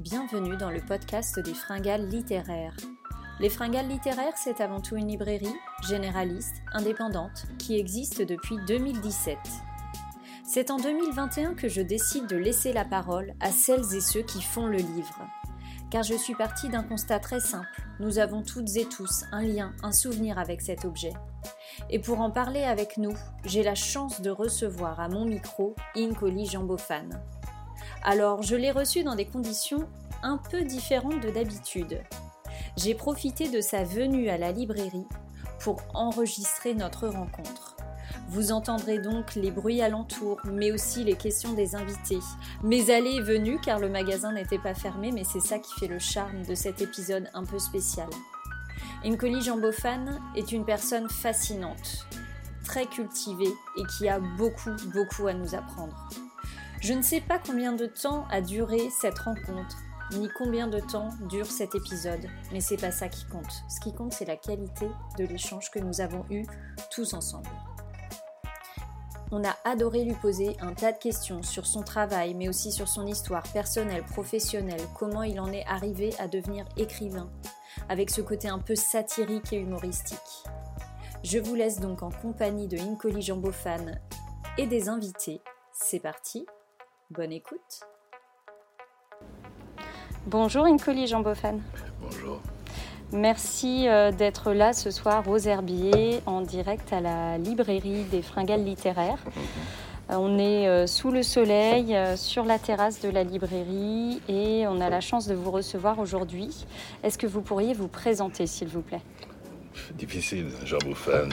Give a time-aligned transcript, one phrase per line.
[0.00, 2.74] bienvenue dans le podcast des fringales littéraires.
[3.38, 5.54] Les fringales littéraires, c'est avant tout une librairie,
[5.86, 9.36] généraliste, indépendante, qui existe depuis 2017.
[10.42, 14.40] C'est en 2021 que je décide de laisser la parole à celles et ceux qui
[14.40, 15.28] font le livre.
[15.90, 17.82] Car je suis partie d'un constat très simple.
[17.98, 21.12] Nous avons toutes et tous un lien, un souvenir avec cet objet.
[21.90, 26.46] Et pour en parler avec nous, j'ai la chance de recevoir à mon micro Incoli
[26.46, 27.10] Jambofan.
[28.02, 29.86] Alors, je l'ai reçu dans des conditions
[30.22, 32.02] un peu différentes de d'habitude.
[32.76, 35.06] J'ai profité de sa venue à la librairie
[35.60, 37.76] pour enregistrer notre rencontre.
[38.28, 42.18] Vous entendrez donc les bruits alentours, mais aussi les questions des invités.
[42.62, 45.88] Mes allées et venues, car le magasin n'était pas fermé, mais c'est ça qui fait
[45.88, 48.08] le charme de cet épisode un peu spécial.
[49.04, 52.06] Incoli Jambofan est une personne fascinante,
[52.64, 56.08] très cultivée et qui a beaucoup, beaucoup à nous apprendre.
[56.80, 59.76] Je ne sais pas combien de temps a duré cette rencontre,
[60.12, 63.62] ni combien de temps dure cet épisode, mais c'est pas ça qui compte.
[63.68, 66.44] Ce qui compte, c'est la qualité de l'échange que nous avons eu
[66.90, 67.50] tous ensemble.
[69.32, 72.88] On a adoré lui poser un tas de questions sur son travail, mais aussi sur
[72.88, 77.30] son histoire personnelle, professionnelle, comment il en est arrivé à devenir écrivain,
[77.88, 80.18] avec ce côté un peu satirique et humoristique.
[81.22, 84.00] Je vous laisse donc en compagnie de Incoli Jambofan
[84.58, 85.40] et des invités.
[85.72, 86.44] C'est parti,
[87.10, 87.84] bonne écoute.
[90.26, 91.60] Bonjour Incoli Jambofan.
[92.02, 92.40] Bonjour.
[93.12, 98.62] Merci euh, d'être là ce soir aux Herbiers en direct à la librairie des Fringales
[98.62, 99.18] littéraires.
[100.10, 104.80] Euh, on est euh, sous le soleil sur la terrasse de la librairie et on
[104.80, 106.66] a la chance de vous recevoir aujourd'hui.
[107.02, 109.02] Est-ce que vous pourriez vous présenter s'il vous plaît?
[109.94, 111.30] Difficile, Jean Bouffan,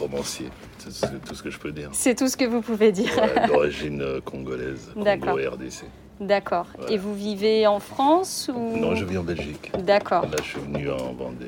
[0.00, 0.48] romancier,
[0.78, 1.90] c'est tout ce que je peux dire.
[1.92, 3.10] C'est tout ce que vous pouvez dire.
[3.18, 5.84] Ouais, D'origine congolaise, Congo RDC.
[6.20, 6.66] D'accord.
[6.88, 9.70] Et vous vivez en France ou Non, je vis en Belgique.
[9.78, 10.22] D'accord.
[10.22, 11.46] Là, je suis venu en Vendée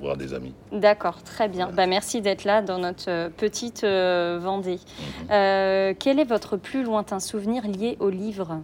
[0.00, 0.54] voir, des amis.
[0.72, 1.70] D'accord, très bien.
[1.70, 4.78] Bah, merci d'être là dans notre euh, petite euh, Vendée.
[4.78, 5.26] Mhm.
[5.30, 8.60] Euh, quel est votre plus lointain souvenir lié au livre?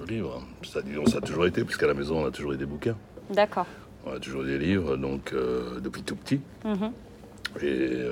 [0.00, 2.66] Au livre ça, ça a toujours été, puisqu'à la maison, on a toujours eu des
[2.66, 2.96] bouquins.
[3.30, 3.66] D'accord.
[4.06, 5.34] On a toujours eu des livres, donc
[5.80, 6.40] depuis tout petit.
[6.64, 6.92] Mhm.
[7.62, 8.04] Et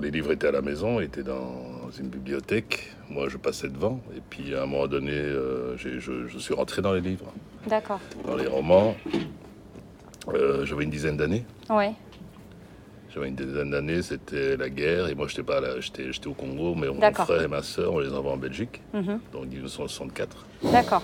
[0.00, 2.92] les livres étaient à la maison, étaient dans une bibliothèque.
[3.12, 4.00] Moi, je passais devant.
[4.16, 7.30] Et puis, à un moment donné, euh, je, suis rentré dans les livres.
[7.66, 8.00] D'accord.
[8.26, 8.94] Dans les romans.
[10.28, 11.44] Euh, j'avais une dizaine d'années.
[11.68, 11.92] Ouais.
[13.12, 15.08] J'avais une dizaine d'années, c'était la guerre.
[15.08, 17.98] Et moi, j'étais pas là, j'étais, au Congo, mais mon frère et ma soeur, on
[17.98, 18.80] les envoie en Belgique.
[18.94, 19.20] Mhm.
[19.30, 20.46] Donc, 1964.
[20.72, 21.02] D'accord.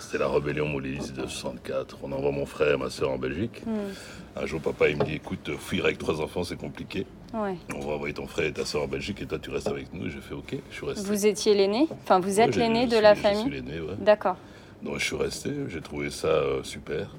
[0.00, 1.98] C'était la rébellion Moulise de 64.
[2.02, 3.62] On envoie mon frère et ma soeur en Belgique.
[3.64, 3.74] Mhm.
[4.42, 7.06] Un jour, papa, il me dit écoute, fuir avec trois enfants, c'est compliqué.
[7.32, 9.92] On va envoyer ton frère et ta soeur en Belgique et toi tu restes avec
[9.92, 10.08] nous.
[10.08, 11.06] J'ai fait ok, je suis resté.
[11.06, 13.94] Vous étiez l'aîné Enfin, vous êtes l'aîné de la famille Je suis l'aîné, ouais.
[13.98, 14.36] D'accord.
[14.82, 17.14] Donc je suis resté, j'ai trouvé ça euh, super.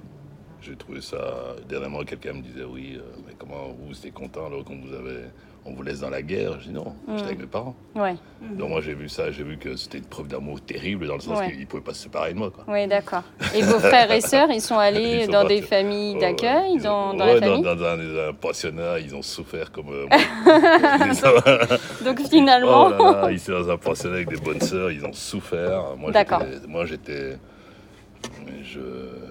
[0.62, 1.56] J'ai trouvé ça.
[1.70, 5.30] Dernièrement, quelqu'un me disait oui, euh, mais comment vous, étiez content alors qu'on vous avait
[5.68, 6.60] on vous laisse dans la guerre.
[6.60, 7.42] Je dis non, j'étais avec mm.
[7.42, 7.76] mes parents.
[7.96, 8.16] Ouais.
[8.42, 11.20] Donc moi j'ai vu ça, j'ai vu que c'était une preuve d'amour terrible dans le
[11.20, 12.52] sens qu'ils ne pouvaient pas se séparer de moi.
[12.52, 12.64] Quoi.
[12.68, 13.24] Oui, d'accord.
[13.56, 17.40] Et vos frères et sœurs, ils sont allés dans des familles d'accueil, dans, dans, la
[17.40, 20.08] famille dans, dans, un, pensionnat, ils ont souffert comme euh,
[22.06, 22.92] Donc finalement...
[23.00, 25.96] Oh ils étaient dans un pensionnat avec des bonnes sœurs, ils ont souffert.
[26.12, 26.44] D'accord.
[26.68, 27.38] Moi j'étais...
[28.64, 28.80] Je,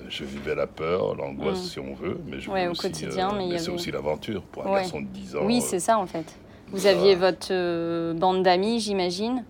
[0.09, 1.69] je, vivais la peur, l'angoisse, mm.
[1.69, 5.01] si on veut, mais je au quotidien, euh, mais, c'est aussi l'aventure pour un garçon
[5.01, 5.41] de 10 ans.
[5.45, 6.25] Oui, c'est ça en fait.
[6.73, 9.45] Vous aviez votre euh, bande d'amis, j'imagine,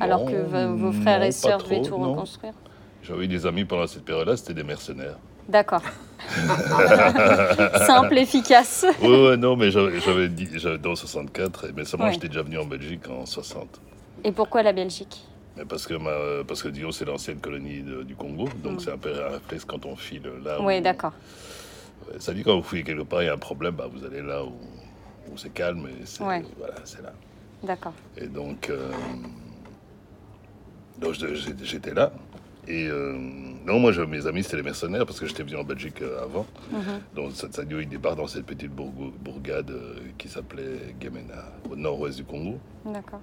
[0.00, 2.54] alors que vos frères et sœurs devaient tout reconstruire.
[3.02, 5.18] J'avais des amis pendant cette période-là, c'était des mercenaires.
[5.48, 5.82] D'accord.
[7.86, 8.86] Simple, efficace.
[9.02, 13.80] Oui, non, mais j'avais dans 64, mais seulement j'étais déjà venu en Belgique en 60.
[14.24, 15.24] Et pourquoi la Belgique?
[15.68, 18.80] Parce que, ma, parce que Dio, c'est l'ancienne colonie du Congo, donc mm.
[18.80, 20.60] c'est un peu un réflexe quand on file là.
[20.60, 21.12] Oui, d'accord.
[22.18, 24.22] Ça dit quand vous fouillez quelque part, il y a un problème, bah, vous allez
[24.22, 24.52] là où,
[25.36, 27.12] c'est calme, et c'est voilà, c'est là.
[27.62, 27.94] D'accord.
[28.16, 28.90] Et donc, euh,
[30.98, 32.12] donc j'étais là.
[32.68, 33.16] Et euh,
[33.66, 36.46] non, moi, mes amis, c'était les mercenaires parce que j'étais venu en Belgique euh, avant.
[36.72, 37.14] Mm-hmm.
[37.16, 39.72] Donc, Sadio, il débarque dans cette petite bourgade
[40.16, 42.58] qui s'appelait Gemena, au nord-ouest du Congo.
[42.84, 43.20] D'accord.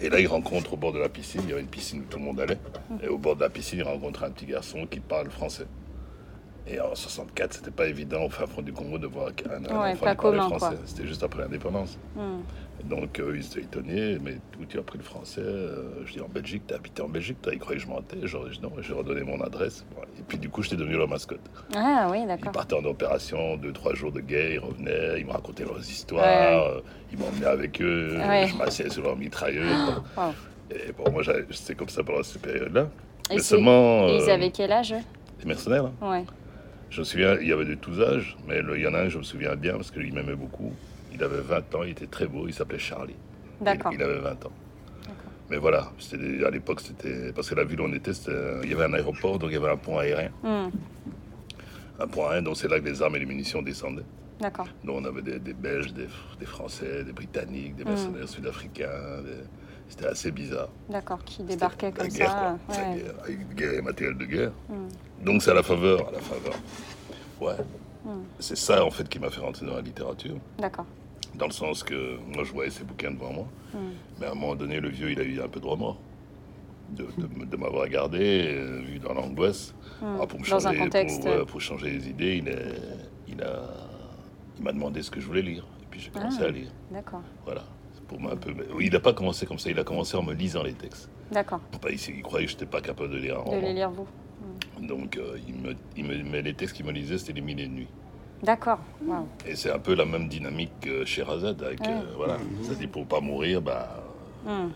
[0.00, 2.04] Et là, il rencontre au bord de la piscine, il y avait une piscine où
[2.04, 2.58] tout le monde allait.
[3.02, 5.66] Et au bord de la piscine, il rencontre un petit garçon qui parle français.
[6.68, 9.92] Et en 64, c'était pas évident au fin fond du Congo de voir un, enfant
[9.92, 10.76] qui parlait français.
[10.84, 11.96] C'était juste après l'indépendance.
[12.16, 12.40] Hmm.
[12.84, 16.20] Donc euh, ils étaient étonnés, mais où tu as appris le français euh, Je dis
[16.20, 18.18] en Belgique, tu as habité en Belgique, tu as cru que je mentais.
[18.22, 19.84] Je dis non, j'ai redonné mon adresse.
[20.18, 21.40] Et puis du coup, j'étais devenu leur mascotte.
[21.74, 22.44] Ah oui, d'accord.
[22.46, 25.80] Ils partaient en opération, deux, trois jours de guerre, ils revenaient, ils me racontaient leurs
[25.80, 26.22] histoires,
[26.76, 26.80] euh,
[27.12, 28.10] ils m'emmenaient avec eux,
[28.46, 29.76] je m'asseyais sur leur mitrailleuse.
[30.70, 32.88] Et pour moi, c'était comme ça pendant cette période-là.
[33.30, 34.06] Et Mais seulement.
[34.08, 34.94] et ils euh, avaient quel âge
[35.40, 35.92] Les mercenaires, là.
[36.02, 36.24] Ouais.
[36.90, 39.00] Je me souviens, il y avait de tous âges, mais le- il y en a
[39.00, 40.72] un, je me souviens bien, parce qu'il m'aimait beaucoup.
[41.16, 43.16] Il avait 20 ans, il était très beau, il s'appelait Charlie.
[43.60, 43.90] D'accord.
[43.92, 44.52] Il, il avait 20 ans.
[45.48, 45.92] Mais voilà,
[46.46, 47.32] à l'époque, c'était.
[47.32, 48.10] Parce que la ville où on était,
[48.64, 50.30] il y avait un aéroport, donc il y avait un pont aérien.
[50.42, 50.68] Hmm,
[52.00, 54.02] Un pont aérien, donc c'est là que les armes et les munitions descendaient.
[54.40, 54.66] D'accord.
[54.84, 56.08] Donc on avait des, des Belges, des,
[56.38, 57.76] des Français, des Britanniques, Hmm.
[57.78, 59.22] des mercenaires sud-africains.
[59.24, 59.44] des-
[59.88, 60.68] C'était assez bizarre.
[60.90, 61.22] D'accord.
[61.24, 62.58] Qui débarquaient La comme guerre, ça.
[62.66, 62.76] quoi.
[62.76, 62.96] Ouais.
[62.96, 64.52] guerre, avec guerre et matériel de guerre.
[64.68, 64.88] Hmm.
[65.24, 66.54] Donc c'est à la faveur, à la faveur.
[67.40, 67.54] Ouais.
[68.04, 68.22] Hmm.
[68.40, 70.34] C'est ça en fait qui m'a fait rentrer dans la littérature.
[70.58, 70.86] D'accord.
[71.38, 73.46] Dans le sens que moi je voyais ces bouquins devant moi.
[73.74, 73.78] Hmm.
[74.20, 75.98] Mais à un moment donné, le vieux il a eu un peu de remords.
[76.90, 79.74] De, de- de m'avoir regardé, euh, vu dans l'angoisse.
[80.00, 80.18] Hmm.
[80.22, 81.44] Ah, pour me Dans un changer- contexte.
[81.46, 82.80] Pour, changer les idées, il, est-
[83.28, 83.62] il a,
[84.56, 85.66] il m'a demandé ce que je voulais lire.
[85.82, 86.46] Et puis j'ai commencé Ah.
[86.46, 86.70] à lire.
[86.90, 87.22] D'accord.
[87.44, 87.64] Voilà.
[88.08, 88.54] Pour moi un peu.
[88.80, 89.68] il n'a pas commencé comme ça.
[89.68, 91.10] Il a commencé en me lisant les textes.
[91.32, 91.58] D'accord.
[91.80, 93.60] Pas ici, il croyait que je n'étais pas capable de lire un De roman.
[93.62, 94.06] les lire vous.
[94.80, 97.58] Donc euh, il me, il me, mais les textes qu'il me lisait, c'était les mille
[97.58, 97.88] et une nuits.
[98.42, 98.78] D'accord.
[99.04, 99.26] Wow.
[99.46, 101.62] Et c'est un peu la même dynamique que chez Razad.
[101.62, 101.88] Avec, Ouais.
[101.88, 102.36] euh, voilà.
[102.62, 104.02] C'est-à-dire pour pas mourir, bah,
[104.44, 104.68] Hmm.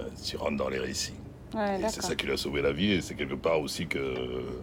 [0.00, 1.14] euh, tu rentres dans les récits.
[1.54, 2.92] Ouais, Et c'est ça qui lui a sauvé la vie.
[2.92, 3.98] Et c'est quelque part aussi que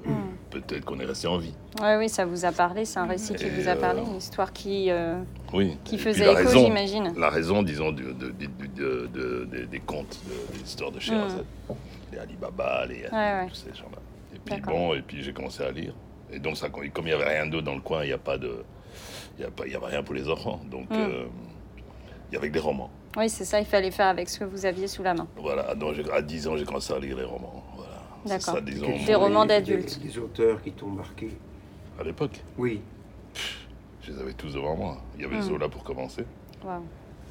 [0.05, 0.35] Hmm.
[0.49, 1.53] peut-être qu'on est resté en vie.
[1.81, 2.85] Ouais, oui, ça vous a parlé.
[2.85, 5.19] C'est un récit qui Et, vous a parlé, euh, une histoire qui, euh,
[5.53, 5.77] Oui.
[5.83, 7.13] qui faisait écho, raison- j'imagine.
[7.17, 8.45] La raison, disons, de, de- de-
[8.75, 11.45] de- de- de- des contes, de- des histoires de Sherazade.
[12.11, 13.15] Les Alibaba, les Hmm.
[13.15, 13.47] Ouais, ouais.
[13.49, 13.97] tous ces gens-là.
[14.33, 15.93] Et puis bon, et puis j'ai commencé à lire.
[16.31, 18.17] Et donc, ça, comme il n'y avait rien d'autre dans le coin, il n'y a
[18.17, 18.63] pas de.
[19.37, 20.59] Il n'y a pas- il y avait rien pour les enfants.
[20.69, 20.93] Donc, Mm.
[20.95, 21.25] euh,
[22.29, 22.89] il y avait que des romans.
[23.15, 23.59] Oui, c'est ça.
[23.59, 25.27] Il fallait faire avec ce que vous aviez sous la main.
[25.37, 25.73] Voilà.
[25.75, 27.63] Donc, à 10 ans, j'ai commencé à lire les romans.
[27.75, 27.91] Voilà.
[28.25, 28.55] D'accord.
[28.55, 29.99] ça, disons, Des romans d'adultes.
[29.99, 31.29] Des, des auteurs qui t'ont marqué.
[31.99, 32.81] À l'époque, Oui.
[34.01, 34.97] je les avais tous devant moi.
[35.15, 35.41] Il y avait Mm.
[35.43, 36.25] Zola pour commencer.
[36.65, 36.83] Waouh.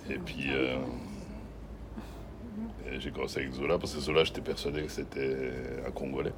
[0.08, 0.76] Et puis, euh,
[2.90, 5.50] et j'ai commencé avec Zola parce que Zola, j'étais persuadé que c'était
[5.86, 6.32] un Congolais.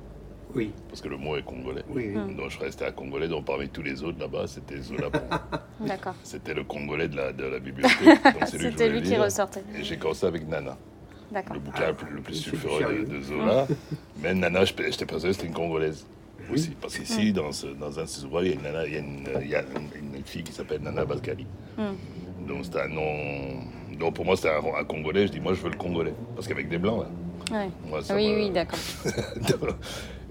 [0.55, 0.73] Oui.
[0.89, 1.83] Parce que le mot est congolais.
[1.89, 2.11] Oui.
[2.15, 2.21] oui.
[2.33, 2.37] Mm.
[2.37, 3.29] Donc, je restais à Congolais.
[3.29, 5.11] Donc, parmi tous les autres là-bas, c'était Zola.
[5.81, 6.15] D'accord.
[6.23, 8.19] C'était le Congolais de la, de la bibliothèque.
[8.47, 9.63] C'est lui je C'était lui qui ressortait.
[9.79, 10.77] Et j'ai commencé avec Nana,
[11.31, 11.55] D'accord.
[11.55, 13.67] le bouquin le plus- le plus c'est sulfureux de, de Zola.
[14.23, 16.07] Mais Nana, je- j'étais persuadé que c'était une Congolaise.
[16.51, 16.71] Aussi.
[16.81, 18.93] Parce qu'ici, dans, ce, dans un de ces ouvrages, il y a une, nana- il
[18.93, 21.47] y a une, il y a une- une fille qui s'appelle Nana Balkali.
[21.77, 22.47] Hmm.
[22.49, 23.61] Donc, c'était un nom.
[23.99, 25.27] Donc, pour moi, c'était un, un Congolais.
[25.27, 26.15] Je dis, moi, je veux le Congolais.
[26.35, 27.59] Parce qu'avec des Blancs, là.
[27.59, 27.69] Ouais.
[27.87, 28.79] Moi, ça Oui, me- oui, d'accord.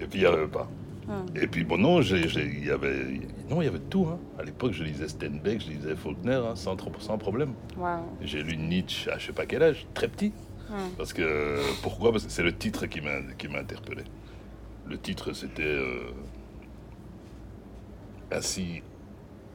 [0.00, 0.68] Et puis, il n'y avait pas.
[1.06, 1.24] Hmm.
[1.36, 4.06] Et puis, bon, non, il y avait, non, il y avait tout.
[4.10, 4.18] Hein.
[4.38, 7.54] À l'époque, je lisais Steinbeck, je lisais Faulkner, hein, sans, trop- sans problème.
[8.20, 10.32] J'ai lu Nietzsche à je sais pas quel âge, très petit.
[10.68, 10.90] Hmm.
[10.98, 12.12] Parce que, pourquoi?
[12.12, 14.02] Parce que c'est le titre qui m'a qui m'a interpellé.
[14.86, 16.10] Le titre, c'était euh,
[18.30, 18.82] Ainsi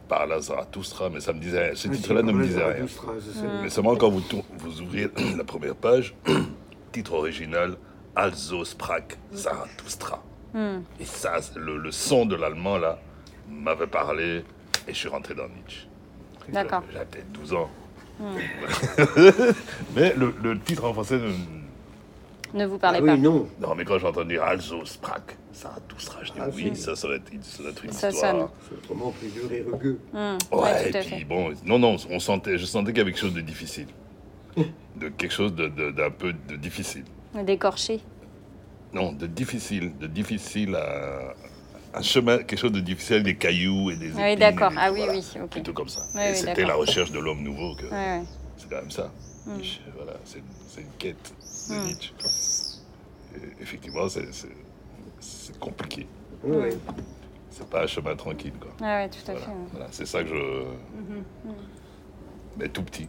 [0.07, 1.75] parla Zarathustra, mais ça me disait rien.
[1.75, 2.87] Ce Ah, titre-là ne me disait rien.
[2.87, 2.99] Sais.
[3.61, 4.23] Mais seulement quand vous,
[4.57, 5.07] vous ouvrez
[5.37, 6.15] la première page,
[6.91, 7.77] titre original
[8.15, 10.23] Also sprach Zarathustra.
[10.53, 10.81] Hmm.
[10.99, 12.99] Et ça, le, le son de l'allemand, là,
[13.49, 14.43] m'avait parlé
[14.87, 15.87] et je suis rentré dans Nietzsche.
[16.49, 16.83] D'accord.
[16.91, 17.69] J'avais peut-être 12 ans.
[19.95, 23.13] mais le, le titre en français, ne- Ne vous Ah parlez pas.
[23.13, 23.47] oui, non.
[23.59, 25.21] non, mais quand j'ai entendu Also sprach
[25.53, 28.49] Zarathustra, je dis Ah, oui, ça, ça doit être, ça doit être une Ça histoire.
[28.69, 29.99] C'est autrement plus dur et rugueux.
[30.13, 30.37] Hmm.
[30.51, 31.23] Ouais, Ouais, tout et puis fait.
[31.25, 33.87] bon, non, non, on sentait, je sentais qu'il y avait quelque chose de difficile.
[34.95, 37.03] De quelque chose de- de- d'un peu de difficile.
[37.33, 37.99] D'écorcher.
[38.93, 41.33] Non, de difficile, de difficile à.
[41.95, 44.71] Un chemin, quelque chose de difficile, avec des cailloux et des Oui, d'accord.
[44.75, 45.49] Ah oui, voilà, oui, ok.
[45.51, 46.01] Plutôt comme ça.
[46.15, 47.83] Et oui, c'était la recherche de l'homme nouveau, que
[48.57, 49.11] c'est quand même ça.
[49.45, 49.53] Mm.
[49.57, 51.33] Nietzsche, Voilà, c'est c'est une quête
[51.69, 51.83] de Mm.
[51.85, 52.13] Nietzsche.
[53.35, 54.47] Et effectivement, c'est- c'est
[55.19, 56.07] c'est compliqué.
[56.43, 56.77] Oui, oui.
[57.51, 58.71] C'est pas un chemin tranquille, quoi.
[58.81, 59.51] Ouais, ouais, tout à Voilà, fait.
[59.71, 60.33] voilà, c'est ça que je.
[60.35, 61.53] Mm-hmm.
[62.57, 63.07] Mais tout petit.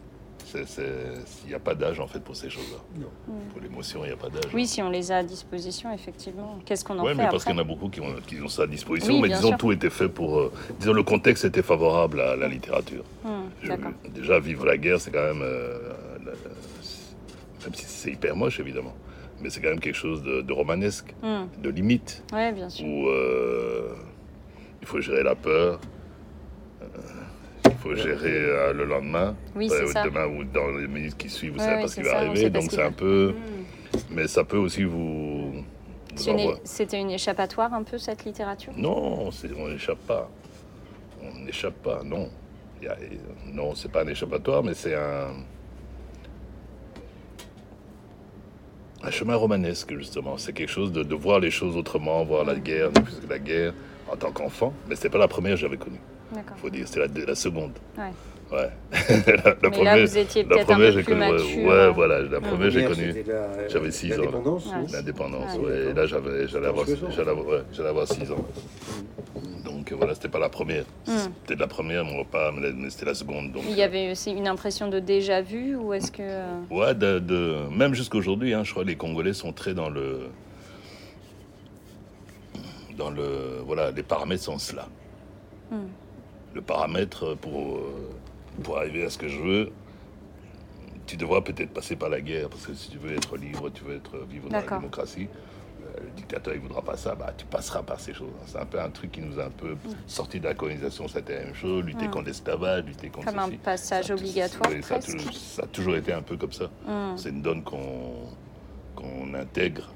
[0.53, 2.77] Il n'y a pas d'âge en fait pour ces choses-là.
[2.99, 3.07] Non.
[3.51, 4.51] Pour l'émotion, il n'y a pas d'âge.
[4.53, 6.59] Oui, si on les a à disposition, effectivement.
[6.65, 8.39] Qu'est-ce qu'on en Oui, fait mais parce qu'il y en a beaucoup qui ont, qui
[8.41, 9.13] ont ça à disposition.
[9.15, 9.57] Oui, mais disons, sûr.
[9.57, 10.39] tout était fait pour.
[10.39, 13.03] euh, disons, le contexte était favorable à la littérature.
[13.63, 13.91] Je- D'accord.
[14.13, 15.41] déjà, vivre la guerre, c'est quand même.
[15.41, 15.77] euh,
[16.25, 16.37] la- la-
[17.65, 18.93] même si c'est hyper moche, évidemment.
[19.41, 21.45] Mais c'est quand même quelque chose de, de romanesque, Hmm.
[21.61, 22.85] de limite, Ouais, bien sûr.
[22.85, 23.89] où euh,
[24.81, 25.79] il faut gérer la peur.
[27.85, 30.03] Faut gérer euh, le lendemain, Oui, euh, c'est ça.
[30.03, 32.49] demain ou dans les minutes qui suivent, vous savez pas ce c'est qui va arriver.
[32.49, 33.33] Donc c'est un peu.
[33.33, 33.97] Hmm.
[34.11, 35.53] Mais ça peut aussi vous.
[36.15, 38.73] C'est C'était une échappatoire un peu cette littérature?
[38.77, 40.29] Non, c'est- on n'échappe pas.
[41.21, 42.29] On n'échappe pas, non.
[42.87, 42.95] A-
[43.51, 45.27] non, c'est pas un échappatoire, mais c'est un.
[49.03, 50.37] Un chemin romanesque, justement.
[50.37, 53.39] C'est quelque chose de, de voir les choses autrement, voir la guerre, plus que la
[53.39, 53.73] guerre,
[54.11, 54.73] en tant qu'enfant.
[54.87, 55.99] Mais c'était pas la première que j'avais connue.
[56.57, 56.87] Faut dire.
[56.87, 57.71] C'était la, la seconde.
[57.97, 58.03] Ouais.
[58.51, 58.69] Ouais.
[59.43, 61.21] la, la Mais là, vous étiez la peut-être un première, peu j'ai plus connu.
[61.25, 61.65] ouais, mature.
[61.67, 63.25] Ouais, voilà, la première, j'ai Première, connu
[63.69, 64.21] j'avais six ans, là.
[64.23, 64.71] L'indépendance, Ouais.
[64.77, 65.57] non l'indépendance.
[65.57, 65.77] Ouais.
[65.89, 68.45] Et là, j'avais, j'allais avoir, j'allais avoir, ouais, j'allais avoir 6 ans.
[69.65, 70.83] Donc euh, voilà, c'était pas la première.
[71.07, 71.11] Mm.
[71.47, 73.51] C'était la première, mon repas, mais c'était la seconde.
[73.51, 76.21] Donc, Il y avait aussi une impression de déjà vu ou est-ce que.
[76.21, 79.73] euh, Ouais, de, de- même jusqu'à aujourd'hui, hein, je crois que les Congolais sont très
[79.73, 80.27] dans le.
[82.97, 83.61] Dans le.
[83.65, 84.87] Voilà, les paramètres sont cela.
[85.71, 85.87] Hmm.
[86.55, 88.09] Le paramètre pour, euh,
[88.63, 89.71] pour arriver à ce que je veux,
[91.05, 93.83] tu devras peut-être passer par la guerre, parce que si tu veux être libre, tu
[93.83, 95.27] veux être vivre dans la démocratie.
[95.85, 98.31] euh, Le dictateur, il voudra pas ça, bah, tu passeras par ces choses.
[98.47, 99.75] C'est un peu un truc qui nous a un peu
[100.07, 102.11] sorti de la colonisation, c'était la même chose, lutter Mm.
[102.11, 105.67] contre l'esclavage, lutter contre Comme un passage Ça obligatoire oui, ça, a toujours, ça a
[105.67, 106.69] toujours été un peu comme ça.
[106.87, 107.17] Hmm.
[107.17, 108.29] C'est une donne qu'on
[108.95, 109.91] qu'on intègre.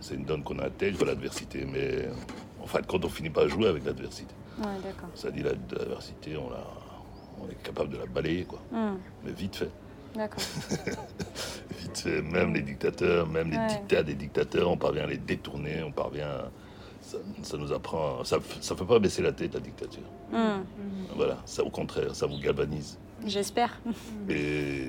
[0.00, 2.08] C'est une donne qu'on intègre l'adversité, mais
[2.60, 4.34] en fin de compte, on finit par jouer avec l'adversité.
[4.58, 5.08] Ouais, d'accord.
[5.14, 6.64] Ça dit la- l'adversité, on, la-
[7.40, 8.60] on est capable de la balayer, quoi.
[8.72, 8.96] Hmm.
[9.24, 9.70] Mais vite fait.
[10.14, 10.44] D'accord.
[11.80, 12.22] Vite fait.
[12.22, 16.28] Même les dictateurs, même les dictats des dictateurs, on parvient à les détourner, on parvient.
[16.28, 16.50] à-
[17.02, 18.22] Ça, ça nous apprend.
[18.24, 20.04] Ça ne fait pas baisser la tête, la dictature.
[20.32, 20.62] Hmm.
[21.16, 22.96] Voilà, ça au contraire, ça vous galvanise.
[23.26, 23.78] J'espère.
[24.30, 24.86] Et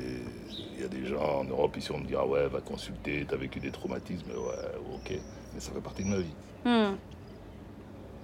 [0.75, 3.25] il y a des gens en Europe ici, on me dit Ah ouais, va consulter,
[3.27, 4.29] t'as vécu des traumatismes.
[4.29, 5.09] Ouais, ok,
[5.53, 6.35] mais ça fait partie de ma vie.
[6.65, 6.95] Hmm.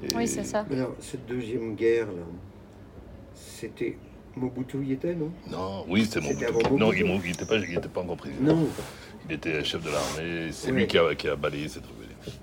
[0.03, 0.65] Et- Oui, c'est ça.
[0.71, 2.23] Alors, cette deuxième guerre, là,
[3.35, 3.97] c'était
[4.35, 5.31] Mobutu y était, non?
[5.49, 6.45] Non, oui, c'est Mobutu.
[6.77, 8.55] Non, il n'était pas, il était pas encore président.
[8.55, 8.67] Non.
[9.29, 10.51] Il était chef de l'armée.
[10.51, 10.79] C'est Ouais.
[10.79, 12.37] lui qui a, qui a balayé cette rébellion.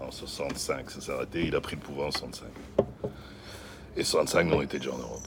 [0.00, 1.44] En 65, ça s'est arrêté.
[1.46, 2.48] Il a pris le pouvoir en 65.
[3.96, 5.20] Et 65, nous, on était déjà en Europe.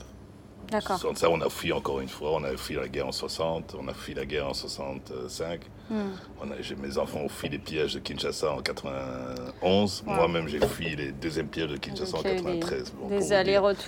[0.71, 0.99] D'accord.
[0.99, 2.31] 65, on a fui encore une fois.
[2.33, 3.75] On a fui la guerre en 60.
[3.79, 5.61] On a fui la guerre en 65.
[5.89, 5.95] Hmm.
[6.41, 10.03] On a- mes enfants ont fui les pièges de Kinshasa en 91.
[10.05, 10.13] Wow.
[10.15, 12.59] Moi-même, j'ai fui les deuxièmes pièges de Kinshasa Donc, en il y a eu des-
[12.59, 12.93] 93.
[12.99, 13.15] Bon, Des.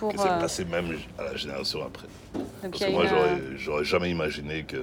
[0.10, 2.08] Que c'est euh, passé même à la génération après.
[2.34, 4.78] Donc Parce que moi, une, j'aurais jamais imaginé que,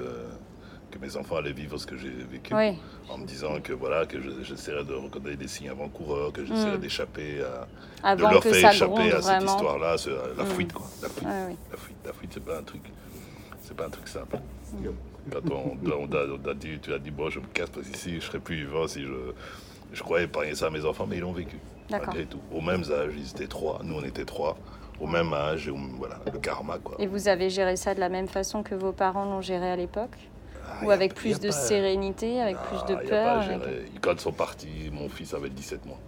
[0.97, 2.55] que mes enfants allaient vivre ce que j'ai vécu.
[2.55, 2.77] Oui.
[3.09, 6.77] En me disant que voilà, que je- j'essaierais de reconnaître des signes avant-coureurs, que j'essaierais
[6.79, 6.81] Mm.
[6.81, 7.67] d'échapper à.
[8.03, 10.47] Avant de leur faire échapper à cette histoire-là, ce- la Mm.
[10.49, 10.87] fuite, quoi.
[11.03, 11.25] La fuite.
[11.27, 11.57] Oui.
[11.71, 12.83] La fuite, la fuite, c'est pas un truc.
[13.63, 14.39] C'est pas un truc simple.
[15.33, 17.71] Quand on, on, on a- on a dit, tu as dit, bon, je me casse
[17.71, 19.13] parce qu'ici, je serais plus vivant si je.
[19.93, 21.59] Je croyais épargner ça à mes enfants, mais ils l'ont vécu.
[21.89, 22.09] D'accord.
[22.09, 22.41] Malgré tout.
[22.53, 23.81] Au même âge, ils étaient trois.
[23.85, 24.57] Nous, on était trois.
[25.01, 26.97] Au même âge, et au- voilà, le karma, quoi.
[26.99, 29.77] Et vous avez géré ça de la même façon que vos parents l'ont géré à
[29.77, 30.17] l'époque?
[30.83, 33.45] Ou y a avec plus de pas- sérénité, avec Ah, plus de peur.
[34.01, 35.99] Quand ils sont partis, mon fils avait 17 mois.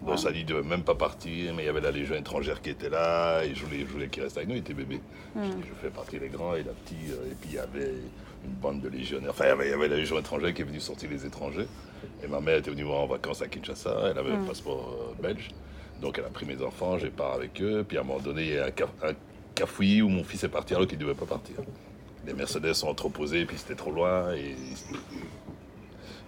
[0.00, 0.16] Donc Ouais.
[0.16, 2.70] ça dit, il devait même pas partir, mais il y avait la Légion étrangère qui
[2.70, 5.00] était là, et je voulais, je voulais qu'il reste avec nous, il était bébé.
[5.34, 5.42] Hmm.
[5.44, 7.58] Je, dis, je fais partie des grands et la petite, euh, et puis il y
[7.58, 7.92] avait
[8.44, 9.30] une bande de légionnaires.
[9.30, 11.26] Enfin, il y avait, il y avait la Légion étrangère qui est venue sortir les
[11.26, 11.66] étrangers.
[12.24, 14.40] Et ma mère était venue voir en vacances à Kinshasa, elle avait Hmm.
[14.40, 15.48] le passeport euh, belge.
[16.00, 18.42] Donc elle a pris mes enfants, j'ai part avec eux, puis à un moment donné,
[18.42, 19.12] il y a un, un
[19.54, 21.56] cafouillis où mon fils est parti alors qu'il ne devait pas partir.
[22.30, 24.54] Les Mercedes sont entreposés, puis c'était trop loin, et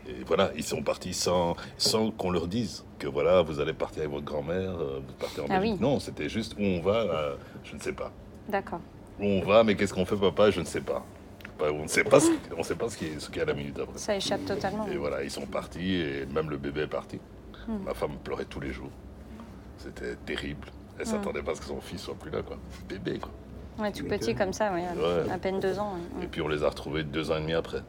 [0.09, 4.01] et voilà, ils sont partis sans, sans qu'on leur dise que voilà, vous allez partir
[4.03, 5.75] avec votre grand-mère, euh, vous partez en Ah Belgique.
[5.75, 5.81] oui.
[5.81, 8.11] Non, c'était juste où on va, euh, je ne sais pas.
[8.49, 8.81] D'accord.
[9.21, 11.05] Où on va, mais qu'est-ce qu'on fait, papa, je ne sais pas.
[11.57, 13.39] Pas- On ne sait pas ce, on ne sait pas ce qui est, ce qu'il
[13.39, 13.97] y a la minute après.
[13.97, 14.89] Ça échappe totalement.
[14.89, 17.21] Et voilà, ils sont partis, et même le bébé est parti.
[17.69, 17.85] Hmm.
[17.85, 18.91] Ma femme pleurait tous les jours.
[19.79, 20.67] C'était terrible.
[20.99, 21.11] Elle Hmm.
[21.11, 22.57] s'attendait pas à ce que son fils soit plus là, quoi.
[22.89, 23.31] Bébé, quoi.
[23.79, 25.31] Ouais, tout petit comme ça, ouais, Ouais.
[25.33, 25.95] à peine deux ans.
[26.19, 26.25] ouais.
[26.25, 27.83] Et puis on les a retrouvés deux ans et demi après.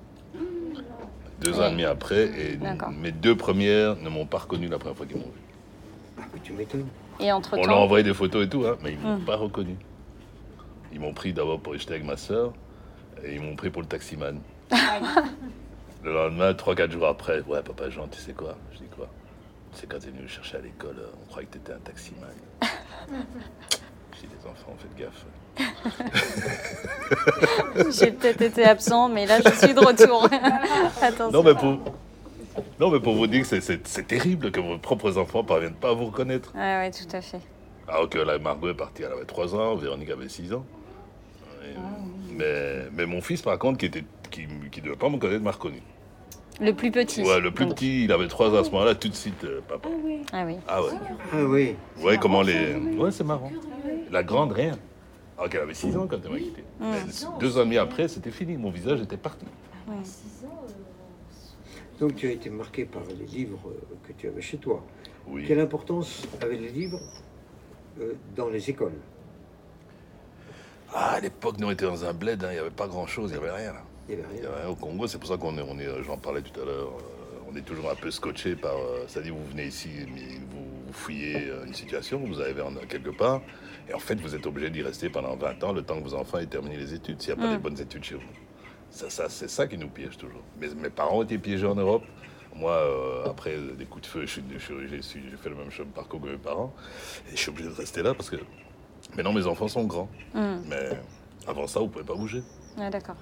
[1.41, 2.89] Deux ans et demi après, et D'accord.
[2.91, 5.41] mes deux premières ne m'ont pas reconnu la première fois qu'ils m'ont vu.
[6.17, 6.87] Ah, mais tu m'étonnes.
[7.19, 9.25] Et On entre-temps, leur a envoyé des photos et tout, hein, mais ils m'ont Hmm.
[9.25, 9.75] pas reconnu.
[10.93, 12.53] Ils m'ont pris d'abord pour j'étais avec ma soeur,
[13.23, 14.39] et ils m'ont pris pour le taximan.
[16.03, 19.07] le lendemain, trois, quatre jours après, ouais, papa Jean, tu sais quoi Je dis quoi
[19.73, 21.79] Tu sais, quand t'es venu me chercher à l'école, euh, on croyait que t'étais un
[21.79, 22.29] taximan.
[23.11, 25.25] Je dis, les enfants, faites gaffe.
[27.91, 30.27] j'ai peut-être été absent, mais là, je suis de retour.
[31.01, 31.31] Attention.
[31.31, 31.79] Non, mais pour,
[32.79, 35.89] non, mais pour vous dire que c'est- terrible que vos propres enfants ne parviennent pas
[35.89, 36.51] à vous reconnaître.
[36.55, 37.39] Ouais, ouais, tout à fait.
[37.87, 40.65] Alors que là, Margot est partie, elle avait 3 ans, Véronique avait 6 ans.
[41.63, 41.75] Et-
[42.35, 45.51] mais, mais mon fils, par contre, qui était qui ne devait pas me connaître, m'a
[45.51, 45.79] reconnu.
[46.59, 47.21] Le plus petit.
[47.21, 47.75] Ouais, le plus donc.
[47.75, 49.89] petit, il avait 3 ans à ce moment-là, tout de suite, euh, papa.
[50.31, 50.55] Ah oui.
[50.67, 50.91] Ah ouais.
[51.31, 51.75] Ah oui.
[51.95, 52.73] Vous voyez comment les.
[52.97, 53.51] Ouais, c'est marrant.
[54.11, 54.73] La grande, rien.
[55.37, 56.63] Alors qu'elle avait 6 ans quand elle m'a quitté.
[56.79, 56.91] Mm.
[56.91, 56.99] Mais
[57.39, 58.57] deux ans et demi après, c'était fini.
[58.57, 59.45] Mon visage était parti.
[61.99, 64.83] Donc tu as été marqué par les livres euh, que tu avais chez toi.
[65.27, 65.45] Oui.
[65.47, 66.99] Quelle importance avaient les livres
[67.99, 68.93] euh, dans les écoles?
[70.93, 73.31] Ah, à l'époque, nous, on était dans un bled, hein, il n'y avait pas grand-chose,
[73.31, 73.73] il n'y avait rien.
[74.07, 74.47] Il n'y avait rien.
[74.49, 76.65] avait rien au Congo, c'est pour ça qu'on est, on est, j'en parlais tout à
[76.65, 78.75] l'heure, euh, on est toujours un peu scotché par.
[78.75, 80.21] euh, C'est-à-dire, vous venez ici, mais
[80.51, 83.41] vous, vous fouillez euh, une situation, vous arrivez en, quelque part,
[83.89, 86.13] et en fait, vous êtes obligé d'y rester pendant 20 ans, le temps que vos
[86.15, 87.55] enfants aient terminé les études, s'il n'y a pas Mm.
[87.55, 88.21] des bonnes études chez vous.
[88.89, 90.41] Ça, ça, c'est ça qui nous piège toujours.
[90.59, 92.03] Mes, mes parents ont été piégés en Europe.
[92.55, 94.41] Moi, euh, après des coups de feu, j'ai
[95.37, 96.71] fait le même chemin parcours que mes parents,
[97.27, 98.35] et je suis obligé de rester là parce que
[99.17, 100.07] maintenant mes enfants sont grands.
[100.35, 100.59] Hmm.
[100.67, 100.89] Mais
[101.47, 102.43] avant ça, vous ne pouvez pas bouger.
[102.77, 103.15] Ouais, d'accord.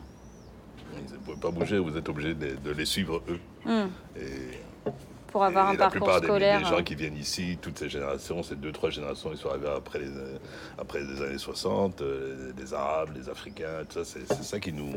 [0.93, 3.39] Vous ne pouvez pas bouger, vous êtes obligé de, de les suivre eux.
[4.17, 4.89] Et
[5.31, 6.59] Pour avoir et un parcours plupart des, scolaire.
[6.59, 9.49] des gens euh, qui viennent ici, toutes ces générations, ces deux, trois générations, ils sont
[9.49, 10.37] arrivés après les, euh,
[10.77, 14.93] après les années 60, euh, des Arabes, des Africains, tout ça, c'est ça qui nous...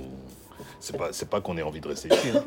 [0.81, 2.29] C'est pas, c'est pas qu'on ait envie de rester ici.
[2.37, 2.45] hein.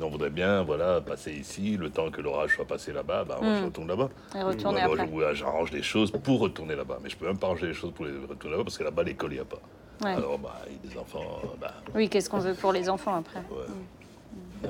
[0.00, 3.44] On voudrait bien voilà, passer ici, le temps que l'orage soit passé là-bas, bah, on
[3.56, 3.58] Mm.
[3.60, 4.08] se retourne là-bas.
[4.36, 6.98] Et retourner ou j'arrange les choses pour retourner là-bas.
[7.02, 9.02] Mais je peux même pas arranger les choses pour les retourner là-bas parce que là-bas,
[9.04, 9.60] l'école, il n'y a pas.
[10.04, 10.10] Ouais.
[10.12, 13.40] Alors, bah, des enfants, euh, bah, Oui, qu'est-ce qu'on veut pour les enfants après?
[13.50, 13.64] Ouais.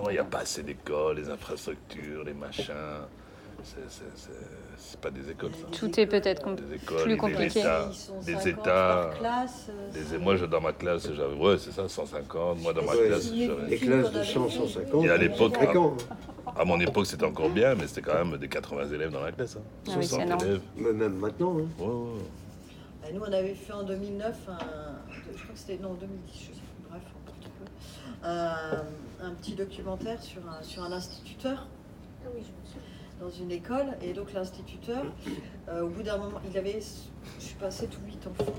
[0.09, 2.75] Il n'y a pas assez d'écoles, les infrastructures, les machins.
[3.65, 3.79] C'est-
[4.15, 5.67] c'est- pas des écoles, ça.
[5.79, 7.61] Tout est peut-être Des plus des compliqué.
[7.61, 7.88] États.
[7.91, 9.45] Ils sont des 50 États, euh,
[9.93, 11.35] Des- moi, je, dans ma classe, j'avais.
[11.35, 12.61] Ouais, c'est ça, 150.
[12.61, 13.09] Moi, dans ma Ouais.
[13.09, 13.69] classe, j'avais.
[13.69, 15.05] Les classes de 100, 150.
[15.05, 15.55] Et à l'époque.
[16.57, 19.33] À mon époque, c'était encore bien, mais c'était quand même des 80 élèves dans la
[19.33, 19.57] classe.
[19.57, 19.62] hein.
[19.88, 20.61] Ah oui, élèves.
[20.76, 21.57] Mais Même maintenant.
[21.59, 21.83] hein.
[21.83, 22.21] Ouais, ouais.
[23.03, 24.59] Bah, nous, on avait fait en 2009, un,
[25.11, 28.85] je crois que c'était, non, 2010, je sais plus, bref, un petit peu, un,
[29.23, 31.66] un petit documentaire sur un, sur un instituteur
[33.20, 33.87] dans une école.
[34.02, 35.04] Et donc, l'instituteur,
[35.68, 36.80] euh, au bout d'un moment, il avait,
[37.38, 38.52] je suis passée tous 8 enfants,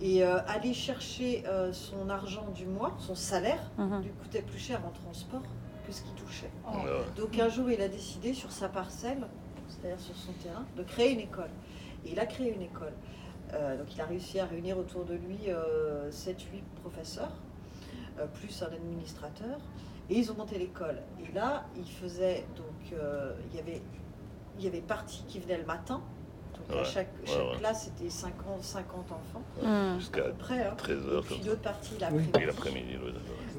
[0.00, 4.02] et euh, aller chercher euh, son argent du mois, son salaire, Mhm.
[4.02, 5.42] lui coûtait plus cher en transport
[5.86, 6.50] que ce qu'il touchait.
[6.68, 6.90] Ouais.
[7.16, 9.26] Donc un jour, il a décidé sur sa parcelle,
[9.68, 11.50] c'est-à-dire sur son terrain, de créer une école.
[12.06, 12.92] Et il a créé une école.
[13.52, 15.48] Euh, donc il a réussi à réunir autour de lui
[16.10, 17.32] 7-8 professeurs,
[18.26, 19.58] plus un administrateur.
[20.08, 21.00] Et ils ont monté l'école.
[21.20, 23.80] Et là, il faisait, donc euh, il, y avait,
[24.58, 26.00] il y avait partie qui venait le matin.
[26.68, 27.58] Donc à chaque, ouais, chaque ouais.
[27.58, 29.98] classe, c'était 50, 50 enfants, Hmm.
[29.98, 30.66] Jusqu'à à peu près.
[30.66, 30.74] hein.
[30.76, 31.22] 13 Et heures.
[31.24, 32.24] puis l'autre partie Oui.
[32.44, 32.96] l'après-midi.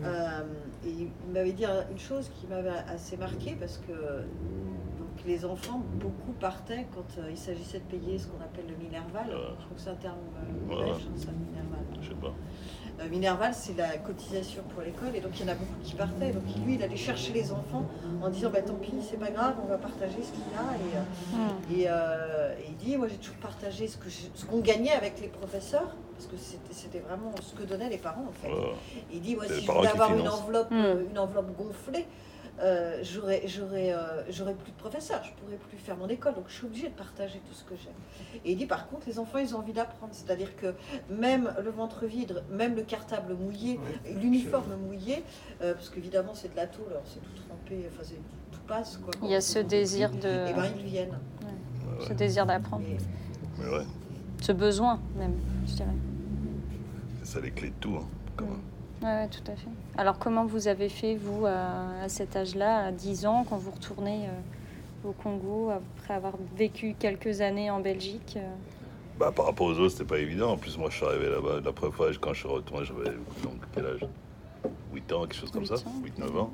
[0.04, 0.42] Euh,
[0.86, 5.82] et il m'avait dit une chose qui m'avait assez marqué parce que donc, les enfants,
[5.96, 9.28] beaucoup partaient quand euh, il s'agissait de payer ce qu'on appelle le Minerval.
[9.30, 9.36] Ouais.
[9.60, 10.18] Je crois que c'est un terme
[10.70, 10.84] euh, Ouais.
[10.86, 11.86] belge, hein, ça, Minerval.
[12.02, 12.34] Je sais pas.
[13.02, 15.96] Euh, Minerval, c'est la cotisation pour l'école et donc il y en a beaucoup qui
[15.96, 16.32] partaient.
[16.32, 17.86] Donc lui, il allait chercher les enfants
[18.22, 20.76] en disant bah, tant pis, c'est pas grave, on va partager ce qu'il a.
[20.76, 21.74] Et, euh, Hmm.
[21.74, 25.96] et, euh, et il dit, moi j'ai toujours partagé ce qu'on gagnait avec les professeurs,
[26.16, 26.36] parce que
[26.72, 28.52] c'était vraiment ce que donnaient les parents en fait.
[28.52, 30.42] Et il dit, moi si je voulais avoir une financent.
[30.42, 30.76] enveloppe, Mm.
[30.76, 32.06] euh, une enveloppe gonflée,
[32.62, 36.46] euh, j'aurais j'aurais euh, j'aurais plus de professeurs, je pourrais plus faire mon école, donc
[36.48, 37.90] je suis obligée de partager tout ce que j'ai.
[38.46, 40.74] Et il dit, par contre, les enfants, ils ont envie d'apprendre, c'est-à-dire que
[41.10, 43.80] même le ventre vide, même le cartable mouillé,
[44.22, 45.24] l'uniforme mouillé,
[45.62, 48.16] euh, parce qu'évidemment c'est de la tôle, alors c'est tout trempé, enfin c'est-
[48.52, 49.14] tout passe quoi.
[49.24, 51.10] Il y a ce désir Et de, ben ils viennent.
[51.42, 52.16] Ouais, ce ouais.
[52.16, 52.98] désir d'apprendre, Et-
[53.60, 53.86] Mais ouais,
[54.42, 55.36] ce besoin même,
[55.68, 55.88] je dirais.
[57.24, 57.96] c'est ça les clés de tout.
[57.98, 58.62] hein, quand même.
[59.04, 59.68] Ouais, tout à fait.
[60.02, 63.70] Alors comment vous avez fait, vous, à, à cet âge-là, à 10 ans, quand vous
[63.70, 68.50] retournez euh, au Congo, après avoir vécu quelques années en Belgique euh,
[69.20, 70.54] Bah, par rapport aux autres, c'était pas évident.
[70.54, 71.62] En plus, moi, je suis arrivé là-bas.
[71.64, 74.00] La première fois, quand je suis retourné, j'avais donc quel âge?
[74.92, 75.76] 8 ans, quelque chose comme ça.
[75.76, 75.94] ans.
[76.18, 76.24] Mm.
[76.24, 76.54] 8-9 ans.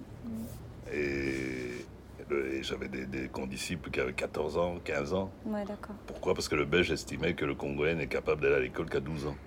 [0.93, 1.85] Et,
[2.63, 5.31] j'avais des, des condisciples qui avaient 14 ans, 15 ans.
[5.45, 5.95] Ouais, d'accord.
[6.05, 6.33] Pourquoi?
[6.33, 9.27] Parce que le Belge estimait que le Congolais n'est capable d'aller à l'école qu'à 12
[9.27, 9.29] ans.
[9.29, 9.37] Donc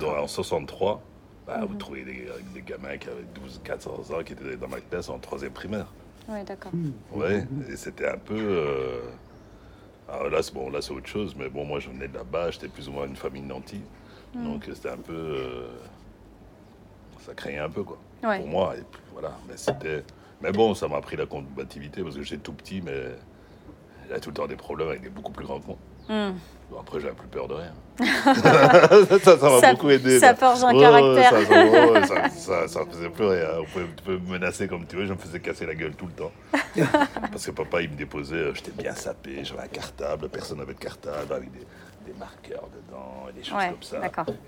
[0.00, 0.20] D'accord.
[0.20, 1.00] en 63,
[1.46, 1.78] bah, vous Mhm.
[1.78, 5.18] trouvez des, des gamins qui avaient 12, 14 ans qui étaient dans ma classe en
[5.18, 5.86] troisième primaire.
[6.28, 6.72] Ouais, d'accord.
[7.12, 8.36] Ouais, et c'était un peu.
[8.38, 9.00] euh,
[10.08, 12.50] Alors là, c'est bon, là c'est autre chose, mais bon, moi je venais de là-bas,
[12.50, 13.82] j'étais plus ou moins une famille nantie,
[14.34, 14.44] Mm.
[14.44, 15.12] donc c'était un peu.
[15.14, 15.68] euh,
[17.20, 17.98] Ça craignait un peu, quoi.
[18.22, 18.38] Ouais.
[18.38, 20.04] Pour moi, et puis, voilà, mais c'était.
[20.40, 23.14] Mais bon, ça m'a appris la combativité parce que j'étais tout petit, mais
[24.08, 25.76] j'avais tout le temps des problèmes avec des beaucoup plus grands cons.
[26.08, 26.32] Hmm.
[26.70, 27.72] Bon, après, j'avais plus peur de rien.
[28.34, 30.18] ça, ça m'a Ça- beaucoup aidé.
[30.20, 31.30] ça forge un Ouais, caractère.
[31.30, 33.58] ça, ça, ça, ça, ça faisait plus rien.
[33.58, 35.94] Vous pouvez, tu peux me menacer comme tu veux, je me faisais casser la gueule
[35.94, 36.32] tout le temps.
[37.30, 40.74] Parce que papa, il me déposait, euh, j'étais bien sapé, j'avais un cartable, personne n'avait
[40.74, 41.58] de cartable, avec des,
[42.06, 43.98] des marqueurs dedans et des choses Ouais, comme ça.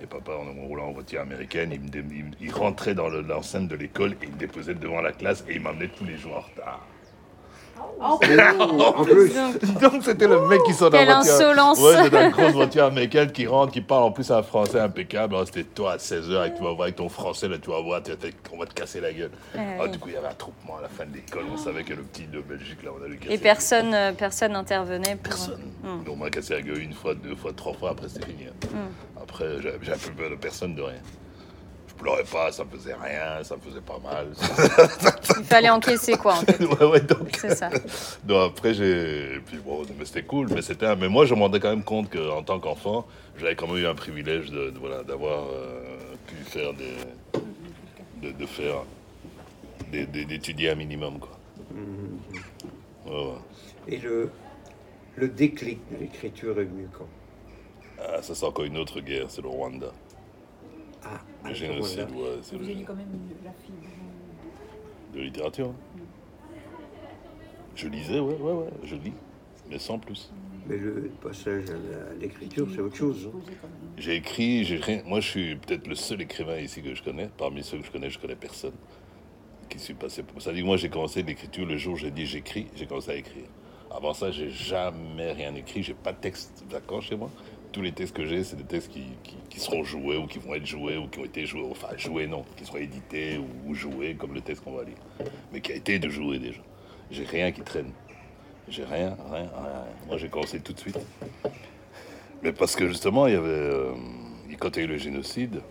[0.03, 3.69] Et papa, en roulant en voiture américaine, il, me il, il rentrait dans le- l'enceinte
[3.69, 6.37] de l'école et il me déposait devant la classe et il m'emmenait tous les jours
[6.37, 6.87] en retard.
[8.01, 8.19] Oh,
[8.97, 9.33] en plus,
[9.81, 11.35] Donc c'était le mec qui sort dans la voiture.
[11.35, 14.81] insolence Ouais, c'est une grosse voiture américaine qui rentre, qui parle en plus un français
[14.81, 15.35] impeccable.
[15.35, 17.81] Alors, c'était toi à 16h et tu vas voir avec ton français, là tu vas
[17.81, 18.03] voir,
[18.53, 19.31] on va te casser la gueule.
[19.55, 19.91] Eh oui.
[19.91, 21.45] du coup, il y avait un troupement à la fin de l'école.
[21.53, 24.13] On savait que le petit de Belgique, là, on allait casser Et la personne, euh,
[24.13, 25.33] personne n'intervenait pour.
[25.33, 25.63] Personne.
[25.83, 26.05] Hmm.
[26.11, 28.45] On m'a cassé la gueule une fois, deux fois, trois fois, après c'était fini.
[28.45, 29.23] Hmm.
[29.23, 31.01] Après, j'avais plus peur de personne, de rien.
[32.03, 34.27] Je pleurais pas, ça me faisait rien, ça me faisait pas mal.
[35.39, 36.61] Il fallait encaisser quoi en fait.
[36.65, 37.71] ouais, ouais, donc, C'est ça.
[38.25, 39.39] donc après, j'ai.
[39.47, 40.49] Puis bon, mais c'était cool.
[40.53, 43.07] Mais, c'était un- mais moi, je me rendais quand même compte qu'en tant qu'enfant,
[43.39, 45.81] j'avais quand même eu un privilège de, de- voilà, d'avoir euh,
[46.27, 46.97] pu faire des.
[48.21, 48.83] de, de faire.
[49.93, 51.39] d'étudier un minimum, quoi.
[53.07, 53.39] Ouais, ouais.
[53.87, 54.29] Et le,
[55.17, 57.07] le déclic de l'écriture est venu quand?
[58.01, 59.93] Ah, ça, c'est encore une autre guerre, c'est le Rwanda.
[61.05, 63.07] Ah, Le génocide, ouais, c'est Vous avez quand même
[63.45, 63.73] la fille.
[65.15, 65.69] de littérature.
[65.69, 66.01] hein.
[67.75, 69.13] Je lisais, ouais, ouais, ouais, je lis,
[69.71, 70.31] mais sans plus.
[70.67, 73.29] Mais le passage à l'écriture, c'est autre chose.
[73.35, 73.39] hein.
[73.97, 75.03] J'ai écrit, j'ai rien.
[75.05, 77.29] Moi, je suis peut-être le seul écrivain ici que je connais.
[77.37, 78.73] Parmi ceux que je connais, je connais personne
[79.69, 80.23] qui suis passé.
[80.23, 82.87] pour- Ça dit que moi, j'ai commencé l'écriture le jour où j'ai dit j'écris, j'ai
[82.87, 83.47] commencé à écrire.
[83.91, 85.83] Avant ça, j'ai jamais rien écrit.
[85.83, 87.31] J'ai pas de texte vacant chez moi.
[87.73, 89.05] Tous les textes que j'ai, c'est des textes qui,
[89.49, 91.67] qui, seront joués ou qui vont être joués ou qui ont été joués.
[91.71, 94.97] Enfin, joués non, qui seront édités ou, ou joués comme le texte qu'on va lire,
[95.53, 96.61] mais qui a été de jouer déjà.
[97.11, 97.93] J'ai rien qui traîne.
[98.69, 99.85] J'ai rien, rien, rien.
[100.07, 100.99] Moi, j'ai commencé tout de suite.
[102.43, 103.49] Mais parce que justement, il y avait.
[103.49, 103.95] euh,
[104.59, 105.63] quand il y a eu le génocide,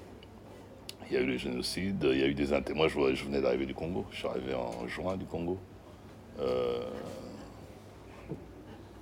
[1.08, 2.74] il y a eu le génocide, il y a eu des inter...
[2.74, 4.06] Moi, je, je venais d'arriver du Congo.
[4.12, 5.58] Je suis arrivé en juin du Congo.
[6.40, 6.84] Euh,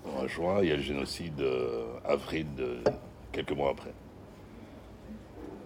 [0.06, 2.84] en juin, il y a le génocide euh, avril, de...
[3.32, 3.94] quelques mois après.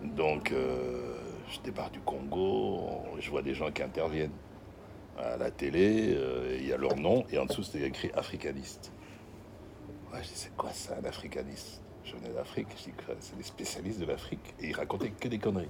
[0.04, 1.18] Donc, euh,
[1.50, 4.32] je débarque du Congo, je vois des gens qui interviennent
[5.18, 8.92] à la télé, euh, il y a leur nom, et en dessous, c'était écrit africaniste.
[10.14, 11.82] Je dis, c'est quoi ça, un africaniste?
[12.04, 15.40] Je venais d'Afrique, je dis, c'est des spécialistes de l'Afrique, et ils racontaient que des
[15.40, 15.70] conneries.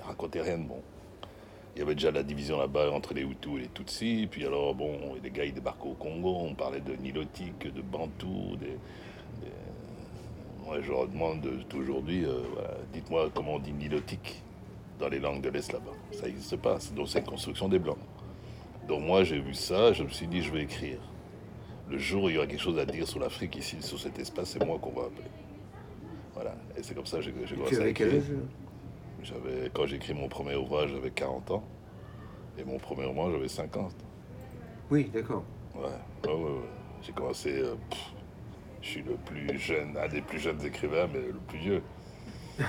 [0.00, 0.82] Ils racontaient rien de bon.
[1.76, 4.74] Il y avait déjà la division là-bas entre les Hutus et les Tutsis, puis alors,
[4.74, 8.66] bon, les gars, ils débarquent au Congo, on parlait de Nilotique, de Bantou, des...
[8.66, 8.76] des-
[10.66, 14.42] Moi, je leur demande de- aujourd'hui, euh, voilà, dites-moi comment on dit Nilotique
[14.98, 15.92] dans les langues de l'Est là-bas.
[16.12, 17.96] Ça n'existe pas, c'est donc c'est une construction des Blancs.
[18.88, 20.98] Donc moi, j'ai vu ça, je me suis dit, je vais écrire.
[21.88, 24.18] Le jour où il y aura quelque chose à dire sur l'Afrique ici, sur cet
[24.18, 25.28] espace, c'est moi qu'on va appeler.
[26.34, 28.10] Voilà, et c'est comme ça que j'ai commencé à écrire.
[29.22, 31.64] J'avais, quand j'ai écrit mon premier ouvrage, j'avais 40 ans.
[32.58, 33.92] Et mon premier roman, j'avais 50.
[34.90, 35.44] Oui, d'accord.
[35.74, 35.82] Ouais,
[36.26, 36.60] ouais, ouais, ouais.
[37.02, 37.50] J'ai commencé.
[37.52, 38.00] euh, pff,
[38.82, 41.82] je suis le plus jeune, un des plus jeunes écrivains, mais le plus vieux.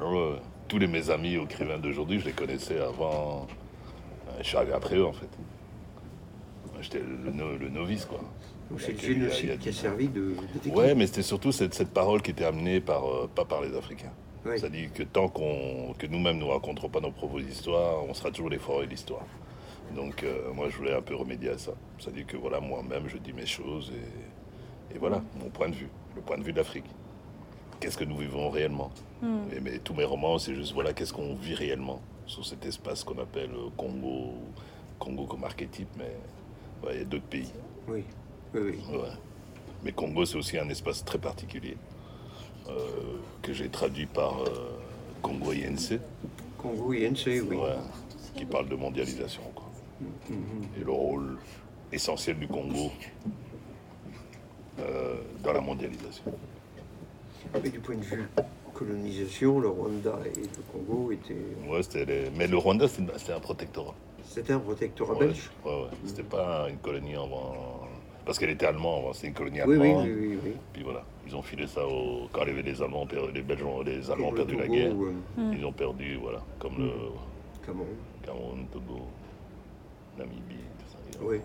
[0.00, 0.36] Ouais.
[0.66, 3.46] Tous les mes amis écrivains d'aujourd'hui, je les connaissais avant.
[4.28, 5.28] euh, Je suis arrivé après eux, en fait.
[6.80, 8.18] J'étais le, no- le novice, quoi.
[8.70, 10.34] Donc c'est le a- génocide qui a servi de.
[10.74, 13.76] Ouais, mais c'était surtout cette, cette parole qui était amenée par, euh, pas par les
[13.76, 14.10] Africains.
[14.44, 14.58] Ouais.
[14.58, 18.50] C'est-à-dire que tant qu'on, que nous-mêmes nous raconterons pas nos propres histoires, on sera toujours
[18.50, 19.24] les forêts de l'histoire.
[19.96, 21.72] Donc euh, moi, je voulais un peu remédier à ça.
[21.98, 25.88] C'est-à-dire que voilà, moi-même, je dis mes choses et, et voilà, mon point de vue,
[26.14, 26.84] le point de vue de l'Afrique.
[27.80, 28.90] Qu'est-ce que nous vivons réellement
[29.52, 33.04] Et, Mais tous mes romans, c'est juste voilà, qu'est-ce qu'on vit réellement sur cet espace
[33.04, 34.34] qu'on appelle euh, Congo,
[34.98, 36.16] Congo comme archétype, mais
[36.86, 37.52] ouais, il y a d'autres pays.
[37.88, 38.04] Oui,
[38.54, 38.78] oui, oui.
[38.96, 39.08] Ouais.
[39.82, 41.76] Mais Congo, c'est aussi un espace très particulier
[42.68, 42.72] euh,
[43.42, 44.48] que j'ai traduit par euh,
[45.22, 45.98] Congo INC,
[46.58, 47.56] Congo INC, oui.
[47.56, 47.76] ouais,
[48.36, 49.42] qui parle de mondialisation.
[49.54, 49.68] quoi.
[50.80, 51.38] Et le rôle
[51.92, 52.90] essentiel du Congo
[54.80, 56.24] euh, dans la mondialisation.
[57.62, 58.24] Mais du point de vue
[58.72, 61.36] colonisation, le Rwanda et le Congo étaient.
[61.68, 63.94] Ouais, c'était les- Mais le Rwanda, c'était un protectorat.
[64.24, 65.88] C'était un protectorat Ouais, belge ouais, ouais.
[66.06, 67.83] C'était pas une colonie avant.
[68.24, 70.04] Parce qu'elle était allemande avant, c'était une colonie Oui, oui, allemande.
[70.06, 70.38] oui, oui.
[70.44, 70.52] oui.
[70.72, 72.28] Puis voilà, ils ont filé ça au...
[72.32, 74.92] quand les, les Allemands, les Belges, ont- les Allemands ont le perdu la guerre.
[74.92, 76.90] euh, Ils ont perdu, voilà, comme le
[77.66, 77.86] Cameroun.
[78.24, 79.00] Cameroun, Togo,
[80.18, 81.18] Namibie, tout ça.
[81.22, 81.36] Oui.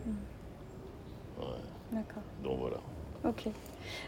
[1.40, 1.46] Ouais.
[1.92, 2.24] D'accord.
[2.44, 2.78] Donc voilà.
[3.26, 3.48] Ok.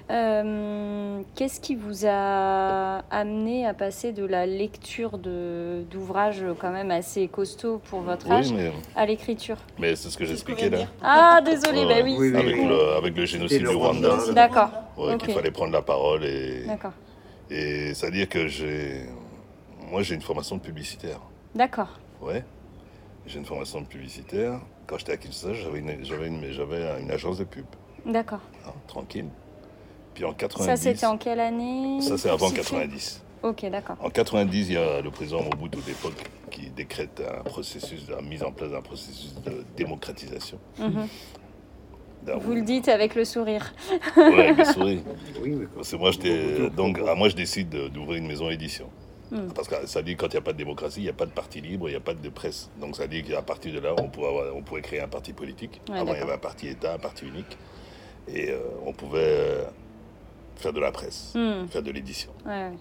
[0.10, 6.92] Euh, Qu'est-ce qui vous a amené à passer de la lecture de- d'ouvrages quand même
[6.92, 9.58] assez costauds pour votre âge Oui, mais, à l'écriture?
[9.80, 10.88] Mais c'est ce que j'expliquais là.
[11.02, 12.16] Ah, désolé, bah oui.
[12.18, 14.18] Oui, oui, avec, le, avec le génocide le du Rwanda.
[14.34, 14.72] D'accord.
[14.98, 16.92] Ouais, qu'il fallait prendre la parole et, D'accord.
[17.50, 19.06] et c'est-à-dire que j'ai
[19.90, 21.20] moi j'ai une formation de publicitaire.
[21.56, 21.90] D'accord.
[22.22, 22.44] Ouais.
[23.26, 24.60] J'ai une formation de publicitaire.
[24.88, 27.66] Quand j'étais à Kinshasa, j'avais une, j'avais une, j'avais une agence de pub.
[28.06, 28.40] D'accord.
[28.68, 29.28] hein, tranquille.
[30.14, 30.66] Puis en 90.
[30.66, 33.22] Ça, c'était en quelle année Ça, c'est avant Situé 90.
[33.44, 33.96] Ok, d'accord.
[34.02, 36.14] En 90, il y a le président Mobutu d'époque
[36.52, 40.60] qui décrète un processus, la mise en place d'un processus de démocratisation.
[40.78, 41.08] Mhm.
[42.40, 43.74] Vous le dites avec le sourire.
[44.16, 45.00] Ouais, avec le sourire.
[45.42, 46.12] Oui, mais Parce que moi,
[46.70, 48.90] Donc, moi, je décide de- d'ouvrir une maison édition.
[49.32, 49.48] Hmm.
[49.56, 51.26] Parce que ça dit quand il n'y a pas de démocratie, il n'y a pas
[51.26, 52.70] de parti libre, il n'y a pas de presse.
[52.80, 55.32] Donc ça dit qu'à partir de là, on pouvait, avoir- on pouvait créer un parti
[55.34, 55.82] politique.
[55.90, 57.58] Ouais, Avant, il y avait un parti État, un parti unique.
[58.28, 59.64] Et euh, on pouvait
[60.56, 61.68] faire de la presse, Hmm.
[61.68, 62.32] faire de l'édition.
[62.46, 62.72] Ouais.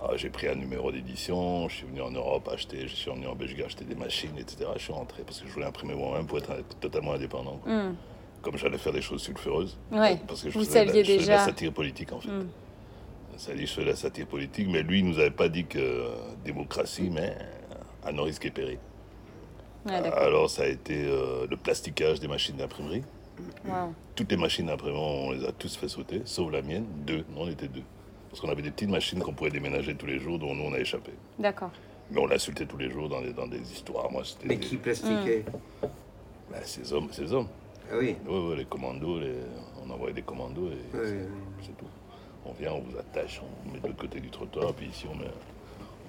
[0.00, 3.26] Ah, j'ai pris un numéro d'édition, je suis venu en Europe acheter, je suis venu
[3.26, 4.70] en Belgique acheter des machines, etc.
[4.76, 7.56] Je suis rentré parce que je voulais imprimer moi-même pour être totalement indépendant.
[7.62, 7.72] quoi.
[7.72, 7.94] Hmm.
[8.42, 9.76] Comme j'allais faire des choses sulfureuses.
[9.90, 11.38] Ouais, Parce que je vous faisais, la, je faisais de la déjà.
[11.44, 12.28] satire politique en fait.
[12.30, 12.46] Hmm.
[13.36, 15.64] Ça dit, je faisais de la satire politique, mais lui, il nous avait pas dit
[15.64, 16.10] que euh,
[16.44, 17.36] démocratie, mais
[18.04, 18.78] à nos risques et périls.
[19.86, 19.94] Ouais.
[19.94, 23.02] Alors, ça a été euh, le plasticage des machines d'imprimerie.
[23.66, 23.92] Wow.
[24.14, 27.24] Toutes les machines d'imprimant, on les a tous fait sauter, sauf la mienne, deux.
[27.34, 27.82] Non, on était deux.
[28.30, 30.72] Parce qu'on avait des petites machines qu'on pouvait déménager tous les jours, dont nous, on
[30.74, 31.12] a échappé.
[31.38, 31.70] D'accord.
[32.10, 34.10] Mais on l'insultait tous les jours dans des, dans des histoires.
[34.10, 34.48] Moi, c'était.
[34.48, 35.44] Mais des- qui plastiquait
[36.50, 37.48] Ben, ces hommes, ces hommes.
[37.90, 38.16] Ah oui.
[38.26, 39.34] Ouais, ouais, les commandos, les-
[39.84, 40.96] on envoyait des commandos et
[41.62, 41.86] c'est tout.
[42.46, 45.16] On vient, on vous attache, on met de l'autre côté du trottoir, puis ici, on
[45.16, 45.24] met,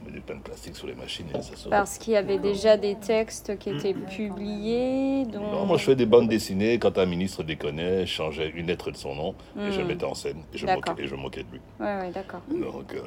[0.05, 1.69] met des pains de plastique sur les machines et ça sort.
[1.69, 5.25] Parce qu'il y avait déjà des textes qui étaient publiés.
[5.25, 5.41] Donc...
[5.51, 6.79] Non, moi je fais des bandes dessinées.
[6.79, 10.05] Quand un ministre déconnait, je changeais une lettre de son nom et je le mettais
[10.05, 10.43] en scène.
[10.53, 11.61] Et je, moquais, et je moquais de lui.
[11.79, 12.41] Ouais, ouais, d'accord.
[12.49, 13.01] Donc, euh,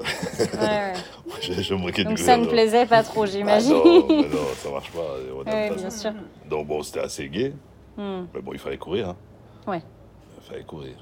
[0.60, 0.92] Ouais,
[1.26, 1.40] ouais.
[1.40, 2.24] je, je moquais Donc de lui.
[2.24, 3.72] ça ne plaisait pas trop, Ah j'imagine.
[3.72, 5.00] non, mais non, ça marche pas.
[5.34, 6.10] on aime Ouais, pas bien ça.
[6.10, 6.12] sûr.
[6.48, 7.52] Donc bon, c'était assez gai.
[7.96, 8.24] Hmm.
[8.34, 9.10] Mais bon, il fallait courir.
[9.10, 9.16] Hein.
[9.66, 9.82] Ouais.
[10.42, 10.94] Il fallait courir.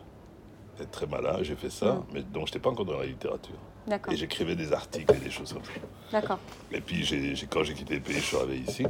[0.79, 2.03] J'étais très malin, j'ai fait ça.
[2.12, 3.55] Mais donc, je n'étais pas encore dans la littérature.
[3.87, 4.12] D'accord.
[4.12, 5.71] Et j'écrivais des articles et des choses comme ça.
[6.12, 6.38] D'accord.
[6.73, 8.85] Et puis, j'ai, quand j'ai quitté le pays, je suis arrivé ici.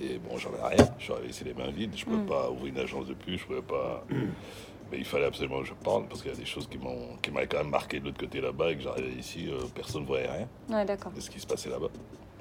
[0.00, 0.88] Et bon, j'en ai rien.
[0.98, 1.92] Je suis arrivé ici les mains vides.
[1.96, 2.26] Je ne pouvais Mm.
[2.26, 3.38] pas ouvrir une agence de pub.
[3.38, 4.04] Je pouvais pas.
[4.90, 7.16] Mais il fallait absolument que je parle parce qu'il y a des choses qui, m'ont,
[7.22, 10.02] qui m'avaient quand même marqué de l'autre côté là-bas et que j'arrivais ici, euh, personne
[10.02, 11.12] ne voyait rien Ouais, d'accord.
[11.12, 11.88] de ce qui se passait là-bas.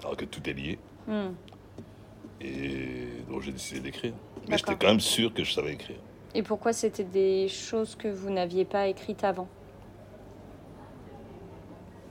[0.04, 0.80] Alors que tout est lié.
[1.08, 1.30] Hmm.
[2.42, 4.14] Et donc, j'ai décidé d'écrire.
[4.48, 5.98] Mais j'étais quand même sûr que je savais écrire.
[6.34, 9.48] Et pourquoi c'était des choses que vous n'aviez pas écrites avant?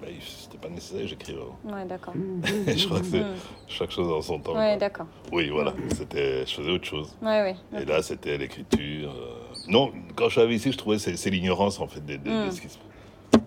[0.00, 1.40] Mais c'était pas nécessaire, j'écrivais.
[1.40, 1.76] avant.
[1.76, 2.14] Ouais, d'accord.
[2.66, 3.34] je crois que c'est Mm.
[3.66, 4.54] chaque chose en son temps.
[4.56, 5.06] Ouais, d'accord.
[5.32, 5.72] Oui, voilà.
[5.94, 7.16] C'était, je faisais autre chose.
[7.20, 7.80] Ouais, ouais.
[7.80, 9.10] Et là, c'était l'écriture.
[9.10, 9.34] euh,
[9.68, 12.22] Non, quand je suis arrivé ici, je trouvais que c'est, l'ignorance, en fait, de, de-
[12.24, 12.50] de Mm.
[12.52, 12.78] ce qui se-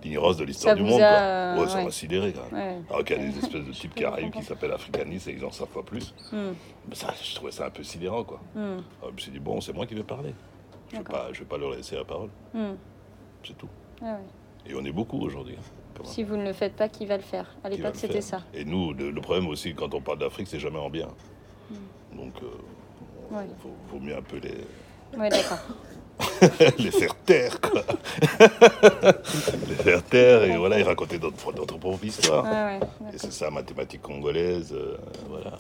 [0.04, 0.94] L'ignorance de l'histoire du monde.
[1.02, 1.18] a, quoi.
[1.20, 1.86] euh, Ouais, ça ouais.
[1.86, 2.78] m'a sidéré, quand même.
[2.80, 2.82] Ouais.
[2.90, 5.46] Alors qu'il y a des espèces de types qui arrivent qui s'appellent africanistes et ils
[5.46, 6.14] en savent pas plus.
[6.34, 8.40] Mais ça, je trouvais ça un peu sidérant, quoi.
[8.56, 8.60] Hmm.
[9.00, 10.34] Alors, je me suis dit, bon, c'est moi qui vais parler.
[10.92, 12.30] Je ne vais, pas- je vais pas leur laisser la parole.
[13.44, 13.70] C'est tout.
[14.02, 14.72] Ah ouais.
[14.72, 15.56] Et on est beaucoup aujourd'hui.
[16.06, 17.46] Si vous ne le faites pas, qui va le faire?
[17.64, 18.42] À l'époque, c'était ça.
[18.54, 21.08] Et nous, le, le problème aussi, quand on parle d'Afrique, c'est jamais en bien.
[22.16, 22.48] Donc, euh,
[23.30, 23.36] Hmm.
[23.38, 23.46] Ouais.
[23.62, 24.58] faut, vaut mieux un peu les,
[25.18, 25.58] Ouais, d'accord.
[26.78, 27.82] les faire taire, quoi.
[29.70, 32.44] les faire taire, et voilà, et raconter notre, notre propre histoire.
[32.44, 32.80] Ouais.
[33.14, 34.98] Et c'est ça, mathématiques congolaises, euh,
[35.30, 35.58] voilà.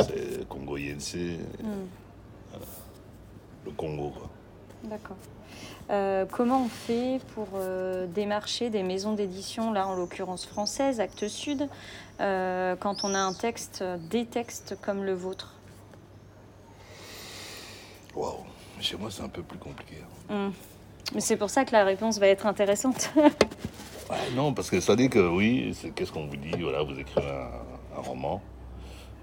[0.00, 1.86] C'est Congo INC, Hmm.
[3.66, 4.30] le Congo, quoi.
[4.84, 5.16] D'accord.
[5.90, 11.28] Euh, comment on fait pour euh, démarcher des maisons d'édition, là en l'occurrence françaises, Actes
[11.28, 11.68] Sud,
[12.20, 15.54] euh, quand on a un texte, des textes comme le vôtre?
[18.14, 18.38] Waouh.
[18.80, 19.96] Chez moi, c'est un peu plus compliqué.
[20.30, 20.48] hein.
[20.48, 20.52] Hmm.
[21.14, 23.10] Mais c'est pour ça que la réponse va être intéressante.
[24.10, 26.50] Ouais, non, parce que ça dit que oui, qu'est-ce qu'on vous dit?
[26.60, 28.42] Voilà, vous écrivez un, un roman,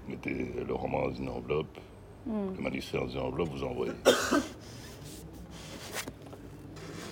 [0.04, 1.78] vous mettez le roman dans une enveloppe,
[2.26, 2.54] Hmm.
[2.56, 3.92] le manuscrit dans une enveloppe, vous envoyez.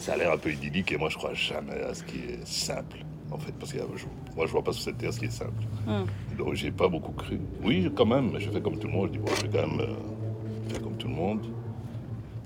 [0.00, 2.46] Ça a l'air un peu idyllique et moi je crois jamais à ce qui est
[2.46, 5.18] simple, en fait, parce que euh, je- moi je vois pas sur cette terre ce
[5.20, 5.62] qui est simple.
[5.86, 6.04] Hmm.
[6.38, 7.38] Donc j'ai pas beaucoup cru.
[7.62, 9.08] Oui, quand même, je fais comme tout le monde.
[9.08, 9.94] Je dis bon, je vais quand même euh,
[10.70, 11.46] faire comme tout le monde.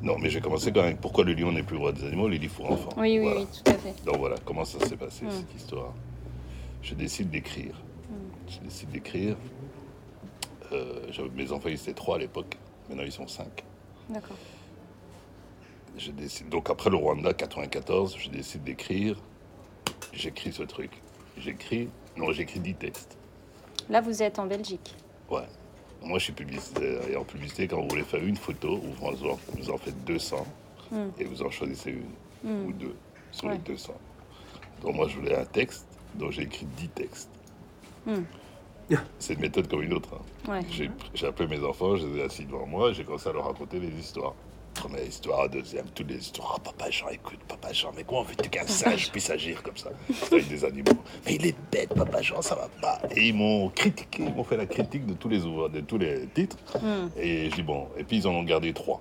[0.03, 0.97] Non, mais j'ai commencé quand même.
[0.99, 2.29] Pourquoi le lion n'est plus roi des animaux?
[2.29, 2.90] Les livres pour enfants.
[2.99, 3.40] Oui, oui, Voilà.
[3.40, 4.05] oui, tout à fait.
[4.05, 5.31] Donc voilà, comment ça s'est passé Mm.
[5.31, 5.95] cette histoire?
[6.83, 7.75] Je décide d'écrire.
[8.11, 8.14] Mm.
[8.53, 9.37] Je décide d'écrire.
[10.73, 11.01] Euh,
[11.37, 12.57] mes enfants, ils étaient trois à l'époque.
[12.88, 13.64] Maintenant, ils sont cinq.
[14.11, 14.37] D'accord.
[15.97, 19.17] Je décide, donc après le Rwanda, 94, je décide d'écrire.
[20.13, 20.91] J'écris ce truc.
[21.39, 21.89] J'écris.
[22.17, 23.17] Non, j'écris 10 textes.
[23.89, 24.95] Là, vous êtes en Belgique.
[25.31, 25.47] Ouais.
[26.03, 27.09] Moi, je suis publicitaire.
[27.09, 30.45] Et en publicité, quand vous voulez faire une photo, vous en, vous en faites 200
[30.91, 31.09] Hmm.
[31.19, 32.05] et vous en choisissez une
[32.51, 32.67] Hmm.
[32.69, 32.95] ou deux
[33.33, 33.53] sur Ouais.
[33.55, 33.95] les 200.
[34.83, 37.31] Donc, moi, je voulais un texte, donc j'ai écrit 10 textes.
[38.07, 38.23] Hmm.
[39.19, 40.11] C'est une méthode comme une autre.
[40.47, 40.53] hein.
[40.53, 40.91] Ouais.
[41.15, 43.47] J'ai appelé mes enfants, je les ai assis devant moi et j'ai commencé à leur
[43.47, 44.35] raconter les histoires.
[44.75, 46.57] Première histoire, deuxième, toutes les histoires.
[46.57, 49.91] Ah, papa Jean, écoute, papa Jean, mais comment veux-tu qu'un singe puisse agir comme ça
[50.31, 50.93] avec des animaux?
[51.25, 53.01] Mais il est bête, papa Jean, ça va pas.
[53.15, 55.99] Et ils m'ont critiqué, ils m'ont fait la critique de tous les ouvrages, de tous
[55.99, 56.57] les titres.
[56.75, 57.09] Hmm.
[57.17, 59.01] Et je dis bon, et puis ils en ont gardé trois.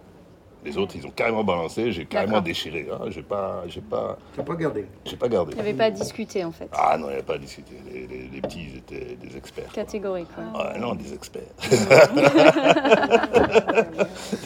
[0.66, 2.88] Les autres, ils ont carrément balancé, j'ai carrément déchiré.
[2.92, 3.06] hein.
[3.10, 5.52] J'ai pas, j'ai pas, T'as pas gardé j'ai pas gardé.
[5.52, 6.70] Il n'y avait pas à discuter, en fait.
[6.72, 7.74] Ah non, il n'y avait pas à discuter.
[7.92, 9.66] Les, les- les petits, ils étaient des experts.
[9.66, 9.74] quoi.
[9.74, 10.28] Catégorique.
[10.38, 10.44] Ouais.
[10.56, 11.42] Ah non, des experts.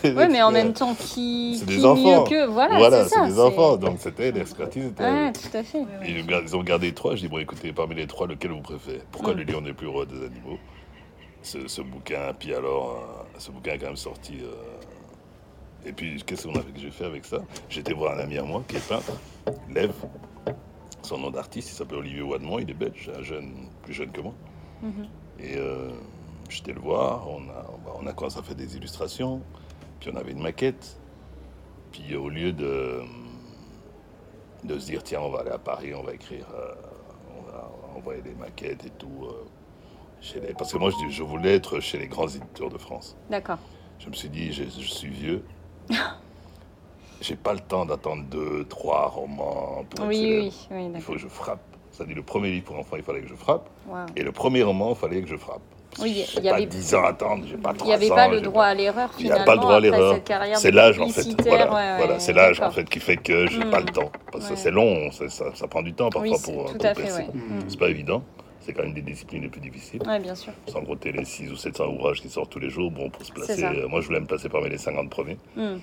[0.04, 2.24] Ouais, mais en même temps, qui, C'est qui des enfants.
[2.24, 3.78] mieux que voilà, Voilà, c'est des c'est- enfants.
[3.78, 4.86] Donc c'était l'expertise.
[4.88, 5.84] était- Ouais, tout à fait.
[6.08, 7.16] Ils, ont gardé- ils ont gardé trois.
[7.16, 9.02] Je dis bon, écoutez, parmi les trois, lequel vous préférez?
[9.12, 9.38] Pourquoi Mm.
[9.38, 10.58] le lion n'est plus roi des animaux?
[11.44, 12.34] Ce, ce bouquin.
[12.38, 12.98] Puis alors,
[13.36, 14.34] euh, ce bouquin est quand même sorti.
[14.42, 14.54] euh,
[15.86, 17.40] Et puis, qu'est-ce qu'on a fait que j'ai fait avec ça?
[17.70, 19.14] J'étais voir un ami à moi qui est peintre,
[19.70, 19.94] Lève.
[21.02, 24.20] son nom d'artiste, il s'appelle Olivier Wademont, il est belge, un jeune, plus jeune que
[24.22, 24.34] moi.
[24.82, 25.08] Mhm.
[25.40, 25.92] Et euh,
[26.50, 29.42] j'étais le voir, on a, bah, on a commencé à faire des illustrations,
[30.00, 31.00] puis on avait une maquette.
[31.92, 33.02] Puis au lieu de,
[34.66, 36.74] de se dire, tiens, on va aller à Paris, on va écrire, euh,
[37.38, 39.24] on va envoyer des maquettes et tout.
[39.24, 39.46] euh,
[40.20, 40.54] chez les...
[40.54, 43.16] Parce que moi, je, je voulais être chez les grands éditeurs de France.
[43.30, 43.60] D'accord.
[44.00, 45.44] Je me suis dit, je, je suis vieux.
[47.22, 50.44] J'ai pas le temps d'attendre deux, trois romans pour être Oui, célèbre.
[50.44, 51.16] oui, oui, Il faut d'accord.
[51.16, 51.60] que je frappe.
[51.92, 53.68] Ça dit le premier livre pour enfants, il fallait que je frappe.
[54.16, 55.62] Et le premier roman, il fallait que je frappe.
[56.00, 57.94] Oui, il y J'ai pas avait- 10 ans à attendre, j'ai pas Il 3 n'y
[57.94, 59.42] avait ans, pas le j'ai droit à l'erreur Il n'y finalement.
[59.42, 60.14] a pas le droit à après l'erreur.
[60.14, 61.22] cette carrière C'est l'âge en fait.
[61.22, 62.76] publicitaire, Voilà, ouais, voilà ouais, c'est l'âge en d'accord.
[62.76, 63.70] fait qui fait que j'ai Mm.
[63.72, 64.12] pas le temps.
[64.32, 64.60] Parce que Ouais.
[64.60, 66.94] c'est long, c'est- ça, ça prend du temps parfois Oui, c'est pour, tout pour à
[66.94, 67.22] fait, percer.
[67.24, 67.28] ouais.
[67.34, 67.60] Mm.
[67.68, 68.22] C'est pas évident.
[68.68, 70.02] C'est quand même des disciplines les plus difficiles.
[70.22, 70.52] Bien sûr.
[70.68, 72.92] Sans compter les 6 ou 700 ouvrages qui sortent tous les jours.
[72.92, 75.38] Bon, pour se placer, euh, moi je voulais me placer parmi les 50 premiers.
[75.56, 75.78] Hmm.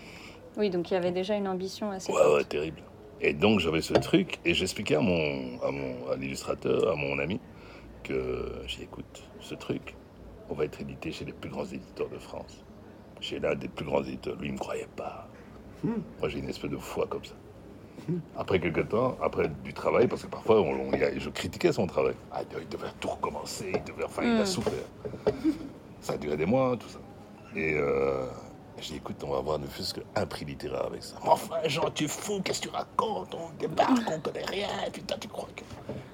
[0.58, 2.34] Oui, donc il y avait déjà une ambition assez Ouais, forte.
[2.34, 2.82] ouais, terrible.
[3.22, 7.18] Et donc j'avais ce truc et j'expliquais à mon, à mon à l'illustrateur, à mon
[7.20, 7.40] ami,
[8.02, 9.94] que j'ai écoute, ce truc,
[10.50, 12.62] on va être édité chez les plus grands éditeurs de France.
[13.22, 14.36] Chez l'un des plus grands éditeurs.
[14.38, 15.26] Lui, il me croyait pas.
[15.82, 17.34] Moi, j'ai une espèce de foi comme ça.
[18.36, 22.14] Après quelques temps, après du travail, parce que parfois on- je critiquais son travail.
[22.32, 24.46] Ah, il devait tout recommencer, il devait, enfin, il a Mm.
[24.46, 24.72] souffert.
[26.00, 26.98] Ça a duré des mois, tout ça.
[27.56, 28.26] Et euh,
[28.78, 31.16] j'ai dit, écoute, on va avoir ne fût-ce qu'un prix littéraire avec ça.
[31.22, 33.34] Enfin, Jean, tu es fou, qu'est-ce que tu racontes?
[33.34, 35.62] On débarque, on connaît rien, putain, tu crois que.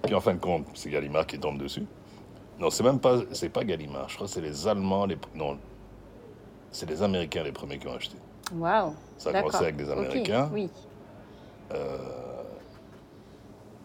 [0.04, 1.84] Puis en fin de compte, c'est Gallimard qui tombe dessus.
[2.58, 5.58] Non, c'est même pas, c'est pas Gallimard, je crois que c'est les Allemands, les, non,
[6.70, 8.16] c'est les Américains les premiers qui ont acheté.
[8.54, 8.94] Waouh.
[9.18, 10.50] Ça a commencé avec des Américains.
[10.52, 10.68] Oui.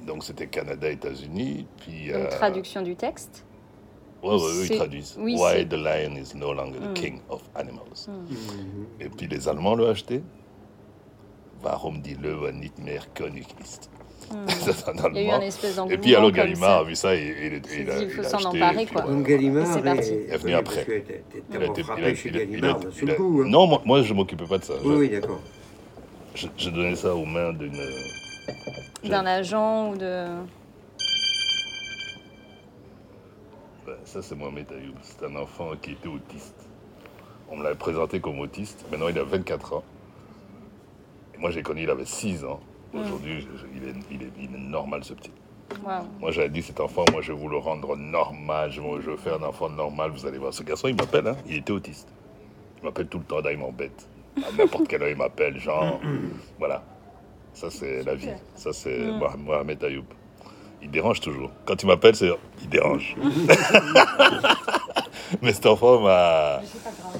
[0.06, 2.08] Donc c'était Canada, États-Unis, puis.
[2.08, 3.44] Donc euh, traduction du texte.
[4.24, 5.16] Ouais, ouais, eux, ils traduisent.
[5.20, 6.94] oui, Why the lion is no longer the Mm.
[6.94, 8.08] king of animals.
[8.08, 8.86] Mhm.
[9.00, 10.22] Et puis les Allemands l'ont acheté.
[11.64, 13.90] Warum die Löwen nicht mehr König ist?
[14.32, 14.46] Hmm.
[15.14, 15.34] Il y a eu allemand.
[15.36, 16.80] un espèce Et puis alors Gallimard ça.
[16.80, 18.48] a vu ça et, et- et il, a, il faut il a s'en acheté.
[18.64, 19.02] emparer, quoi.
[19.04, 20.12] Donc Gallimard parti.
[20.12, 20.86] est, venu après.
[21.52, 22.80] Il a été- frappé il a- chez il a- hein.
[23.48, 24.74] Non, moi, je m'occupais pas de ça.
[24.84, 25.40] Oui, Je- oui, d'accord.
[26.36, 27.74] Je, je donnais ça aux mains d'une.
[29.04, 30.28] D'un agent ou de.
[33.88, 34.96] Ouais, ça, c'est Mohamed Ayoub.
[35.02, 36.56] C'est un enfant qui était autiste.
[37.50, 38.86] On me l'avait présenté comme autiste.
[38.92, 39.84] Maintenant, il a 24 ans.
[41.36, 42.60] Et moi, j'ai connu, il avait 6 ans.
[42.94, 45.32] Aujourd'hui, je- je- il, est, il, est, il est normal, ce petit.
[46.20, 48.72] Moi, j'avais dit, cet enfant, moi, je vais vous le rendre normal.
[48.72, 50.12] Je, veux faire un enfant normal.
[50.12, 50.54] Vous allez voir.
[50.54, 51.28] Ce garçon, il m'appelle.
[51.28, 52.08] Hein, il était autiste.
[52.82, 53.42] Il m'appelle tout le temps.
[53.42, 54.08] Là, il m'embête.
[54.38, 55.60] À n'importe quelle heure, il m'appelle.
[55.60, 56.00] Genre,
[56.60, 56.84] voilà.
[57.54, 58.30] Ça, c'est la vie.
[58.56, 60.06] Ça, c'est Moha- Mohamed Ayoub.
[60.82, 61.52] Il dérange toujours.
[61.66, 62.30] Quand il m'appelle, c'est
[62.62, 63.16] il dérange.
[65.42, 66.62] Mais cet enfant m'a.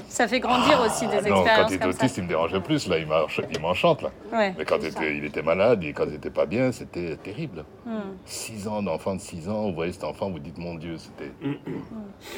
[0.08, 1.98] Ça fait grandir aussi des Ah Non, quand expériences il était comme ça.
[2.04, 2.86] autiste, il me dérangeait plus.
[2.88, 4.02] Là, il m'ench- il m'enchante.
[4.02, 4.10] Là.
[4.32, 4.54] Ouais.
[4.56, 7.64] Mais quand il était, il était malade et quand il était pas bien, c'était terrible.
[7.84, 8.14] Hmm.
[8.24, 11.32] 6 ans d'enfant de 6 ans, vous voyez cet enfant, vous dites mon Dieu, c'était.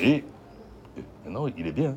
[0.00, 0.24] Et, et
[1.24, 1.96] maintenant, il est bien.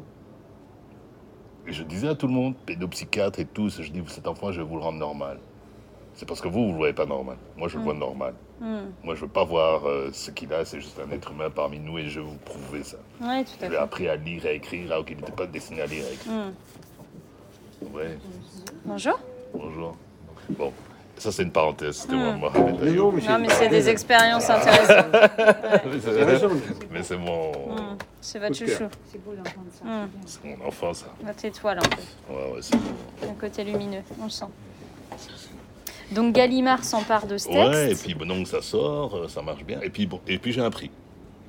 [1.68, 4.62] Et je disais à tout le monde, pédopsychiatre et tous, je dis cet enfant, je
[4.62, 5.38] vais vous le rendre normal.
[6.14, 7.38] C'est parce que vous, vous ne le voyez pas normal.
[7.56, 8.34] Moi, je le vois normal.
[8.60, 8.90] Hmm.
[9.04, 11.80] Moi, je veux pas voir euh, ce qu'il a, c'est juste un être humain parmi
[11.80, 12.98] nous et je vais vous prouver ça.
[13.22, 13.84] Ouais, tout Je à lui ai fait.
[13.84, 16.12] appris à lire et à écrire alors qu'il n'était pas destiné à lire et à
[16.14, 16.32] écrire.
[16.34, 17.96] Hmm.
[17.96, 18.18] Ouais,
[18.86, 19.20] Bonjour.
[19.54, 19.96] bonjour.
[20.50, 20.74] Bon,
[21.22, 22.38] ça c'est une parenthèse, c'était Hmm.
[22.40, 25.06] moi, Mohamed Non, mais Non, mais c'est des expériences intéressantes.
[26.92, 27.18] Mais C'est.
[27.18, 27.98] Mais mon, Hmm.
[28.20, 28.86] C'est votre chouchou.
[29.12, 29.86] C'est beau d'entendre ça.
[29.86, 30.08] Hmm.
[30.26, 31.08] c'est mon enfant, ça.
[31.24, 32.34] Votre étoile, en fait.
[32.34, 32.76] Ouais, ouais, c'est
[33.30, 34.46] Un côté lumineux, on le sent.
[36.12, 38.04] Donc Gallimard s'empare de ce Ouais, et texte.
[38.06, 39.80] puis bon, donc ça sort, euh, ça marche bien.
[39.82, 40.92] Et puis, bon, et puis j'ai un prix.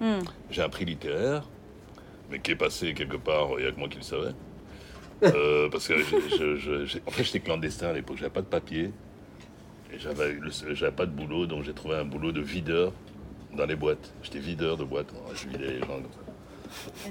[0.00, 0.20] Hmm.
[0.50, 1.42] J'ai un prix littéraire,
[2.30, 4.32] mais qui est passé quelque part, il n'y a que moi qui le savais.
[5.24, 8.90] Euh, parce que je- je- en fait, j'étais clandestin à l'époque, j'avais pas de papier.
[9.98, 12.92] J'avais pas de boulot, donc j'ai trouvé un boulot de videur
[13.56, 14.12] dans les boîtes.
[14.22, 17.10] J'étais videur de boîtes, moi, je vidais les gens comme ça.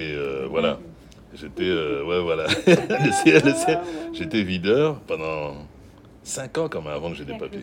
[0.00, 0.78] Et euh, voilà.
[1.34, 2.46] J'étais, euh, ouais, voilà.
[3.12, 3.42] Ciel.
[4.12, 5.54] J'étais videur pendant
[6.22, 7.60] 5 ans quand même avant que j'ai des papiers.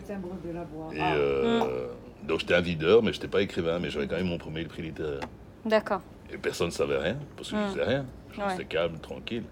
[0.92, 1.86] Et Ah, euh,
[2.24, 4.82] donc j'étais un videur, mais j'étais pas écrivain, mais j'avais quand même mon premier prix
[4.82, 5.20] littéraire.
[5.64, 6.00] D'accord.
[6.32, 7.68] Et personne ne savait rien, parce que je Mm.
[7.70, 8.06] faisais rien.
[8.32, 8.46] Je Ouais.
[8.48, 9.44] restais calme, tranquille.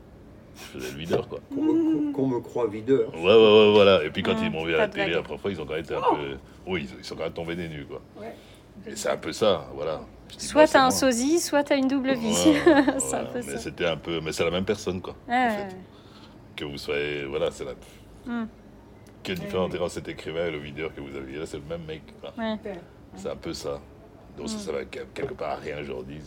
[0.59, 1.38] Je faisais le videur, quoi.
[1.54, 3.14] Qu'on me, croit videur.
[3.14, 4.04] Ouais, ouais, ouais, voilà.
[4.04, 5.64] Et puis quand Mm, ils m'ont vu à la télé, la première fois, ils ont
[5.66, 6.36] quand même été un peu.
[6.66, 8.00] Oui, ils, sont quand même tombés des nues, quoi.
[8.20, 8.34] Ouais.
[8.86, 10.00] Et c'est un peu ça, voilà.
[10.36, 12.28] Soit t'as un sosie, soit t'as une double vie.
[12.28, 13.59] Ouais, c'est un peu mais ça.
[13.59, 14.20] c'était un peu.
[14.20, 15.14] Mais c'est la même personne, quoi.
[15.28, 15.76] Ouais, en fait.
[16.54, 17.24] Que vous soyez.
[17.24, 17.72] Voilà, c'est la.
[18.26, 18.46] Mm.
[19.22, 21.84] Quelle différence entre cet écrivain et le videur que vous aviez là, c'est le même
[21.86, 22.02] mec.
[22.38, 22.56] ouais.
[23.14, 23.80] C'est un peu ça.
[24.36, 26.18] Donc ça, ça va quel- quelque part à rien, je leur dis.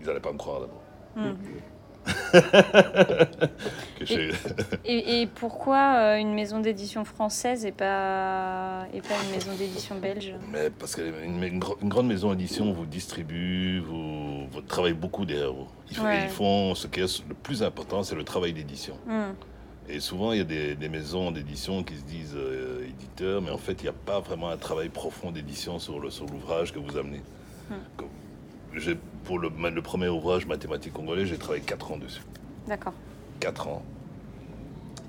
[0.00, 0.82] Ils n'allaient pas me croire d'abord.
[1.16, 1.34] Mm.
[4.84, 9.96] Et, et pourquoi euh, une maison d'édition française et pas, et pas une maison d'édition
[9.98, 10.34] belge?
[10.52, 15.52] Mais parce qu'une une, une grande maison d'édition vous distribue, vous, vous travaillez beaucoup derrière
[15.52, 15.66] vous.
[15.90, 16.22] Ils, font- Ouais.
[16.24, 18.94] ils font ce qui est le plus important, c'est le travail d'édition.
[19.06, 19.32] Hmm.
[19.88, 23.50] Et souvent, il y a des, des maisons d'édition qui se disent euh, éditeurs, mais
[23.50, 26.96] en fait, il n'y a pas vraiment un travail profond d'édition sur l'ouvrage que vous
[26.96, 27.22] amenez.
[27.70, 27.74] Hmm.
[29.24, 32.22] Pour le, le premier ouvrage, Mathématiques congolais, j'ai travaillé 4 ans dessus.
[32.68, 32.92] D'accord.
[33.40, 33.82] 4 ans.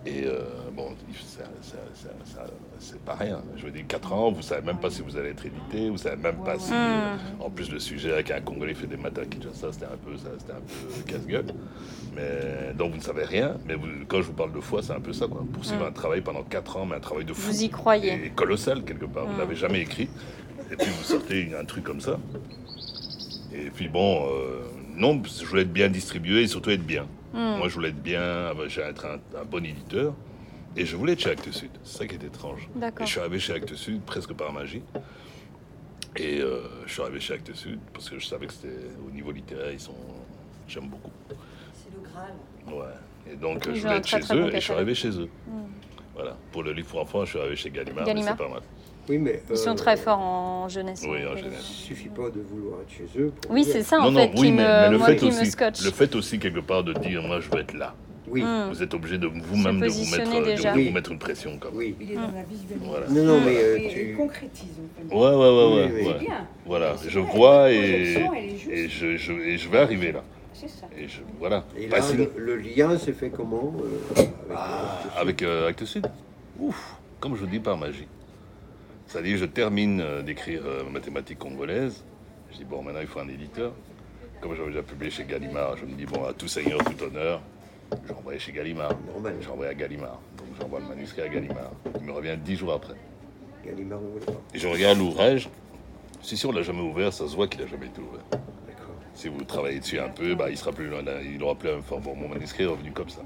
[0.06, 0.40] Et euh,
[0.74, 2.46] bon, ça- ça- ça- ça-
[2.80, 3.42] c'est pas rien.
[3.58, 5.98] Je veux dire, 4 ans, vous savez même pas si vous allez être édité, vous
[5.98, 6.72] savez même pas si.
[6.72, 7.42] Hmm.
[7.42, 10.16] En plus, le sujet avec un Congolais fait des maths à Kinshasa, c'était un peu,
[10.18, 11.48] ça, c'était un peu casse-gueule.
[12.16, 13.58] Mais donc vous ne savez rien.
[13.68, 15.44] Mais vous- quand je vous parle de foi, c'est un peu ça, quoi.
[15.54, 17.52] Poursuivre un travail pendant 4 ans, mais un travail de fou.
[17.52, 19.26] Vous y croyez Et colossal quelque part.
[19.28, 20.08] Vous n'avez jamais écrit.
[20.72, 22.18] Et puis vous sortez un truc comme ça.
[23.58, 24.64] Et puis bon, euh,
[24.96, 27.08] non, je voulais être bien distribué et surtout être bien.
[27.34, 27.58] Hmm.
[27.58, 30.14] Moi, je voulais être bien, euh, j'ai être un, un bon éditeur.
[30.76, 31.72] Et je voulais être chez Actes Sud.
[31.84, 32.70] C'est ça qui est étrange.
[32.76, 33.06] Et D'accord.
[33.08, 34.84] je suis arrivé chez Actes Sud presque par magie.
[36.16, 39.10] Et euh, je suis arrivé chez Actes Sud parce que je savais que c'était au
[39.10, 39.96] niveau littéraire, ils sont.
[40.68, 41.12] J'aime beaucoup.
[41.74, 42.34] C'est le Graal.
[42.68, 42.94] Ouais.
[43.32, 44.94] Et donc Ils je voulais être très, chez très bon eux et je suis arrivé
[44.94, 45.30] chez eux.
[45.48, 45.66] Hmm.
[46.14, 46.38] Voilà.
[46.52, 48.36] Pour le livre pour enfants, je suis arrivé chez Gallimard, Gallimard.
[48.38, 48.64] mais c'est pas mal.
[49.10, 49.42] Oui, mais.
[49.50, 51.04] Ils sont euh, très forts en jeunesse.
[51.08, 51.60] Oui, hein, en jeunesse.
[51.70, 53.32] Il suffit pas de vouloir être chez eux.
[53.42, 55.08] pour Oui, c'est ça en non, fait non, oui, qui, mais, me, mais le, moi,
[55.08, 55.84] fait qui me aussi, scotche.
[55.84, 57.94] le fait aussi quelque part de dire moi je veux être là.
[58.30, 58.68] Oui, Hmm.
[58.70, 61.76] Vous êtes obligé de vous-même de vous mettre, de vous mettre une pression comme.
[61.78, 61.96] oui.
[62.02, 62.92] Il est dans la visualisation.
[62.92, 63.08] Voilà.
[63.08, 64.16] Non, non, mais euh, Et tu.
[64.18, 64.68] concrétise.
[65.10, 65.86] Ouais, ouais, ouais, ouais.
[65.86, 66.02] Oui, oui.
[66.04, 66.20] C'est ouais.
[66.20, 66.48] bien.
[66.66, 68.18] Voilà, je vrai, vois et,
[68.70, 70.24] et, je, je, et je vais arriver là.
[70.54, 70.88] C'est ça.
[71.00, 71.64] Et je, voilà.
[71.80, 75.42] Et Pas là, si- le, le lien s'est fait comment euh, avec, Ah, euh, avec
[75.44, 76.08] euh, Actes Sud?
[76.60, 78.08] Ouf, comme je vous dis, par magie.
[79.18, 82.04] C'est-à-dire, je termine euh, d'écrire euh, mathématiques congolaises.
[82.52, 83.74] Je dis, bon, maintenant, il faut un éditeur.
[84.40, 87.42] Comme j'avais déjà publié chez Gallimard, je me dis, bon, à tout seigneur, tout honneur,
[88.08, 88.92] je renvoie chez Gallimard.
[89.42, 90.20] J'envoie à Gallimard.
[90.38, 91.72] Donc, j'envoie le manuscrit à Gallimard.
[92.00, 92.94] Il me revient dix jours après.
[93.66, 94.02] Gallimard.
[94.54, 95.50] Et je regarde l'ouvrage.
[96.22, 98.40] Si sûr, on l'a jamais ouvert, ça se voit qu'il n'a jamais été ouvert.
[99.16, 101.82] Si vous travaillez dessus un peu, bah, il sera plus loin, il aura plus même
[101.82, 102.04] forme.
[102.04, 103.22] Bon, mon manuscrit est revenu comme ça.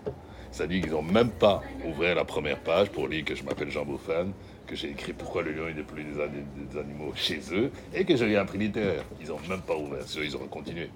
[0.51, 3.83] C'est-à-dire qu'ils n'ont même pas ouvert la première page pour lire que je m'appelle Jean
[3.83, 4.31] Beaufan,
[4.71, 8.15] que j'ai écrit Pourquoi le lion est déployé des, des animaux chez eux, et que
[8.15, 9.03] j'ai eu un prix littéraire.
[9.19, 10.89] Ils n'ont même pas ouvert, Sinon, ils auraient continué.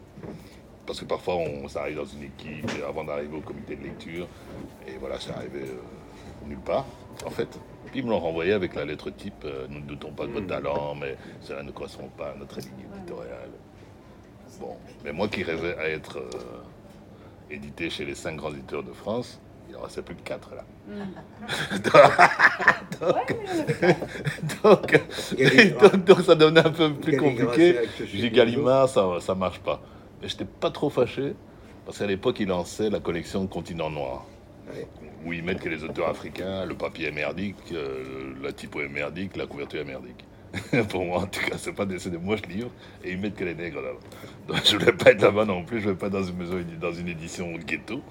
[0.85, 4.27] Parce que parfois, on s'arrive dans une équipe et avant d'arriver au comité de lecture,
[4.87, 6.85] et voilà, c'est arrivé euh, nulle part,
[7.25, 7.49] en fait.
[7.87, 10.31] Puis ils me l'ont renvoyé avec la lettre type euh, Nous ne doutons pas de
[10.31, 13.51] votre talent, mais cela ne correspond pas à notre ligne éditoriale.
[14.61, 18.93] Bon, mais moi qui rêvais à être euh, édité chez les cinq grands éditeurs de
[18.93, 20.63] France, il en restait plus que quatre là.
[21.91, 23.25] Pas.
[24.63, 25.01] Donc,
[25.37, 25.91] Gallimard.
[25.91, 27.75] donc, donc ça devenait un peu plus compliqué.
[27.99, 29.81] J'ai dit Gallimard, ça, ça marche pas.
[30.21, 31.35] Mais j'étais pas trop fâché,
[31.85, 34.25] parce qu'à l'époque, il lançait la collection Continent Noir.
[34.73, 34.87] Ouais.
[35.25, 38.87] Où ils mettent que les auteurs africains, le papier est merdique, euh, la typo est
[38.87, 40.25] merdique, la couverture est merdique.
[40.89, 42.71] Pour moi, en tout cas, c'est pas des, des moches livres,
[43.03, 43.99] et ils mettent que les nègres là-bas.
[44.47, 46.93] Donc je voulais pas être là-bas non plus, je voulais pas dans une maison, dans
[46.93, 48.01] une édition ghetto.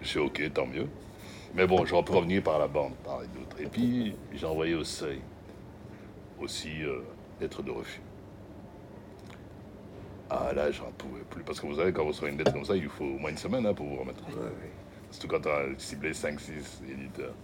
[0.00, 0.86] Je suis ok, tant mieux.
[1.54, 3.60] Mais bon, pu revenir par la bande, par et d'autres.
[3.60, 5.20] Et puis, j'ai envoyé au seuil
[6.40, 7.00] aussi euh,
[7.40, 8.00] lettre de refus.
[10.30, 11.42] Ah là, j'en pouvais plus.
[11.42, 13.30] Parce que vous savez, quand vous recevez une lettre comme ça, il faut au moins
[13.30, 14.22] une semaine hein, pour vous remettre.
[14.28, 14.70] Ouais, ouais.
[15.10, 16.38] Surtout quand on a ciblé 5-6
[16.88, 17.34] éditeurs.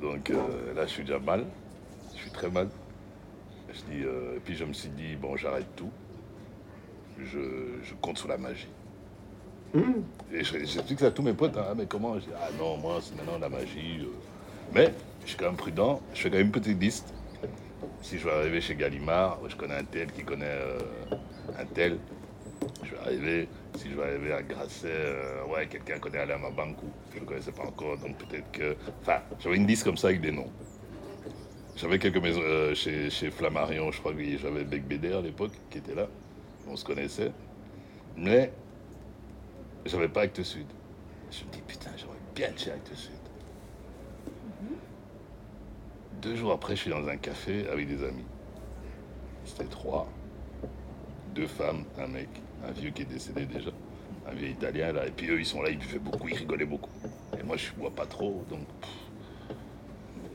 [0.00, 1.44] Donc euh, là, je suis déjà mal.
[2.16, 2.68] Je suis très mal.
[3.74, 5.90] Je dis, euh, et puis je me suis dit, bon, j'arrête tout.
[7.18, 7.38] Je,
[7.82, 8.68] je compte sur la magie.
[10.32, 11.56] Et je- j'explique ça à tous mes potes.
[11.56, 12.14] hein, mais comment?
[12.14, 14.00] Je dis, ah non, moi, c'est maintenant la magie.
[14.02, 14.06] euh.
[14.72, 16.00] Mais je suis quand même prudent.
[16.14, 17.12] Je fais quand même une petite liste.
[18.02, 20.78] Si je vais arriver chez Gallimard, je connais un tel qui connaît euh,
[21.58, 21.98] un tel.
[22.84, 26.86] Je vais arriver, si je vais arriver à Grasset, euh, ouais, quelqu'un connaît Alain Mabankou,
[27.10, 28.76] je ne le connaissais pas encore, donc peut-être que.
[29.02, 30.50] Enfin, j'avais une liste comme ça avec des noms.
[31.76, 35.52] J'avais quelques maisons euh, chez, chez Flammarion, je crois que j'avais Bec Bédé à l'époque
[35.70, 36.06] qui était là,
[36.68, 37.32] on se connaissait.
[38.16, 38.52] Mais
[39.84, 40.66] j'avais pas Actes Sud.
[41.32, 43.10] Je me dis, putain, j'aurais bien chez Actes Sud.
[46.22, 48.24] Deux jours après, je suis dans un café avec des amis.
[49.44, 50.06] C'était trois.
[51.34, 52.28] Deux femmes, un mec,
[52.64, 53.70] un vieux qui est décédé déjà,
[54.28, 55.08] un vieux italien là.
[55.08, 56.90] Et puis eux, ils sont là, ils buvaient beaucoup, ils rigolaient beaucoup.
[57.38, 58.64] Et moi, je bois pas trop, donc.
[58.80, 59.03] pff.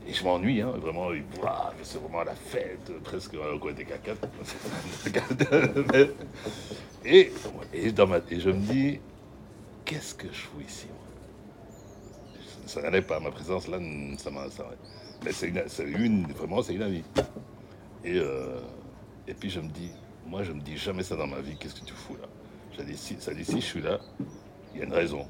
[0.08, 1.08] Et je m'ennuie, hein, vraiment.
[1.82, 4.28] C'est vraiment la fête, presque euh, qu'à quatre.
[5.92, 6.10] Mais-
[7.04, 7.32] et,
[7.72, 9.00] et, dans ma, et je me dis,
[9.84, 10.96] qu'est-ce que je fous ici moi?
[12.66, 13.78] Ça n'allait pas, ma présence là,
[14.18, 14.48] ça m'a.
[14.50, 14.68] ça-
[15.24, 17.02] Mais c'est une, vraiment, c'est une avis.
[18.04, 18.60] Et, euh,
[19.28, 19.90] et puis je me dis,
[20.26, 22.28] moi je me dis jamais ça dans ma vie, qu'est-ce que tu fous là?
[22.78, 23.98] Je dis, si, ça dit, si je suis là,
[24.74, 25.26] Il y a une raison.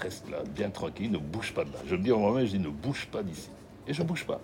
[0.00, 1.78] Reste là, bien tranquille, ne bouge pas de là.
[1.86, 3.50] Je me dis au moment, je dis ne bouge pas d'ici.
[3.86, 4.40] Et je bouge pas.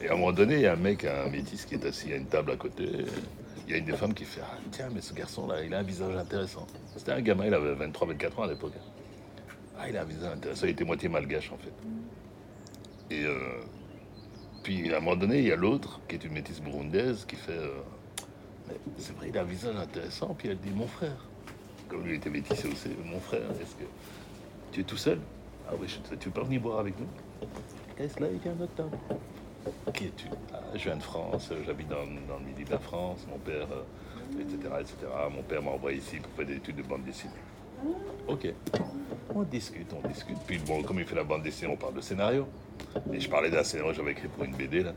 [0.00, 2.12] Et à un moment donné, il y a un mec, un métis qui est assis
[2.12, 2.88] à une table à côté.
[3.66, 5.78] Il y a une des femmes qui fait Ah, Tiens, mais ce garçon-là, il a
[5.78, 6.66] un visage intéressant.
[6.96, 8.72] C'était un gamin, il avait 23-24 ans à l'époque.
[9.78, 10.66] Ah, il a un visage intéressant.
[10.66, 13.14] Il était moitié malgache, en fait.
[13.14, 13.60] Et euh,
[14.62, 17.36] puis, à un moment donné, il y a l'autre, qui est une métisse burundaise, qui
[17.36, 17.80] fait euh,
[18.96, 20.34] C'est vrai, il a un visage intéressant.
[20.38, 21.26] Puis elle dit Mon frère.
[21.88, 23.84] Comme lui était métissé aussi, mon frère, est-ce que
[24.72, 25.18] tu es tout seul?
[25.68, 27.06] Ah oui, je- tu peux venir boire avec nous
[27.96, 28.96] Qu'est-ce là Il vient à notre table.
[29.92, 30.26] Qui es-tu?
[30.54, 31.96] Ah, Je viens de France, j'habite dans,
[32.28, 34.94] dans le midi de la France, mon père, euh, etc., etc.
[35.34, 37.32] Mon père m'a envoyé ici pour faire des études de bande dessinée.
[38.26, 38.48] Ok.
[39.34, 40.38] On discute, on discute.
[40.46, 42.46] Puis bon, comme il fait la bande dessinée, on parle de scénario.
[43.12, 44.92] Et je parlais d'un scénario que j'avais écrit pour une BD là.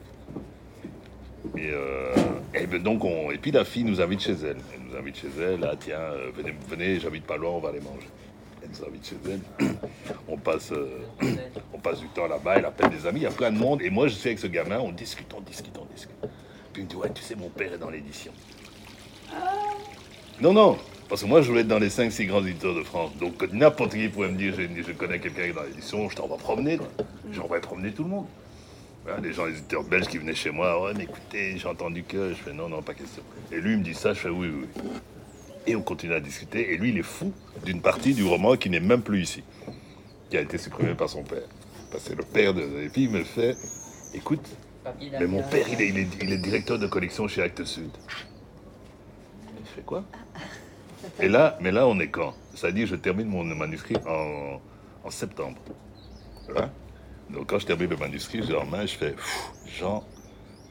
[1.57, 2.13] Et, euh,
[2.53, 4.57] et ben donc on, et puis la fille nous invite chez elle.
[4.73, 5.63] Elle nous invite chez elle.
[5.69, 8.07] Ah tiens, euh, venez, venez, j'habite pas loin, on va aller manger.
[10.71, 10.97] Euh,
[11.73, 12.55] on passe du temps là-bas.
[12.57, 13.21] Elle appelle des amis.
[13.21, 13.81] Il y a plein de monde.
[13.81, 14.79] Et moi, je suis avec ce gamin.
[14.79, 16.15] On discute, on discute, on discute.
[16.73, 18.31] Puis il me dit ouais, tu sais, mon père est dans l'édition.
[20.41, 20.77] Non, non.
[21.09, 23.11] Parce que moi, je voulais être dans les 5-6 grands éditeurs de France.
[23.17, 26.37] Donc, n'importe qui pouvait me dire, je, connais quelqu'un qui est dans l'édition, je t'envoie
[26.37, 26.77] promener.
[26.77, 26.87] quoi.
[27.33, 28.25] J'envoie promener tout le monde.
[29.21, 32.29] Des gens, les éditeurs belges qui venaient chez moi, ouais, mais écoutez, j'ai entendu que.
[32.29, 33.23] Je fais non, non, pas question.
[33.51, 34.81] Et lui, il me dit ça, je fais oui, oui.
[35.67, 36.73] Et on continue à discuter.
[36.73, 37.31] Et lui, il est fou
[37.65, 39.43] d'une partie du roman qui n'est même plus ici,
[40.29, 41.47] qui a été supprimé par son père.
[41.91, 42.61] Parce que le père de.
[42.81, 43.55] Et puis, il me fait
[44.13, 44.47] écoute,
[44.99, 47.85] mais mon père, il est, il, est, directeur de collection chez Actes Sud.
[47.85, 50.03] Et je fais quoi?
[51.19, 52.33] Et là, mais là, on est quand?
[52.73, 54.59] Dit, je termine mon manuscrit en,
[55.03, 55.57] en septembre.
[57.29, 59.15] Donc, quand je termine le manuscrit, j'ai en main, je fais
[59.79, 60.03] Jean,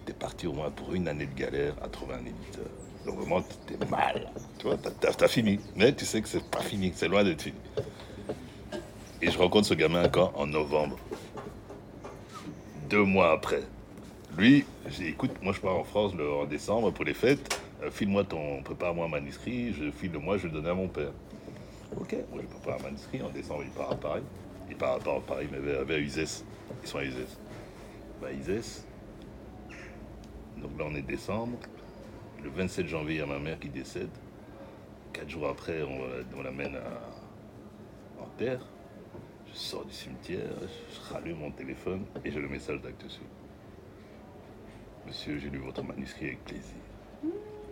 [0.05, 2.66] t'es parti au moins pour une année de galère à trouver un éditeur.
[3.07, 4.30] Donc, vraiment, t'es mal.
[4.59, 5.59] Tu vois, t'as- fini.
[5.76, 7.57] Mais tu sais que c'est pas fini, c'est loin d'être fini.
[9.22, 10.32] Et je rencontre ce gamin quand?
[10.34, 10.98] En novembre.
[12.88, 13.62] Deux mois après.
[14.36, 17.61] Lui, j'ai écoute, moi je pars en France le, en décembre pour les fêtes.
[17.82, 19.72] Euh, file-moi ton, prépare-moi un manuscrit.
[19.74, 21.11] Je file le moi, je le donner à mon père.
[21.98, 23.22] Ok, moi je prépare un manuscrit.
[23.22, 24.22] En décembre, il part à Paris.
[24.68, 26.44] Il part à Paris, mais vers, vers Uzès.
[26.82, 27.26] Ils sont à Uzès.
[28.22, 28.84] Bah, Uzès.
[30.59, 31.59] Donc là, on est décembre.
[32.43, 34.11] Le 27 janvier, il y a ma mère qui décède.
[35.12, 36.78] Quatre jours après, on, la- on l'amène
[38.18, 38.61] en terre.
[39.53, 43.22] Je sors du cimetière, je rallume mon téléphone et j'ai le message d'acte Sud.
[45.07, 46.76] Monsieur, j'ai lu votre manuscrit avec plaisir.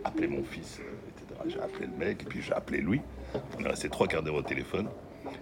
[0.03, 1.39] Appelez mon fils, etc.
[1.47, 3.01] J'ai appelé le mec et puis j'ai appelé Louis.
[3.57, 4.89] On est resté trois quarts d'heure au téléphone.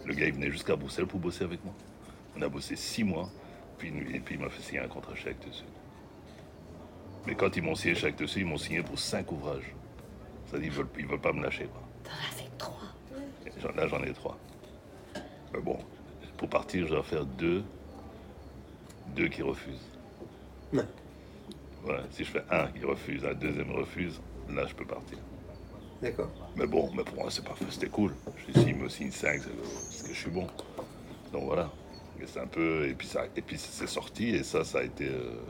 [0.06, 1.74] Le gars, il venait jusqu'à Bruxelles pour bosser avec moi.
[2.38, 3.30] On a bossé six mois,
[3.80, 5.66] puis, et puis il m'a fait signer un contrat chez Actes Sud.
[7.28, 9.76] Mais quand ils m'ont signé chez Actes Sud, ils m'ont signé pour cinq ouvrages.
[10.46, 11.66] C'est-à-dire qu'ils veulent, ils veulent pas me lâcher.
[11.66, 11.82] Quoi.
[12.06, 12.74] T'en as fait trois.
[13.46, 14.38] Et Là, j'en ai trois.
[15.54, 15.78] Mais bon,
[16.38, 17.66] pour partir, je dois faire deux.
[19.14, 19.90] Deux qui refusent.
[20.72, 20.86] Ouais.
[21.86, 25.18] Ouais, si je fais un qui refuse, un deuxième refuse, là, je peux partir.
[26.02, 26.32] D'accord.
[26.56, 28.14] Mais bon, mais pour moi, c'est parfait, c'était cool.
[28.38, 30.48] Je dis, s'il me signe 5, c'est parce que je suis bon.
[31.34, 31.72] Donc voilà.
[32.22, 32.88] Et c'est un peu.
[32.88, 35.42] Et puis, ça, et puis c'est sorti, et ça, ça a été euh,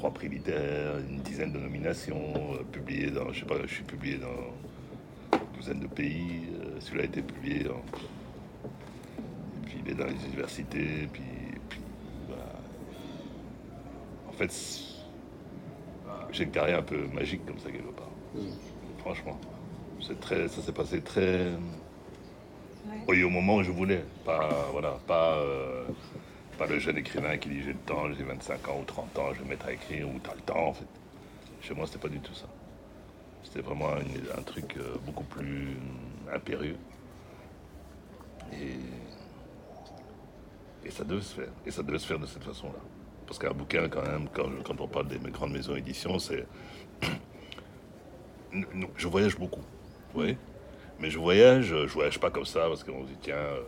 [0.00, 3.30] trois prix littéraires, une dizaine de nominations, euh, publié dans.
[3.34, 6.48] Je sais pas, je suis publié dans une douzaine de pays.
[6.58, 7.76] euh, Celui-là a été publié en.
[7.76, 11.22] Et puis il est dans les universités, puis.
[11.68, 11.80] puis
[12.28, 12.44] voilà.
[14.26, 14.50] En fait,
[16.32, 18.08] j'ai une carrière un peu magique comme ça, quelque part.
[19.00, 19.38] Franchement.
[20.00, 21.48] C'est très, ça s'est passé très.
[23.06, 24.02] Oui, au moment où je voulais.
[24.24, 25.84] Pas, voilà, pas, euh,
[26.60, 29.32] pas le jeune écrivain qui dit j'ai le temps, j'ai 25 ans ou 30 ans,
[29.32, 30.84] je vais me mettre à écrire ou t'as le temps en fait.
[31.62, 32.44] Chez moi, c'était pas du tout ça.
[33.42, 35.68] C'était vraiment un truc euh, beaucoup plus
[36.30, 36.76] impérieux.
[38.52, 38.76] Et,
[40.84, 41.48] et ça devait se faire.
[41.64, 42.80] Et ça devait se faire de cette façon-là.
[43.26, 46.46] Parce qu'un bouquin, quand même, quand, on parle des grandes maisons d'édition, c'est.
[48.96, 49.62] Je voyage beaucoup,
[50.12, 50.24] vous
[50.98, 53.62] Mais je voyage, je voyage pas comme ça parce qu'on se dit, tiens, euh,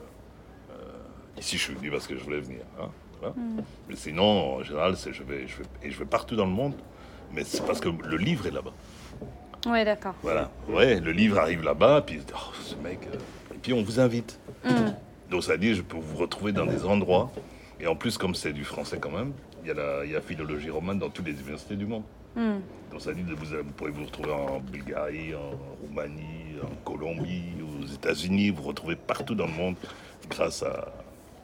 [1.38, 2.60] ici je suis venu parce que je voulais venir.
[2.80, 2.88] hein,
[3.20, 3.34] voilà.
[3.88, 6.50] Mais sinon, en général, c'est je vais, je vais, et je vais partout dans le
[6.52, 6.74] monde,
[7.32, 8.72] mais c'est parce que le livre est là-bas.
[9.66, 10.14] Ouais, d'accord.
[10.22, 14.00] Voilà, ouais, le livre arrive là-bas, puis oh, ce mec, euh, et puis on vous
[14.00, 14.38] invite.
[15.30, 17.30] Donc ça dit, je peux vous retrouver dans des endroits,
[17.80, 20.20] et en plus, comme c'est du français quand même, il y a la, y a
[20.20, 22.02] philologie romane dans toutes les universités du monde.
[22.90, 25.50] Donc ça dit, vous, vous pourrez vous retrouver en Bulgarie, en
[25.86, 29.76] Roumanie, en Colombie, aux États-Unis, vous retrouvez partout dans le monde
[30.28, 30.92] grâce à,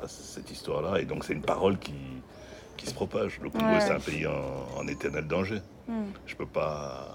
[0.03, 1.01] à cette histoire-là.
[1.01, 1.95] Et donc c'est une parole qui,
[2.77, 3.39] qui se propage.
[3.43, 3.81] Le Congo, Ouais.
[3.81, 5.61] c'est un pays en, en éternel danger.
[6.27, 7.15] Je peux pas.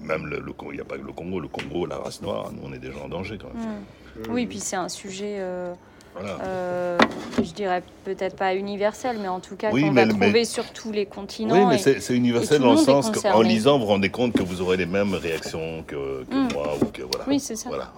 [0.00, 1.40] Même le, le il n'y a pas que le Congo.
[1.40, 3.82] Le Congo, la race noire, nous, on est déjà en danger quand même.
[4.30, 5.74] Oui, puis c'est un sujet, euh,
[6.14, 6.38] Voilà.
[6.44, 6.98] euh,
[7.42, 10.70] je dirais peut-être pas universel, mais en tout cas Oui, qu'on va mais- trouver sur
[10.72, 11.54] tous les continents.
[11.54, 14.60] Oui, mais c'est universel dans le sens qu'en lisant, vous vous rendez compte que vous
[14.60, 16.48] aurez les mêmes réactions que, que Mm.
[16.52, 17.24] moi ou que voilà.
[17.28, 17.68] Oui, c'est ça.
[17.68, 17.92] Voilà.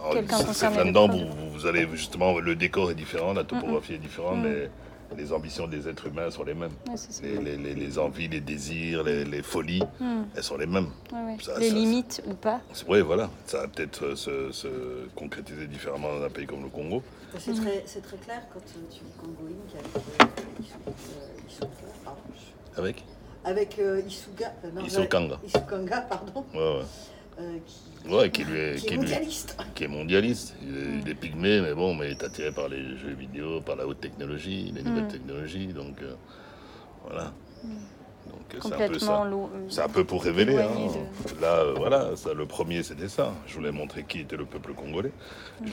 [0.52, 4.42] C'est là-dedans, de vous, allez justement, le décor est différent, la topographie est différente, Mm.
[4.42, 4.70] mais
[5.16, 6.70] les ambitions des êtres humains sont les mêmes.
[6.88, 6.94] Ouais.
[7.22, 10.88] Les, les- les- les envies, les désirs, les, folies, Hmm, elles sont les mêmes.
[11.12, 11.36] ouais, ouais.
[11.42, 12.60] Ça- les ça- limites ou pas.
[12.88, 13.28] Oui, voilà.
[13.46, 14.68] Ça va peut-être se, se
[15.14, 17.02] concrétiser différemment dans un pays comme le Congo.
[17.39, 19.74] C'est très, c'est très clair quand euh, tu dis Congo Inc.
[19.74, 21.66] avec euh, Isu- euh, Isuga,
[22.05, 22.20] pardon.
[22.76, 23.05] Avec
[23.45, 24.85] Avec euh, Isuga, euh, non.
[24.85, 26.83] Isukanga, pardon, Ouais, ouais.
[27.41, 29.57] euh, qui, Ouais, qui lui est- qui est qui lui- mondialiste.
[29.74, 30.55] qui est mondialiste.
[30.62, 33.61] Il est, il est pygmé, mais bon, mais il est attiré par les jeux vidéo,
[33.61, 35.09] par la haute technologie, les nouvelles Mm.
[35.09, 35.66] technologies.
[35.68, 36.14] Donc, euh,
[37.05, 37.33] voilà.
[37.64, 37.68] Euh,
[38.60, 39.26] c'est un peu ça.
[39.68, 40.58] C'est un peu pour révéler.
[40.58, 40.68] hein.
[41.40, 43.32] Là, euh, voilà, ça, le premier, c'était ça.
[43.46, 45.12] Je voulais montrer qui était le peuple congolais.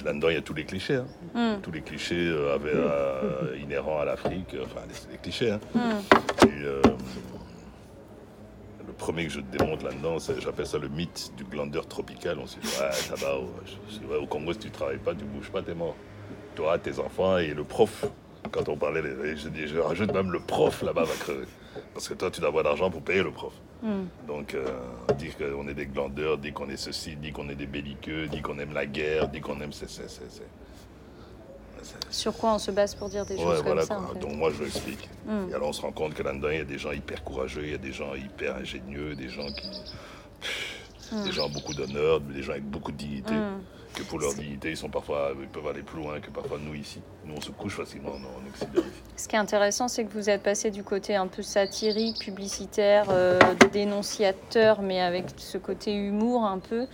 [0.05, 0.95] Là-dedans, il y a tous les clichés.
[0.95, 1.05] hein.
[1.33, 4.55] Hmm, Tous les clichés euh, avaient, euh, inhérents à l'Afrique.
[4.63, 5.51] Enfin, c'est des clichés.
[5.51, 5.59] hein.
[5.75, 6.47] hmm.
[6.47, 6.63] Et,
[8.87, 12.37] le premier que je démontre là-dedans, j'appelle ça le mythe du glandeur tropical.
[12.41, 13.49] On se dit, ouais, ça va, au,
[14.23, 15.95] au Congo, si tu travailles pas, tu bouges pas, t'es mort.
[16.55, 18.05] Toi, tes enfants et le prof.
[18.51, 21.45] Quand on parlait, des- je, dis, je rajoute même le prof là-bas va crever.
[21.93, 23.53] Parce que toi, tu dois avoir d'argent pour payer le prof.
[23.81, 24.05] Hmm.
[24.27, 24.65] Donc, euh,
[25.17, 28.41] dire qu'on est des glandeurs, dire qu'on est ceci, dire qu'on est des belliqueux, dire
[28.41, 29.71] qu'on aime la guerre, dire qu'on aime.
[29.71, 30.43] C'est, c'est, c'est,
[32.09, 34.03] Sur quoi on se base pour dire des Ouais, choses voilà comme ça quoi.
[34.05, 34.19] en fait.
[34.19, 35.09] Donc moi je l'explique.
[35.25, 35.49] Mm.
[35.49, 37.61] Et alors on se rend compte que là-dedans il y a des gens hyper courageux,
[37.63, 39.67] il y a des gens hyper ingénieux, des gens qui.
[41.15, 41.23] Mm.
[41.23, 43.33] Des gens avec beaucoup d'honneur, des gens avec beaucoup de dignité.
[43.95, 46.73] Que pour leur dignité, ils sont parfois, ils peuvent aller plus loin que parfois nous
[46.75, 47.01] ici.
[47.25, 49.01] Nous on se couche facilement en, en Occident ici.
[49.17, 53.07] Ce qui est intéressant, c'est que vous êtes passé du côté un peu satirique, publicitaire,
[53.09, 53.39] euh,
[53.73, 56.85] dénonciateur, mais avec ce côté humour un peu,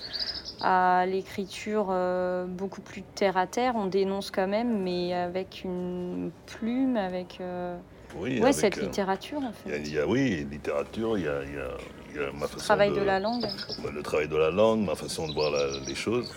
[0.61, 3.73] à l'écriture euh, beaucoup plus terre à terre.
[3.75, 7.77] On dénonce quand même, mais avec une plume, avec euh,
[8.17, 9.81] Oui, ouais, avec, cette euh, littérature en Il y, a- fait.
[9.83, 11.77] il y a, oui, littérature, il y a, y a-
[12.15, 13.45] y a ma Le façon travail de, de la langue.
[13.93, 16.31] le travail de la langue, ma façon de voir la- les choses.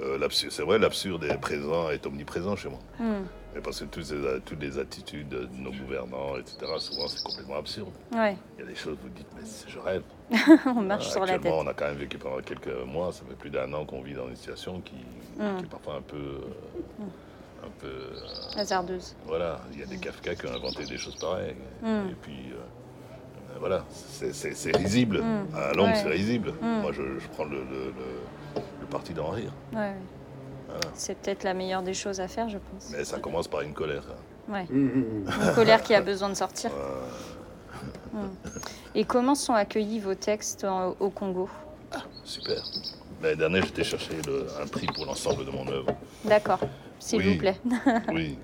[0.00, 2.78] Euh, c'est vrai, l'absurde est présent, est omniprésent chez moi.
[3.00, 3.24] Hmm.
[3.54, 7.56] Mais parce que toutes, ces- toutes les attitudes de nos gouvernants, etc., souvent c'est complètement
[7.56, 7.92] absurde.
[8.14, 10.02] Ouais, Il y a des choses, vous dites, mais je rêve.
[10.66, 11.52] on marche Euh, sur la tête.
[11.52, 14.14] On a quand même vécu pendant quelques mois, ça fait plus d'un an qu'on vit
[14.14, 14.94] dans une situation qui,
[15.38, 15.58] Mm.
[15.58, 16.16] qui est parfois un peu.
[16.16, 17.04] euh,
[17.64, 19.16] un peu euh, Hasardeuse.
[19.26, 21.56] voilà, il y a des Kafka qui ont inventé des choses pareilles.
[21.82, 22.10] Mm.
[22.10, 25.20] Et puis, euh, voilà, c'est- risible.
[25.22, 25.46] Mm.
[25.56, 25.94] À Ouais.
[25.96, 26.52] c'est risible.
[26.62, 26.80] Mm.
[26.82, 28.27] Moi, je, je prends le, le- le- le
[28.88, 29.52] parti d'en rire.
[29.72, 29.92] Ouais.
[30.66, 30.80] Voilà.
[30.94, 32.90] C'est peut-être la meilleure des choses à faire, je pense.
[32.92, 34.04] Mais ça commence par une colère.
[34.10, 34.52] hein.
[34.52, 34.64] Ouais.
[34.70, 36.70] Mmh, Une colère qui a besoin de sortir.
[38.94, 41.48] Et comment sont accueillis vos textes en- au Congo?
[42.24, 42.62] Super.
[43.22, 45.90] L'année dernière, j'étais chercher le- un prix pour l'ensemble de mon œuvre.
[46.24, 46.60] D'accord,
[46.98, 47.32] s'il Oui.
[47.34, 47.56] vous plaît.
[48.12, 48.38] Oui.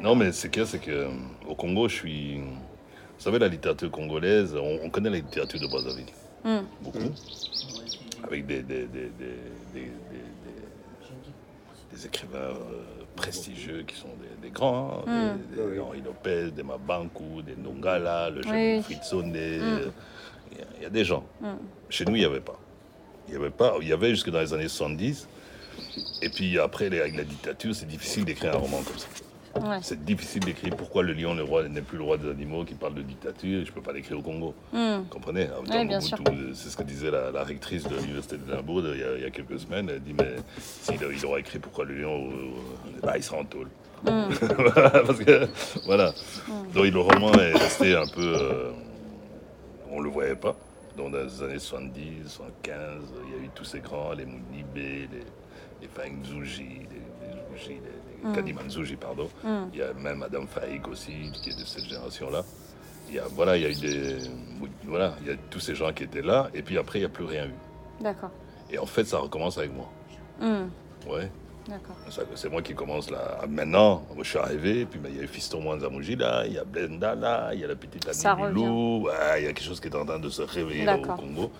[0.00, 1.08] Non, mais c'est que c'est que euh,
[1.48, 2.36] au Congo, je suis.
[2.38, 6.06] Vous savez, la littérature congolaise, on, on connaît la littérature de Brazzaville,
[6.80, 6.98] beaucoup,
[8.22, 9.36] avec des, des, des, des,
[9.74, 9.96] des, des- des-
[11.96, 12.54] des écrivains euh,
[13.16, 15.38] prestigieux qui sont des, des grands, hein, Mm.
[15.50, 15.78] des, des Oui.
[15.80, 18.82] Henri Lopez, des Mabankou, des Nongala, le jeune Oui.
[18.82, 19.30] Fritzone.
[19.30, 19.34] Mm.
[19.34, 21.24] Il y a- il y, a des gens.
[21.40, 21.46] Mm.
[21.88, 22.58] Chez nous, il n'y avait pas.
[23.28, 23.74] Il y avait pas.
[23.80, 25.28] Il y avait jusque dans les années 70.
[26.22, 29.06] Et puis après, les- avec la dictature, c'est difficile d'écrire un roman comme ça.
[29.56, 29.78] Ouais.
[29.82, 32.74] C'est difficile d'écrire pourquoi le lion le roi n'est plus le roi des animaux qui
[32.74, 33.60] parle de dictature.
[33.60, 34.54] et Je ne peux pas l'écrire au Congo.
[34.72, 34.98] Hmm.
[34.98, 39.00] Vous comprenez euh, C'est ce que disait la, la rectrice de l'université de Limbourg il,
[39.00, 39.88] y a- il y a quelques semaines.
[39.90, 43.44] Elle dit mais s'il il aura écrit pourquoi le lion, euh, bah, il sera en
[43.44, 43.68] tôle.
[44.04, 44.28] Hmm.
[44.74, 45.48] Parce que
[45.86, 46.12] voilà.
[46.74, 48.70] Donc le roman est resté un peu, euh,
[49.90, 50.54] on le voyait pas.
[50.96, 55.08] Donc dans les années 70, 75, il y a eu tous ces grands, les Mounibé,
[55.12, 55.24] les,
[55.82, 58.32] les Fangzouji, les, les Zouji, les, Mm.
[58.34, 59.28] Kadimanzouji, pardon.
[59.44, 59.68] Hmm.
[59.72, 62.44] Il y a même Madame Faïk aussi, qui est de cette génération-là.
[63.08, 64.16] Il y a, voilà, il y a eu des,
[64.84, 67.06] voilà, il y a tous ces gens qui étaient là, et puis après, il n'y
[67.06, 68.02] a plus rien eu.
[68.02, 68.30] D'accord.
[68.70, 69.88] Et en fait, ça recommence avec moi.
[70.40, 70.68] Hmm.
[71.08, 71.30] Ouais.
[71.68, 71.96] D'accord.
[72.34, 73.40] C'est moi qui commence là.
[73.46, 76.54] Maintenant, moi, je suis arrivé, puis ben, il y a eu Fiston Mwanzamuji là, il
[76.54, 78.66] y a Blenda là, il y a la petite Annie.
[78.66, 81.02] Ouais, il y a quelque chose qui est en train de se réveiller là, au.
[81.02, 81.50] Congo.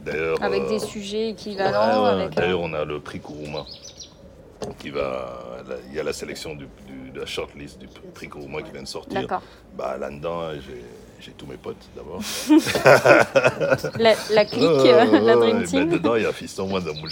[0.00, 2.04] D'ailleurs, Avec euh, des sujets équivalents.
[2.04, 3.66] ouais, avec, euh, D'ailleurs, on a le prix Kourouma
[4.78, 5.38] qui va.
[5.88, 8.82] Il y a la sélection du, du- de la shortlist du prix Kourouma qui vient
[8.82, 9.26] de sortir.
[9.76, 10.82] Bah, là-dedans, j'ai.
[11.36, 12.22] Tous mes potes d'abord.
[13.98, 15.90] La, la clique, euh, ouais, la Dream Team.
[15.90, 16.66] dedans, il y a Fiston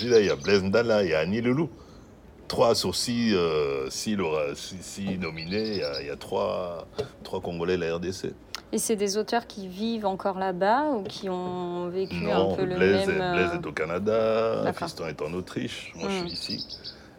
[0.09, 1.69] là, il y a Blaise Ndala, il y a Annie Loulou.
[2.49, 4.17] Trois sur six, euh, six,
[4.55, 6.87] six- six nominés, il y a, il y a trois,
[7.23, 8.33] trois Congolais de la RDC.
[8.73, 12.65] Et c'est des auteurs qui vivent encore là-bas ou qui ont vécu Non, un peu
[12.65, 13.33] le Blaise, même.
[13.35, 14.73] Blaise euh, est au Canada.
[14.75, 16.67] Fiston est en Autriche, moi je suis ici.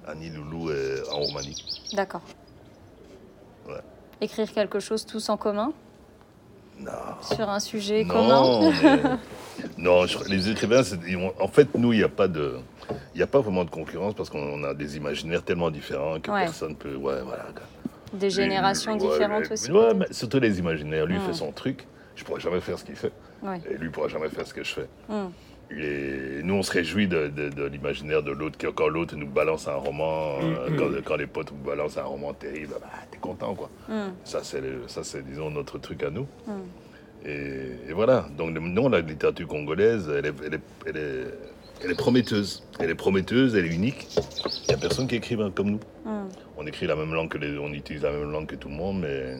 [0.09, 1.63] Annie Loulou est en Roumanie.
[1.93, 2.21] D'accord.
[3.67, 3.75] Ouais.
[4.21, 5.71] Écrire quelque chose tous en commun?
[6.79, 6.91] Non.
[7.21, 8.41] sur un sujet commun?
[8.41, 9.01] Non, mais-
[9.77, 10.81] non je- les écrivains,
[11.41, 12.55] en fait, nous, il n'y a pas de.
[13.13, 16.31] Il n'y a pas vraiment de concurrence parce qu'on a des imaginaires tellement différents que
[16.31, 16.45] Ouais.
[16.45, 16.95] personne peut.
[16.95, 17.45] Ouais, voilà.
[18.13, 19.69] Des générations différentes aussi.
[19.71, 21.05] Ouais, mais surtout les imaginaires.
[21.05, 21.85] Lui, fait son truc.
[22.15, 23.11] Je pourrais jamais faire ce qu'il fait.
[23.69, 24.87] Et lui, pourra jamais faire ce que je fais.
[25.09, 25.27] Mm.
[25.71, 28.57] Et nous, on se réjouit de, de- de l'imaginaire de l'autre.
[28.75, 32.33] Quand l'autre nous balance un roman, euh, quand, quand les potes nous balancent un roman
[32.33, 33.69] terrible, bah, t'es content, quoi.
[33.87, 34.13] Mm.
[34.23, 36.27] Ça, c'est, ça, disons, notre truc à nous.
[36.47, 36.51] Mm.
[37.27, 38.27] Et, et voilà.
[38.35, 41.33] Donc, non, la littérature congolaise, elle est, elle est, elle est,
[41.83, 42.63] elle est prometteuse.
[42.79, 44.07] Elle est prometteuse, elle est unique.
[44.63, 45.79] Il n'y a personne qui écrive comme nous.
[46.05, 46.29] Mm.
[46.57, 48.75] On écrit la même langue que les, on utilise la même langue que tout le
[48.75, 49.37] monde, mais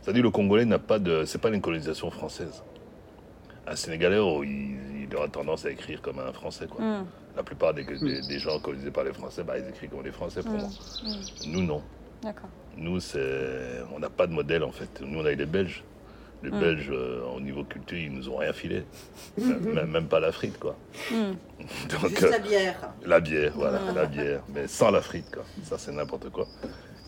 [0.00, 2.62] c'est-à-dire le Congolais n'a pas de, c'est pas une colonisation française.
[3.68, 4.76] Un Sénégalais, oh, il,
[5.10, 6.84] il aura tendance à écrire comme un Français, quoi.
[6.84, 7.06] Mm.
[7.36, 10.12] La plupart des, des- des gens colonisés par les Français, bah, ils écrivent comme les
[10.12, 10.56] Français pour Mm.
[10.58, 10.68] moi.
[10.68, 11.50] Mm.
[11.52, 11.82] Nous, non.
[12.22, 12.48] D'accord.
[12.76, 15.00] Nous, c'est, on n'a pas de modèle en fait.
[15.00, 15.84] Nous, on a eu les Belges.
[16.42, 16.60] Les Mm.
[16.60, 18.84] Belges, euh, au niveau culture, ils nous ont rien filé.
[19.38, 20.76] même, même pas la frite, quoi.
[21.10, 21.14] Mm.
[21.90, 22.90] Donc, Juste euh, la bière.
[23.04, 23.94] la bière, voilà, Mm.
[23.94, 25.44] la bière, mais sans la frite, quoi.
[25.64, 26.46] Ça, c'est n'importe quoi.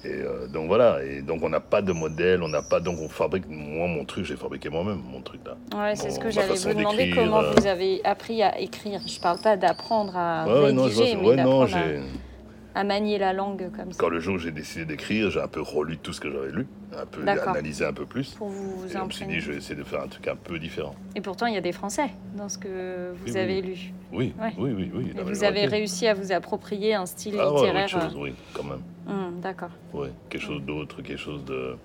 [0.04, 2.98] Et euh, donc voilà, et donc on n'a pas de modèle, on n'a pas, donc
[3.00, 5.56] on fabrique, moi mon truc, j'ai fabriqué moi-même mon truc là.
[5.76, 7.10] Ouais, c'est Bon, ce que j'allais vous demander.
[7.14, 9.00] Comment euh, vous avez appris à écrire?
[9.06, 12.00] Je parle pas d'apprendre à Ouais, ouais, non, je vois, rédiger, mais ouais, non, j'ai,
[12.74, 15.48] à, manier la langue comme ça quand le jour où j'ai décidé d'écrire, j'ai un
[15.48, 16.66] peu relu tout ce que j'avais lu,
[16.96, 18.34] un peu analysé un peu plus.
[18.34, 20.36] pour vous Et je me suis dit, je vais essayer de faire un truc un
[20.36, 20.94] peu différent.
[21.14, 23.38] Et pourtant, il y a des Français dans ce que vous Oui, oui.
[23.38, 23.78] avez lu.
[24.12, 24.52] Oui, Ouais.
[24.58, 25.12] oui, oui, oui.
[25.18, 27.86] Et vous avez réussi à vous approprier un style Ah ouais, littéraire.
[27.94, 28.80] autre chose, oui, quand même.
[29.08, 29.70] euh, hum, D'accord.
[29.92, 31.76] Ouais, quelque chose d'autre, quelque chose de.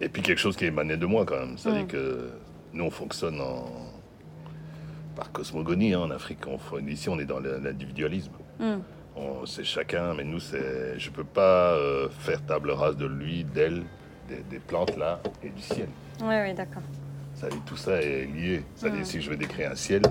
[0.00, 1.58] Et puis quelque chose qui émanait de moi quand même.
[1.58, 1.88] C'est-à-dire Mm.
[1.88, 2.30] que
[2.72, 3.64] nous, on fonctionne en...
[5.16, 6.38] par cosmogonie hein, en Afrique.
[6.46, 6.78] On...
[6.86, 8.30] Ici, on est dans l'individualisme.
[8.60, 8.80] Hum,
[9.18, 10.98] On- C'est chacun, mais nous, c'est.
[10.98, 13.82] Je peux pas euh, faire table rase de lui, d'elle,
[14.28, 15.88] des, des plantes là et du ciel.
[16.22, 16.82] Oui, oui, d'accord.
[17.34, 18.62] Ça dit, tout ça est lié.
[18.74, 19.04] C'est-à-dire, Mm.
[19.04, 20.02] si je veux décrire un ciel,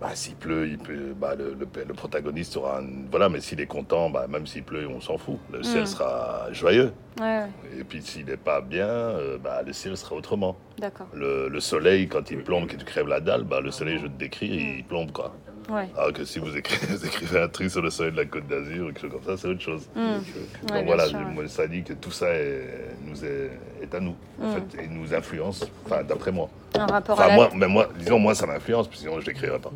[0.00, 2.80] bah, s'il pleut, il peut, bah, le, le- le protagoniste sera.
[2.80, 5.38] un- Voilà, mais s'il est content, bah, même s'il pleut, on s'en fout.
[5.52, 5.86] Le ciel Mm.
[5.86, 6.92] sera joyeux.
[7.20, 10.56] Ouais, ouais, Et puis s'il n'est pas bien, euh, bah, le ciel sera autrement.
[10.78, 11.08] d'accord.
[11.14, 14.06] Le, le soleil, quand il plombe, que tu crèves la dalle, bah, le soleil, je
[14.06, 15.34] te décris, il plombe quoi.
[15.68, 15.88] Ouais.
[15.96, 18.46] Alors que si vous écrivez, vous écrivez un truc sur le soleil de la Côte
[18.46, 19.88] d'Azur ou quelque chose comme ça, c'est autre chose.
[19.96, 21.24] Hum, Donc Ouais, bien voilà, sûr, ouais.
[21.24, 23.50] moi, ça dit que tout ça est, nous est,
[23.82, 24.52] est à nous, en Mm.
[24.70, 26.48] fait, et nous influence, enfin d'après moi.
[26.74, 27.34] Un rapport, à la...
[27.34, 29.72] moi, mais moi, disons moi, ça m'influence, puis sinon je l'écrirais pas.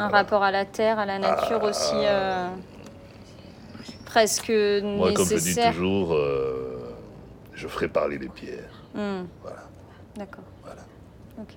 [0.00, 1.66] un rapport à la terre, à la nature Ah.
[1.66, 2.48] aussi euh,
[4.04, 5.72] presque Moi, comme je dis nécessaire.
[5.72, 6.94] toujours, euh,
[7.54, 8.70] je ferai parler les pierres.
[8.96, 9.58] Hum, Voilà.
[10.16, 10.44] D'accord.
[11.40, 11.54] Ok.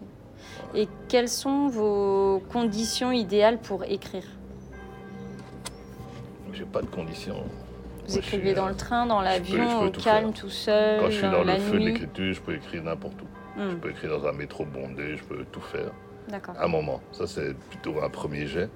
[0.75, 4.23] Et quelles sont vos conditions idéales pour écrire?
[6.53, 7.35] J'ai pas de conditions.
[7.35, 10.31] Vous Moi, je écrivez suis, dans euh, le train, dans je l'avion, je au calme,
[10.33, 10.41] faire.
[10.41, 13.25] tout seul, Quand je suis dans le feu de l'écriture, je peux écrire n'importe où.
[13.57, 15.91] Je Hum, peux écrire dans un métro bondé, je peux tout faire.
[16.29, 16.55] D'accord.
[16.57, 17.01] À un moment.
[17.11, 18.69] Ça, c'est plutôt un premier jet.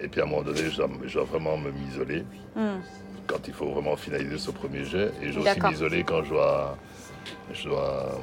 [0.00, 2.24] Et puis à un moment donné, je dois, je dois vraiment me m'isoler
[2.56, 2.80] Hum,
[3.26, 5.10] quand il faut vraiment finaliser ce premier jet.
[5.22, 6.76] Et je dois aussi m'isoler quand je dois.
[7.52, 8.18] Je dois.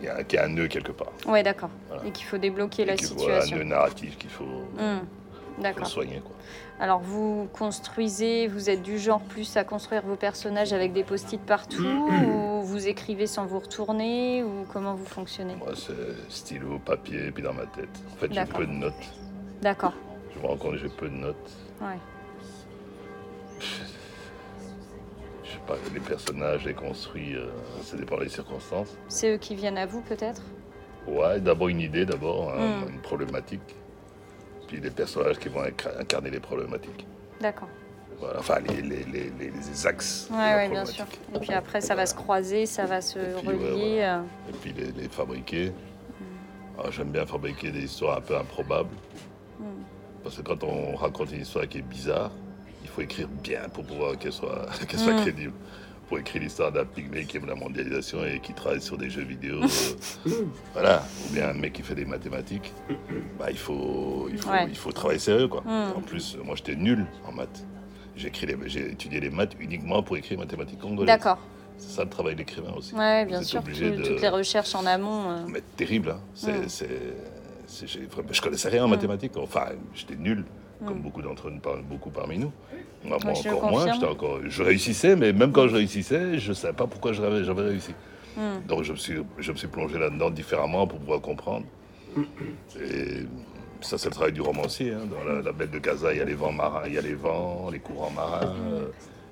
[0.00, 1.12] Il y, a, qu'il y a un nœud quelque part.
[1.26, 1.70] Ouais, d'accord.
[1.88, 2.04] Voilà.
[2.06, 3.56] Et qu'il faut débloquer la Et qu'il voilà, un situation.
[3.58, 4.44] nœud narratif qu'il faut,
[4.76, 5.86] faut D'accord.
[5.86, 6.20] soigner.
[6.20, 6.36] Quoi.
[6.80, 11.40] Alors vous construisez, vous êtes du genre plus à construire vos personnages avec des post-it
[11.40, 15.56] partout ou vous écrivez sans vous retourner ou comment vous fonctionnez?
[15.56, 17.88] Moi, c'est stylo, papier, et puis dans ma tête.
[18.12, 18.60] En fait, j'ai D'accord.
[18.60, 18.94] peu de notes.
[19.62, 19.94] D'accord.
[20.34, 21.50] Je me rends compte que j'ai peu de notes.
[21.80, 21.98] Ouais.
[25.92, 27.46] Les personnages, les construits, euh,
[27.82, 28.96] ça dépend des circonstances.
[29.08, 30.42] C'est eux qui viennent à vous peut-être?
[31.06, 32.92] Ouais, d'abord une idée, d'abord, hein, Mm.
[32.94, 33.60] une problématique.
[34.66, 37.06] Puis les personnages qui vont inca- incarner les problématiques.
[37.40, 37.68] D'accord.
[38.20, 40.28] Voilà, enfin, les, les, les, les- les axes.
[40.30, 41.04] de Ouais, bien sûr.
[41.34, 43.98] Et puis après, ça va se croiser, ça va se puis, ouais, relier.
[44.02, 45.70] euh, Et puis les, fabriquer.
[45.70, 46.80] Mm.
[46.80, 48.94] Alors, J'aime bien fabriquer des histoires un peu improbables.
[49.60, 49.64] Mm.
[50.24, 52.32] Parce que quand on raconte une histoire qui est bizarre,
[52.98, 55.20] faut écrire bien pour pouvoir qu'elle soit, qu'elle soit Mm.
[55.22, 55.52] crédible.
[56.08, 59.22] Pour écrire l'histoire d'un pygmée qui aime la mondialisation et qui travaille sur des jeux
[59.24, 59.60] vidéo,
[60.26, 60.30] euh,
[60.72, 62.72] voilà, ou bien un mec qui fait des mathématiques,
[63.38, 64.66] bah, il, faut, il, faut, Ouais.
[64.70, 65.48] il faut travailler sérieux.
[65.48, 65.60] Quoi.
[65.66, 65.98] Mm.
[65.98, 67.62] En plus, moi j'étais nul en maths.
[68.16, 71.14] J'ai écrit les- j'ai étudié les maths uniquement pour écrire mathématiques congolaises.
[71.14, 71.38] D'accord.
[71.76, 72.92] C'est ça le travail de l'écrivain aussi.
[72.92, 72.96] Vous
[73.28, 73.60] bien sûr.
[73.60, 75.30] obligé tout- de- Toutes les recherches en amont.
[75.30, 76.20] euh, mais terrible, hein.
[76.34, 76.68] C'est, Mm.
[76.68, 79.36] c'est, je connaissais rien en mathématiques.
[79.36, 80.44] Enfin, j'étais nul,
[80.86, 81.02] comme Mm.
[81.02, 82.50] beaucoup d'entre nous, beaucoup parmi nous.
[83.08, 84.02] Moi, Ouais, je le encore moins.
[84.04, 87.62] encore, je réussissais, mais même quand je réussissais, je ne savais pas pourquoi j'avais, j'avais
[87.62, 87.94] réussi.
[88.36, 88.66] hmm.
[88.68, 91.66] Donc je me suis, je me suis plongé là-dedans différemment pour pouvoir comprendre.
[92.80, 93.22] Et
[93.80, 94.92] Ça, c'est le travail du romancier.
[94.92, 95.06] hein.
[95.08, 97.00] Dans la, la bête de Gaza, il y a les vents marins, il y a
[97.00, 98.52] les vents, les courants marins.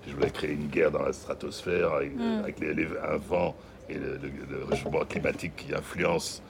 [0.09, 2.13] Je voulais créer une guerre dans la stratosphère avec,
[2.45, 3.57] avec les- les- un vent
[3.89, 6.43] et le, le- le réchauffement climatique qui influence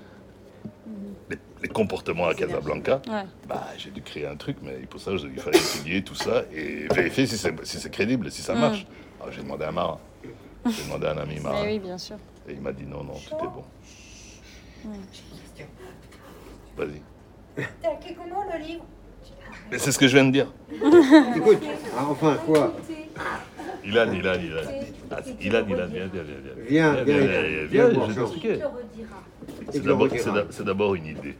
[1.30, 3.00] les, les comportements à Casablanca.
[3.08, 3.24] Ouais.
[3.48, 6.42] Bah, j'ai dû créer un truc, mais pour ça, je- il fallait étudier tout ça
[6.52, 8.86] et vérifier si c'est si c'est crédible, si ça marche.
[9.20, 9.98] Alors, j'ai demandé à un marin.
[10.66, 11.64] J'ai demandé à un ami marin.
[11.64, 12.16] Oui, bien sûr.
[12.48, 13.64] Et il m'a dit non, non, tout est bon.
[16.76, 17.00] Vas-y.
[17.82, 18.84] T'as écrit comment le livre?
[19.70, 20.52] Mais c'est ce que je viens de dire.
[21.36, 21.58] Écoute,
[21.98, 22.72] ah, enfin, quoi?
[23.86, 24.64] Ilan, Ilan, Ilan.
[25.10, 26.54] Ah, Ilan, Ilan, viens, viens, viens.
[26.68, 28.58] Viens, viens, viens, viens, viens, viens, je vais t'expliquer.
[29.70, 29.84] C'est
[30.64, 31.36] d'abord- une idée.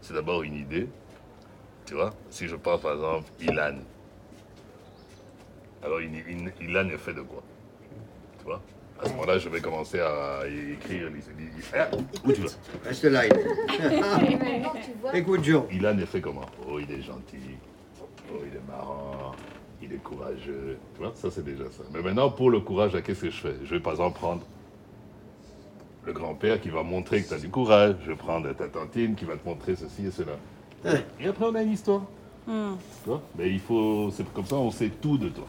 [0.00, 0.88] C'est d'abord une idée.
[1.86, 3.76] Tu vois Si je pense par exemple Ilan.
[5.82, 7.42] Alors une- une- Ilan est fait de quoi?
[8.38, 8.60] Tu vois?
[9.00, 11.10] À ce moment-là, je vais commencer à écrire.
[11.74, 11.88] Ah,
[12.24, 12.48] Où tu vas
[12.84, 13.22] Reste là.
[15.14, 15.66] Écoute, Jean.
[15.70, 16.46] Ilan est fait comment?
[16.68, 17.56] Oh, il est gentil.
[18.32, 19.34] Oh, il est marrant.
[19.82, 20.78] Il est courageux.
[20.94, 21.82] Tu vois, ça c'est déjà ça.
[21.92, 23.54] Mais maintenant, pour le courage, qu'est-ce que je fais?
[23.64, 24.42] Je vais par exemple prendre
[26.04, 27.96] le grand-père qui va montrer que tu as du courage.
[28.04, 30.32] Je vais prendre ta tantine qui va te montrer ceci et cela.
[31.20, 32.02] Et après, on a une histoire.
[32.46, 32.74] Hmm.
[33.02, 33.22] Tu vois?
[33.36, 34.10] Mais il faut.
[34.12, 35.46] C'est comme ça, on sait tout de toi.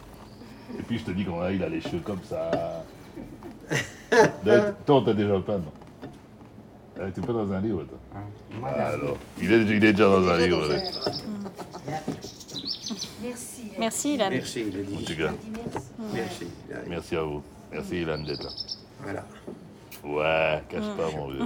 [0.78, 2.84] Et puis je te dis comment il a les cheveux comme ça.
[4.86, 5.72] Toi, on t'a déjà peint, non?
[7.00, 7.98] Euh, Tu es pas dans un livre, toi
[8.66, 10.66] Alors, il est, il est déjà dans un livre.
[10.68, 10.76] là.
[13.22, 13.57] Merci.
[13.80, 14.30] Merci, Ilan.
[14.32, 15.06] Merci, il a En dit.
[15.06, 15.32] tout cas,
[16.14, 16.48] Merci.
[16.88, 17.42] Merci à vous.
[17.72, 18.50] Merci, Ilan, d'être là.
[19.02, 19.24] Voilà.
[20.04, 21.40] Ouais, cache pas, mon vieux.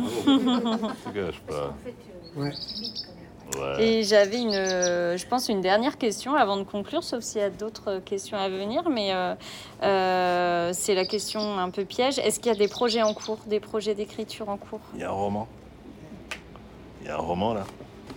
[1.05, 1.73] Tu caches pas.
[2.37, 2.51] Euh,
[3.59, 3.83] Ouais.
[3.83, 7.43] Et j'avais une, euh, je pense, une dernière question avant de conclure, sauf s'il y
[7.43, 9.35] a d'autres questions à venir, mais euh,
[9.83, 12.17] euh, c'est la question un peu piège.
[12.19, 14.79] Est-ce qu'il y a des projets en cours, des projets d'écriture en cours?
[14.93, 15.49] Il y a un roman.
[17.01, 17.65] Il y a un roman, là.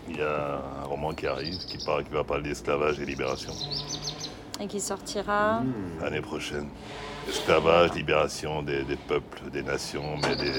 [0.08, 3.52] Il y a un roman qui arrive, qui, parle, qui va parler d'esclavage et libération.
[4.60, 5.62] et qui sortira
[6.00, 6.68] L'année prochaine.
[7.28, 10.52] Esclavage, libération des, des peuples, des nations, mais des,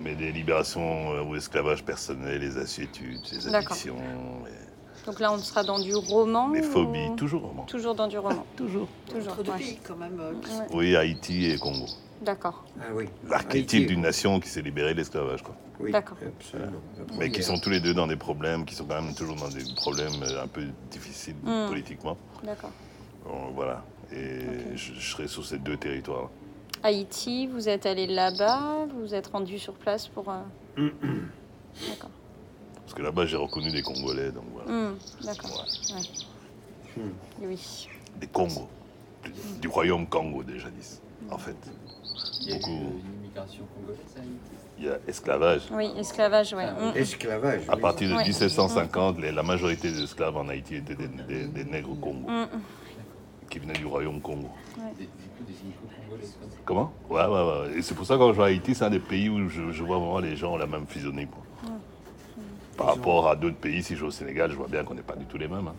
[0.00, 3.72] mais des libérations euh, ou esclavage personnel, les assuétudes, les D'accord.
[3.72, 3.96] addictions,
[5.04, 7.64] Donc là, on sera dans du roman les, phobies, ou- toujours roman.
[7.64, 8.46] Toujours dans du roman.
[8.56, 8.86] Toujours.
[9.10, 9.32] Toujours.
[9.32, 9.58] Entre deux ouais.
[9.58, 10.20] pays quand même.
[10.20, 10.66] euh, Ouais.
[10.72, 11.86] Oui, Haïti et Congo.
[12.22, 12.64] D'accord.
[12.80, 13.06] Ah oui.
[13.28, 15.56] L'archétype d'une nation qui s'est libérée de l'esclavage, quoi.
[15.80, 16.16] Oui, D'accord.
[16.24, 16.80] absolument.
[17.18, 19.48] Mais qui sont tous les deux dans des problèmes, qui sont quand même toujours dans
[19.48, 21.68] des problèmes euh, un peu difficiles Mm.
[21.68, 22.16] politiquement.
[22.44, 22.70] D'accord.
[23.24, 23.84] Bon, voilà.
[24.12, 26.30] Et je, je serai sur ces deux territoires.
[26.82, 30.30] Haïti, vous êtes allé là-bas, vous êtes rendu sur place pour.
[30.30, 30.42] euh,
[31.88, 32.10] D'accord.
[32.82, 34.70] Parce que là-bas, j'ai reconnu des Congolais, donc voilà.
[34.70, 34.94] Hmm,
[35.24, 35.64] D'accord.
[35.90, 35.96] Ouais.
[35.96, 37.02] Ouais.
[37.04, 37.10] Hmm.
[37.42, 37.88] Oui.
[38.20, 38.68] Des Congos.
[39.24, 41.00] Du, du royaume Congo, déjà dit.
[41.30, 41.56] En fait.
[42.42, 42.70] Il y a eu Beaucoup.
[42.72, 44.63] une immigration congolaise à Haïti.
[44.84, 45.62] Il y a esclavage.
[45.72, 46.66] Oui, esclavage, ouais.
[46.68, 46.96] Ah, Hmm.
[46.98, 47.62] Esclavage.
[47.68, 47.80] À oui.
[47.80, 48.24] partir de Ouais.
[48.24, 52.46] 1750, les- la majorité des esclaves en Haïti étaient des, des- des nègres Congo, Hmm.
[53.48, 54.50] qui venaient du royaume Congo.
[54.76, 54.82] Ça.
[56.66, 56.92] Comment?
[57.08, 57.78] Ouais, ouais, ouais.
[57.78, 59.48] Et c'est pour ça que quand je vais à Haïti, c'est un des pays où
[59.48, 61.26] je, je vois vraiment les gens ont la même physionomie.
[61.28, 61.42] quoi.
[62.76, 65.02] Par rapport à d'autres pays, si je vais au Sénégal, je vois bien qu'on n'est
[65.02, 65.68] pas du tout les mêmes.
[65.68, 65.74] hein.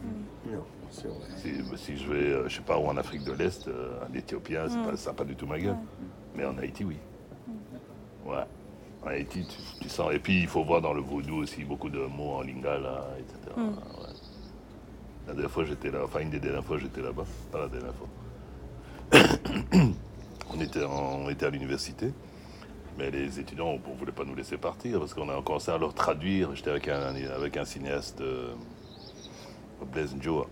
[0.49, 0.63] Non.
[0.89, 4.17] Si, si je vais, euh, je sais pas, ou en Afrique de l'Est, euh, un
[4.17, 5.75] Éthiopien, c'est pas, ça n'a pas du tout ma gueule.
[6.35, 6.95] Mais en Haïti, oui.
[8.25, 8.43] Ouais.
[9.05, 10.11] En Haïti, tu, tu sens.
[10.13, 13.37] Et puis, il faut voir dans le vaudou aussi beaucoup de mots en lingala, etc.
[13.57, 13.63] Ouais.
[15.27, 15.99] La dernière fois, j'étais là.
[16.03, 17.25] Enfin, une des dernières fois, j'étais là-bas.
[17.51, 18.07] Pas la dernière fois.
[20.53, 22.11] on, était en- on était à l'université.
[22.97, 25.93] Mais les étudiants ne voulaient pas nous laisser partir parce qu'on a commencé à leur
[25.93, 26.55] traduire.
[26.55, 28.53] J'étais avec un, avec un cinéaste, euh,
[29.91, 30.47] Blaise Njoa,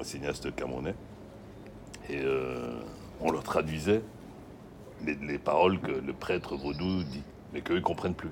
[0.00, 0.94] un cinéaste camerounais.
[2.10, 2.80] Et euh,
[3.20, 4.02] on leur traduisait
[5.04, 7.22] les, les paroles que le prêtre vaudou dit,
[7.52, 8.30] mais qu'eux ne comprennent plus.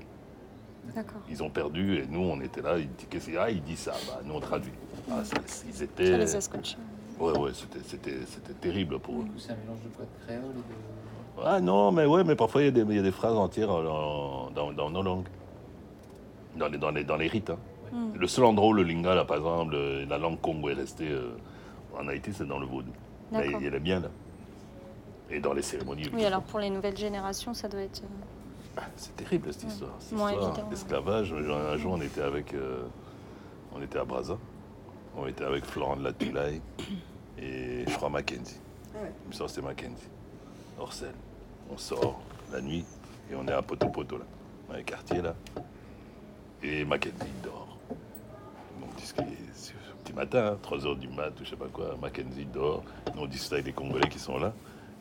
[0.95, 1.21] D'accord.
[1.29, 2.79] Ils ont perdu et nous, on était là.
[2.79, 3.51] Il dit, qu'est-ce qu'il y a?
[3.51, 3.93] Il dit ça.
[4.07, 4.73] Bah, nous, on traduit.
[5.11, 5.37] Ah, ça-
[5.67, 6.17] ils Ça étaient.
[6.17, 6.77] les a scotchés.
[7.19, 9.25] Ouais, ouais, c'était, c'était, c'était terrible pour eux.
[9.25, 11.45] Du coup, c'est un mélange de quoi De créole et de.
[11.45, 13.35] Ah non, mais ouais, mais parfois il y, a des- il y a des phrases
[13.37, 15.27] entières en- dans, dans nos langues,
[16.57, 17.51] dans les, dans les, dans les rites.
[17.51, 17.59] hein.
[18.15, 21.37] Le seul endroit où le lingala, par exemple, le- la langue congo est restée euh,
[21.99, 22.91] en Haïti, c'est dans le vaudou.
[23.33, 24.09] Là, il, il est bien là.
[25.31, 26.09] Et dans les cérémonies.
[26.15, 28.03] Oui, alors pour les nouvelles générations, ça doit être.
[28.79, 29.95] Euh, C'est terrible cette histoire.
[29.99, 30.75] Cette Moins histoire évident, ouais.
[30.75, 31.33] Esclavage.
[31.33, 32.85] Un jour, on était avec, euh,
[33.75, 34.39] on était à Brazza.
[35.17, 36.61] On était avec Florent de la Toulaye
[37.39, 38.61] et je crois Mackenzie.
[38.95, 39.13] Ah ouais.
[39.25, 40.09] Il me semble que c'était Mackenzie.
[40.79, 41.13] Orcel.
[41.71, 42.21] On sort
[42.53, 42.85] la nuit
[43.31, 44.25] et on est à Poto Poto là,
[44.69, 45.35] dans les quartiers là.
[46.63, 47.79] Et Mackenzie dort.
[47.89, 49.23] Donc on dit que
[49.55, 49.75] c'est
[50.05, 51.97] petit matin, 3h du mat ou je sais pas quoi.
[52.01, 52.85] Mackenzie dort.
[53.15, 54.53] Nous on discute avec les Congolais qui sont là.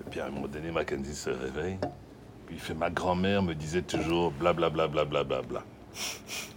[0.06, 1.78] Et puis à un moment donné, Mackenzie se réveille.
[2.48, 4.88] Puis il fait Ma grand-mère me disait toujours blablabla.
[4.88, 5.64] Bla, bla, bla, bla, bla.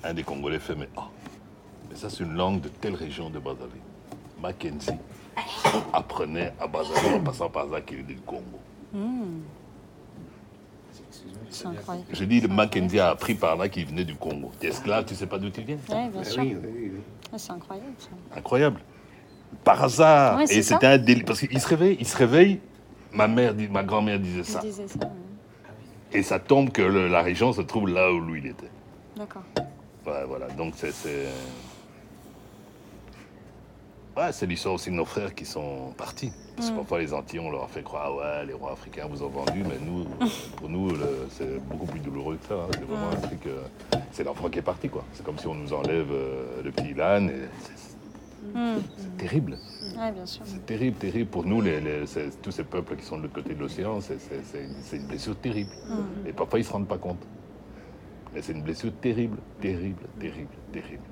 [0.05, 1.03] Un des Congolais fait Mais oh,
[1.89, 3.81] mais ça c'est une langue de telle région de Brazzaville.
[4.41, 4.91] Mackenzie
[5.93, 8.43] apprenait à Brazzaville en passant par et du Congo.
[11.65, 12.07] Incroyable.
[12.13, 14.53] J'ai dit, le Mackenzie a appris par là qu'il venait du Congo.
[14.61, 16.43] T'es esclave, tu sais pas d'où tu viens Ouais, bien Ah sûr.
[16.43, 17.01] oui, oui, oui, oui.
[17.33, 17.89] Ouais, c'est incroyable.
[17.99, 18.09] ça.
[18.37, 18.81] Incroyable.
[19.65, 20.37] Par hasard.
[20.39, 21.25] Ouais, et c'était un délire.
[21.27, 22.61] Parce qu'il se réveille, il se réveille.
[23.13, 24.61] Ma mère, dit- ma grand-mère disait Il ça.
[24.61, 24.99] disait ça.
[25.01, 25.07] ouais.
[26.13, 28.71] Et ça tombe que le- la région se trouve là où lui il était.
[29.17, 29.43] D'accord.
[30.07, 30.47] Ouais, voilà.
[30.49, 30.93] Donc c'est.
[34.17, 36.33] Ouais, c'est l'histoire aussi de nos frères qui sont partis.
[36.57, 36.79] Parce que Mm.
[36.79, 39.29] parfois les Antilles, on leur a fait croire, ah ouais, les rois africains vous ont
[39.29, 40.05] vendu, mais nous,
[40.57, 40.91] pour nous,
[41.31, 42.55] c'est beaucoup plus douloureux que ça.
[42.55, 42.67] hein.
[42.73, 43.47] C'est vraiment un truc.
[43.47, 43.63] euh,
[44.11, 45.05] c'est l'enfant qui est parti, quoi.
[45.13, 47.29] C'est comme si on nous enlève euh, le petit Ilan.
[47.29, 48.53] Et c'est,
[48.97, 49.57] c'est terrible.
[49.99, 50.43] Ouais, bien sûr.
[50.45, 51.29] C'est terrible, terrible.
[51.31, 54.01] Pour nous, les, les- c'est- tous ces peuples qui sont de l'autre côté de l'océan,
[54.01, 54.17] c'est,
[54.97, 55.71] une- blessure terrible.
[55.89, 56.27] Hmm.
[56.29, 57.19] Et parfois, ils ne se rendent pas compte.
[58.35, 61.03] Mais c'est une blessure terrible, terrible, terrible, terrible.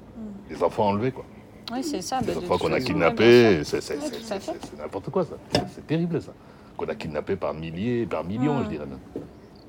[0.51, 1.25] Les enfants enlevés, quoi.
[1.73, 2.21] Oui, c'est ça.
[2.21, 3.81] bah, Les de enfants qu'on a kidnappés, c'est,
[4.79, 5.35] n'importe quoi, ça.
[5.75, 6.33] C'est, terrible, ça.
[6.77, 8.65] Qu'on a kidnappés par milliers, par millions, Mm.
[8.65, 8.99] je dirais même.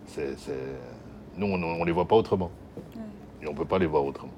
[0.05, 0.53] C'est, c'est-
[1.37, 2.51] Nous, on ne les voit pas autrement.
[3.41, 4.31] Et on ne peut pas les voir autrement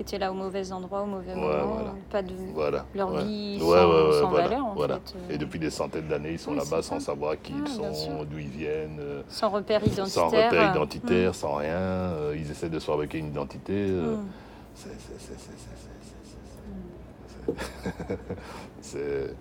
[0.00, 3.66] qui étaient là au mauvais endroit, au mauvais moment, pas de voilà, leur vie sans,
[3.66, 4.64] ouais, sans valeur.
[4.64, 5.14] En fait.
[5.28, 8.48] Et depuis des centaines d'années, ils sont là-bas sans savoir qui ils sont, d'où ils
[8.48, 8.98] viennent.
[9.28, 10.06] Sans repère identitaire.
[10.08, 12.12] Sans repère identitaire, sans rien.
[12.34, 13.88] Ils essaient de se fabriquer une identité.
[18.80, 19.34] C'est,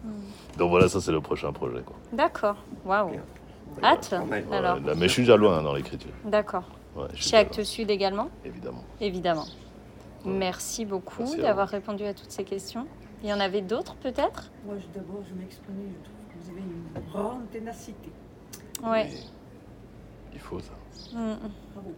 [0.58, 1.84] Donc voilà, ça c'est le prochain projet.
[2.12, 3.12] D'accord, waouh.
[3.82, 4.14] Hâte
[4.52, 4.78] Alors.
[4.98, 6.12] Mais je suis jaloux loin dans l'écriture.
[6.26, 6.64] D'accord.
[7.14, 8.84] Chez Actes Sud également Évidemment.
[9.00, 9.46] Évidemment.
[10.26, 12.86] Merci beaucoup Merci d'avoir répondu à toutes ces questions.
[13.24, 14.52] Il y en avait d'autres peut-être?
[14.66, 18.10] Moi, je- d'abord, je m'exprimais, je trouve que vous avez une grande ténacité.
[18.84, 19.10] Ouais.
[19.12, 19.26] Oui.
[20.34, 20.74] Il faut ça.
[21.14, 21.36] Mm.
[21.74, 21.94] Bravo.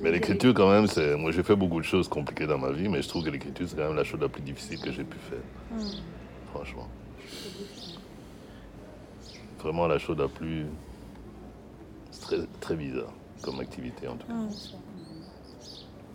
[0.00, 1.14] Mais l'écriture, quand même, c'est.
[1.16, 3.68] Moi, j'ai fait beaucoup de choses compliquées dans ma vie, mais je trouve que l'écriture,
[3.68, 5.38] c'est quand même la chose la plus difficile que j'ai pu faire.
[5.70, 5.80] Mm.
[6.52, 6.88] Franchement.
[9.60, 10.66] Vraiment la chose la plus.
[12.10, 13.12] C'est très, très bizarre
[13.42, 14.32] comme activité, en tout cas.
[14.32, 14.48] Mm.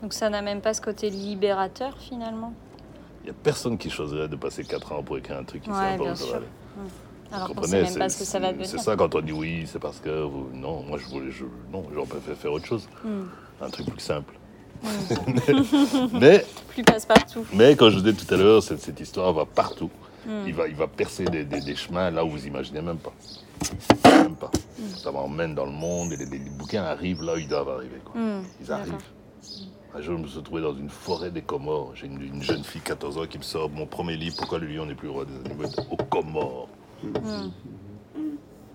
[0.01, 2.53] Donc ça n'a même pas ce côté libérateur finalement
[3.23, 5.69] Il n'y a personne qui choisirait de passer 4 ans pour écrire un truc qui
[5.69, 6.41] Ouais, pas bien sûr.
[7.31, 8.69] Alors Vous qu'on comprenez même pas ce que ça va c'est- devenir.
[8.69, 10.23] C'est ça quand on dit oui, c'est parce que.
[10.23, 11.31] vous- Non, moi, je voulais.
[11.31, 11.45] Je...
[11.71, 12.87] Non, j'aurais préféré faire autre chose.
[13.03, 13.09] Mm.
[13.61, 14.33] Un truc plus simple.
[14.83, 14.87] Mm.
[16.19, 17.45] mais, Plus passe-partout.
[17.51, 19.89] mais, comme je vous disais tout à l'heure, cette, cette histoire va partout.
[20.27, 20.31] Mm.
[20.47, 23.13] Il, va, il va percer des, des- des chemins là où vous imaginez même pas.
[24.05, 24.51] Même pas.
[24.95, 27.99] Ça m'emmène dans le monde et les, les bouquins arrivent là où ils doivent arriver.
[28.05, 28.21] Quoi.
[28.61, 28.93] Ils arrivent.
[29.95, 31.93] Un jour, je me suis retrouvé dans une forêt des Comores.
[31.95, 34.67] J'ai une, une jeune fille, 14 ans, qui me sort mon premier livre, Pourquoi le
[34.67, 36.67] lion n'est plus roi des animaux, aux Comores.
[37.01, 37.49] Mm.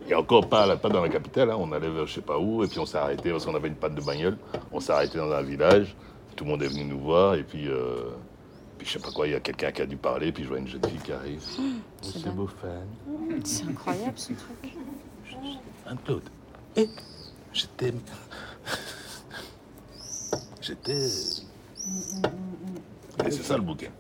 [0.09, 1.57] Et encore pas, là, pas dans la capitale, hein.
[1.59, 3.69] on allait vers je sais pas où, et puis on s'est arrêté parce qu'on avait
[3.69, 4.39] une panne de bagnole.
[4.73, 5.95] On s'est arrêté dans un village,
[6.37, 8.09] tout le monde est venu nous voir, et puis, euh,
[8.79, 10.49] puis je sais pas quoi, il y a quelqu'un qui a dû parler, puis je
[10.49, 11.43] vois une jeune fille qui arrive.
[11.59, 11.63] Oh,
[12.01, 12.89] c'est beau fan.
[13.45, 14.75] C'est incroyable ce truc.
[15.87, 16.31] Anne-Claude.
[16.77, 16.89] Et
[17.53, 18.01] je t'aime.
[20.61, 21.07] J'étais.
[23.27, 23.91] Et c'est ça le bouquin.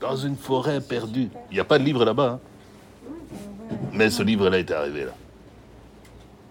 [0.00, 1.28] Dans une forêt perdue.
[1.50, 2.40] Il n'y a pas de livre là-bas.
[2.40, 3.76] hein.
[3.92, 5.12] Mais ce livre-là est arrivé là.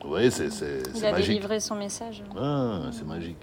[0.01, 1.27] Vous voyez, c'est c'est- Il a magique.
[1.27, 2.23] délivré son message.
[2.37, 3.37] Ah, c'est magique.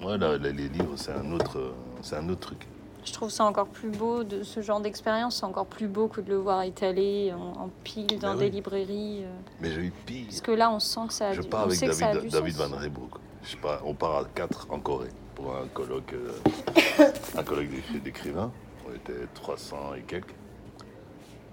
[0.00, 1.72] Voilà, les, livres, c'est un autre,
[2.02, 2.66] c'est un autre truc.
[3.04, 6.20] Je trouve ça encore plus beau, de ce genre d'expérience, c'est encore plus beau que
[6.20, 9.22] de le voir étalé en, en pile dans Ben des librairies.
[9.24, 9.28] euh,
[9.60, 10.26] Mais j'ai eu pire.
[10.26, 12.56] Parce que là, on sent que ça a Je du, pars avec David, David.
[12.56, 13.12] Van Reybrouck.
[13.46, 16.32] Je sais pas, on part à quatre en Corée pour un colloque, euh,
[17.38, 17.68] un colloque
[18.02, 18.50] d'écrivains.
[18.88, 20.34] On était 300 et quelques.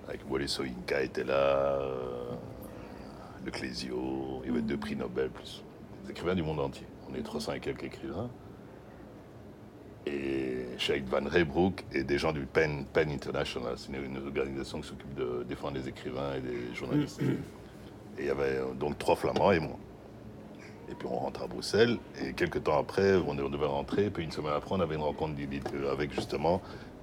[0.08, 2.32] Avec Wole Soyinka était là, euh,
[3.46, 5.64] Le Clésio, il y avait deux prix Nobel, plus
[6.04, 6.88] des écrivains du monde entier.
[7.12, 8.32] On est 300 et quelques écrivains.
[10.08, 14.88] Et Sheikh Van Reybrouck et des gens du PEN, International, c'est une, une organisation qui
[14.88, 17.22] s'occupe de défendre les écrivains et les journalistes.
[17.22, 19.78] Et il y avait euh, donc trois Flamands et moi.
[20.90, 24.32] Et puis on rentre à Bruxelles, et quelques temps après, on, devait rentrer, puis une
[24.32, 26.62] semaine après, on avait une rencontre d'édite avec justement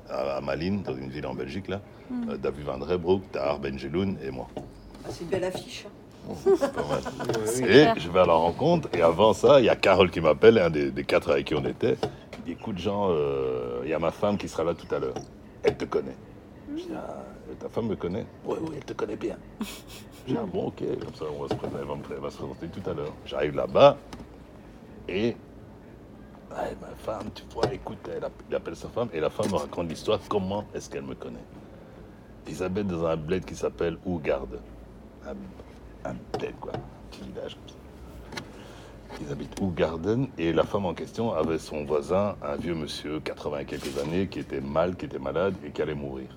[0.08, 1.80] à, Malines, dans une ville en Belgique, là,
[2.28, 4.48] euh, David Van Reybrouck, Tahar Benjeloun et moi.
[4.56, 5.86] Ah, c'est une belle affiche.
[5.86, 5.90] hein.
[6.28, 7.00] Pas mal.
[7.46, 7.68] Oui, oui.
[7.68, 10.58] Et je vais à la rencontre, et avant ça, il y a Carole qui m'appelle,
[10.58, 11.96] un des, des quatre avec qui on était.
[12.38, 14.98] Il dit Écoute, Jean, euh, il y a ma femme qui sera là tout à
[14.98, 15.14] l'heure.
[15.62, 16.16] Elle te connaît.
[16.70, 17.22] Je dis Ah,
[17.58, 19.36] ta femme me connaît Oui, oui, elle te connaît bien.
[20.26, 22.30] Dis Ah bon, ok, comme ça, on va se présenter, elle va, me elle va
[22.30, 23.12] se présenter tout à l'heure.
[23.26, 23.96] J'arrive là-bas,
[25.08, 25.36] et.
[26.50, 29.88] Ma femme, tu vois, écoute, elle il appelle sa femme, et la femme me raconte
[29.88, 31.44] l'histoire, comment est-ce qu'elle me connaît.
[32.48, 34.60] Ils habitent dans un bled qui s'appelle Ougarde.
[35.24, 36.72] Un, un bled, quoi.
[36.74, 36.80] Un
[37.10, 37.74] petit village comme ça.
[39.20, 43.20] ils habitent où Garden et la femme en question avait son voisin, un vieux monsieur,
[43.20, 46.36] 80 et quelques années, qui était mal, qui était malade et qui allait mourir.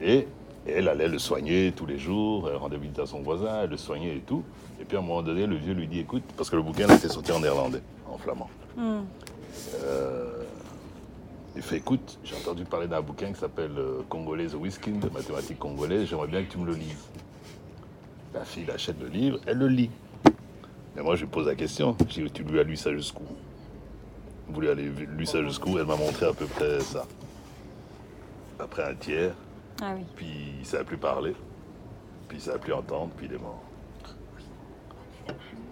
[0.00, 0.26] Et
[0.66, 3.76] elle allait le soigner tous les jours, elle rendait visite à son voisin, elle le
[3.76, 4.42] soignait et tout.
[4.80, 6.88] Et puis à un moment donné, le vieux lui dit écoute, parce que le bouquin
[6.88, 8.50] était sorti en néerlandais, en flamand.
[8.76, 9.00] Hmm.
[9.82, 10.42] Euh,
[11.54, 15.58] il fait écoute, j'ai entendu parler d'un bouquin qui s'appelle euh, Congolaise Whisky, de mathématiques
[15.58, 17.08] congolaises, j'aimerais bien que tu me le lises.
[18.34, 19.90] La fille achète le livre, elle le lit.
[20.94, 23.24] Mais moi je lui pose la question, je dis tu lui as lu ça jusqu'où?
[24.48, 25.78] Vous lui avez lu ça jusqu'où?
[25.78, 27.06] Elle m'a montré à peu près ça.
[28.58, 29.34] Après un tiers,
[29.82, 30.04] Ah oui.
[30.16, 31.34] puis il ne savait plus parler,
[32.28, 33.62] puis il ne savait plus entendre, puis il est mort.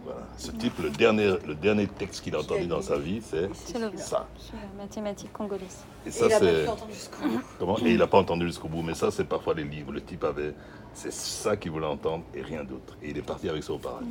[0.05, 0.21] Voilà.
[0.37, 3.79] Ce type, le dernier, le dernier texte qu'il a entendu dans sa vie, c'est C'est
[3.79, 4.27] le ça.
[4.37, 5.83] sur la mathématique congolaise.
[6.05, 7.11] Et ça, il a pas c'est.
[7.59, 9.93] Comment Et il n'a pas entendu jusqu'au bout, mais ça, c'est parfois les livres.
[9.93, 10.55] Le type avait.
[10.93, 12.97] C'est ça qu'il voulait entendre et rien d'autre.
[13.03, 14.07] Et il est parti avec ça au paradis.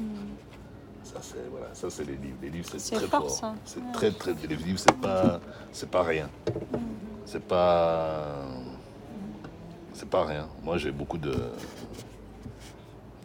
[1.03, 2.37] Ça, c'est voilà, ça, c'est les livres.
[2.41, 3.29] Les livres, c'est très fort.
[3.65, 3.85] C'est Ouais.
[3.93, 4.33] très, très.
[4.49, 5.39] Les livres, c'est pas,
[5.71, 6.27] c'est pas rien.
[7.25, 8.45] C'est pas.
[10.03, 10.49] C'est pas rien.
[10.61, 11.31] Moi, j'ai beaucoup de.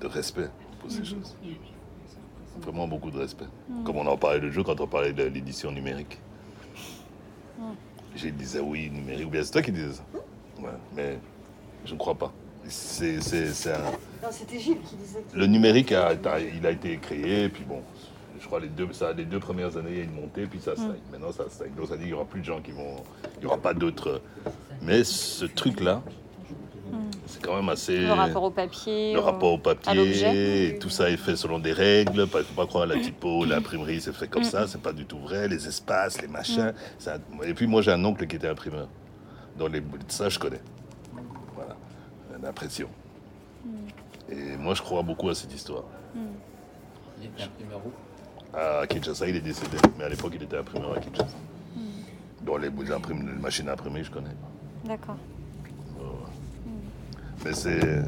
[0.00, 0.48] de respect
[0.78, 1.34] pour ces choses.
[2.62, 3.46] Vraiment beaucoup de respect.
[3.84, 6.20] Comme on en parlait le jour quand on parlait de l'édition numérique.
[8.14, 9.26] J'ai disais oui, numérique.
[9.26, 10.04] Ou bien c'est toi qui disais ça?
[10.62, 11.18] Ouais, mais
[11.84, 12.32] je ne crois pas.
[12.68, 13.78] C'est, c'est, c'est un-
[14.22, 17.82] Non, c'était Gilles qui disait Le numérique, a, a- il a été créé, puis bon,
[18.40, 20.60] je crois les deux, ça, les deux premières années, il y a une montée, puis
[20.60, 21.00] ça stagne.
[21.10, 21.72] Maintenant, ça stagne.
[21.76, 22.96] Donc, ça dit qu'il n'y aura plus de gens qui vont.
[23.36, 24.20] Il n'y aura pas d'autres.
[24.82, 26.02] Mais ce truc-là,
[27.28, 27.98] c'est quand même assez.
[27.98, 29.12] Le rapport au papier.
[29.12, 32.12] Le rapport au papier, et tout ça est fait selon des règles.
[32.14, 34.46] Il ne faut pas croire à la typo, l'imprimerie, c'est fait comme Mm.
[34.46, 35.46] ça, c'est pas du tout vrai.
[35.48, 36.72] Les espaces, les machins.
[37.06, 38.88] un- Et puis moi, j'ai un oncle qui était imprimeur.
[39.58, 39.82] Donc les...
[40.08, 40.60] ça, je connais.
[41.54, 41.76] Voilà,
[42.42, 42.88] l'impression.
[43.64, 43.70] Mm.
[44.32, 45.84] Et moi, je crois beaucoup à cette histoire.
[47.20, 47.92] Il était imprimeur où?
[48.56, 51.36] À Kinshasa, il est décédé, mais à l'époque, il était imprimeur à Kinshasa.
[51.76, 52.44] Mm.
[52.46, 54.30] Donc les, les machines à imprimer, je connais.
[54.84, 55.16] D'accord.
[57.44, 58.02] Mais c'est.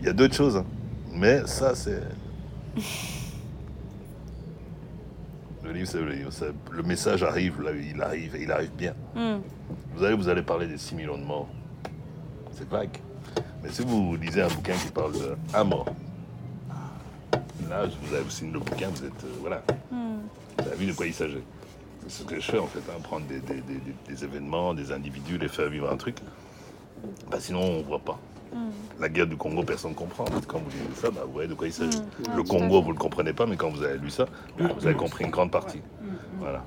[0.00, 0.56] Il y a d'autres choses.
[0.56, 0.64] hein.
[1.12, 2.02] Mais ça, c'est.
[5.64, 6.30] Le livre, c'est le livre.
[6.72, 8.92] Le message arrive, là, il arrive, et il arrive bien.
[9.14, 9.38] Hmm.
[9.94, 11.48] Vous allez, vous allez parler des 6 millions de morts.
[12.52, 12.98] C'est vague.
[13.62, 15.12] Mais si vous lisez un bouquin qui parle
[15.52, 15.86] d'un mort,
[17.70, 19.24] là, vous avez aussi le bouquin, vous êtes.
[19.24, 19.62] euh, voilà.
[19.90, 20.18] Hmm.
[20.58, 21.38] Vous avez vu de quoi il s'agit.
[22.08, 24.74] C'est ce que je fais en fait, hein, prendre des, des- des- des- des événements,
[24.74, 26.16] des individus, les faire vivre un truc.
[27.30, 28.18] Bah, sinon, on ne voit pas.
[29.00, 30.24] La guerre du Congo, personne ne comprend.
[30.46, 31.98] Quand vous lisez ça, bah, vous voyez de quoi il s'agit.
[31.98, 32.36] Mm.
[32.36, 34.26] Le à Congo, vous ne le comprenez pas, mais quand vous avez lu ça,
[34.58, 35.80] bah, vous avez compris une grande partie.
[36.38, 36.64] Voilà.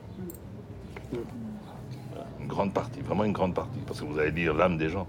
[1.11, 3.79] Voilà, Une grande partie, vraiment une grande partie.
[3.88, 5.07] Parce que vous allez lire l'âme des gens.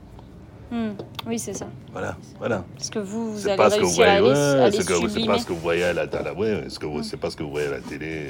[0.71, 0.91] Hmm.
[1.27, 1.67] Oui, c'est ça.
[1.93, 2.65] Voilà, voilà.
[2.77, 4.73] Parce que vous, vous C'est allez pas ce que vous à voyez, ouais, à les
[4.73, 7.37] c'est pas ce que vous voyez à la, ouais, ce que vous- c'est pas ce
[7.37, 8.29] que vous voyez à la télé,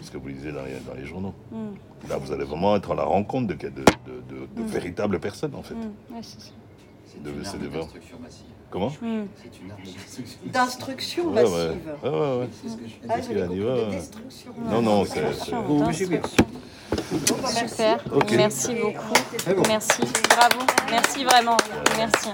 [0.00, 1.34] ce que vous lisez dans les, dans les journaux.
[1.50, 1.70] Hmm.
[2.08, 5.54] Là, vous allez vraiment être à la rencontre de, de, de, de- de véritables personnes,
[5.54, 5.74] en fait.
[5.74, 6.14] Hmm.
[6.14, 6.52] Ouais, c'est ça.
[7.06, 8.44] C'est De- c'est des massive.
[8.70, 8.90] Comment.
[8.90, 9.80] C'est une arme
[10.46, 11.66] d'instruction Ouais, ouais.
[11.66, 11.96] massive.
[12.02, 12.48] Ouais, ouais, ouais.
[12.62, 14.52] C'est ce que je Ah, de destruction.
[14.58, 15.32] Non, non, c'est.
[15.34, 15.50] c'est-.
[15.50, 17.74] Bon, bah, merci.
[17.74, 18.04] Super.
[18.36, 19.62] Merci beaucoup.
[19.68, 20.02] Merci.
[20.28, 20.66] Bravo.
[20.90, 21.56] Merci vraiment.
[21.96, 22.30] Merci.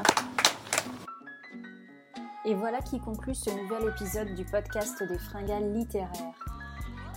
[2.44, 6.32] Et voilà qui conclut ce nouvel épisode du podcast des fringales littéraires.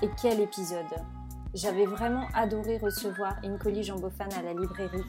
[0.02, 0.86] Et quel épisode?
[1.54, 5.04] J'avais vraiment adoré recevoir Incoli Jambofan à la librairie.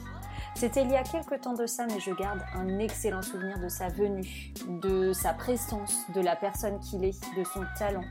[0.55, 3.67] C'était il y a quelques temps de ça, mais je garde un excellent souvenir de
[3.67, 8.03] sa venue, de sa présence, de la personne qu'il est, de son talent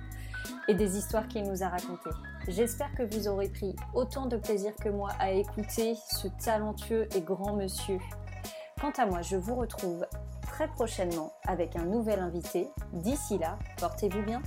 [0.69, 2.11] et des histoires qu'il nous a racontées.
[2.49, 7.21] J'espère que vous aurez pris autant de plaisir que moi à écouter ce talentueux et
[7.21, 7.99] grand monsieur.
[8.81, 10.07] Quant à moi, je vous retrouve
[10.43, 12.69] très prochainement avec un nouvel invité.
[12.93, 14.43] D'ici là, portez-vous bien.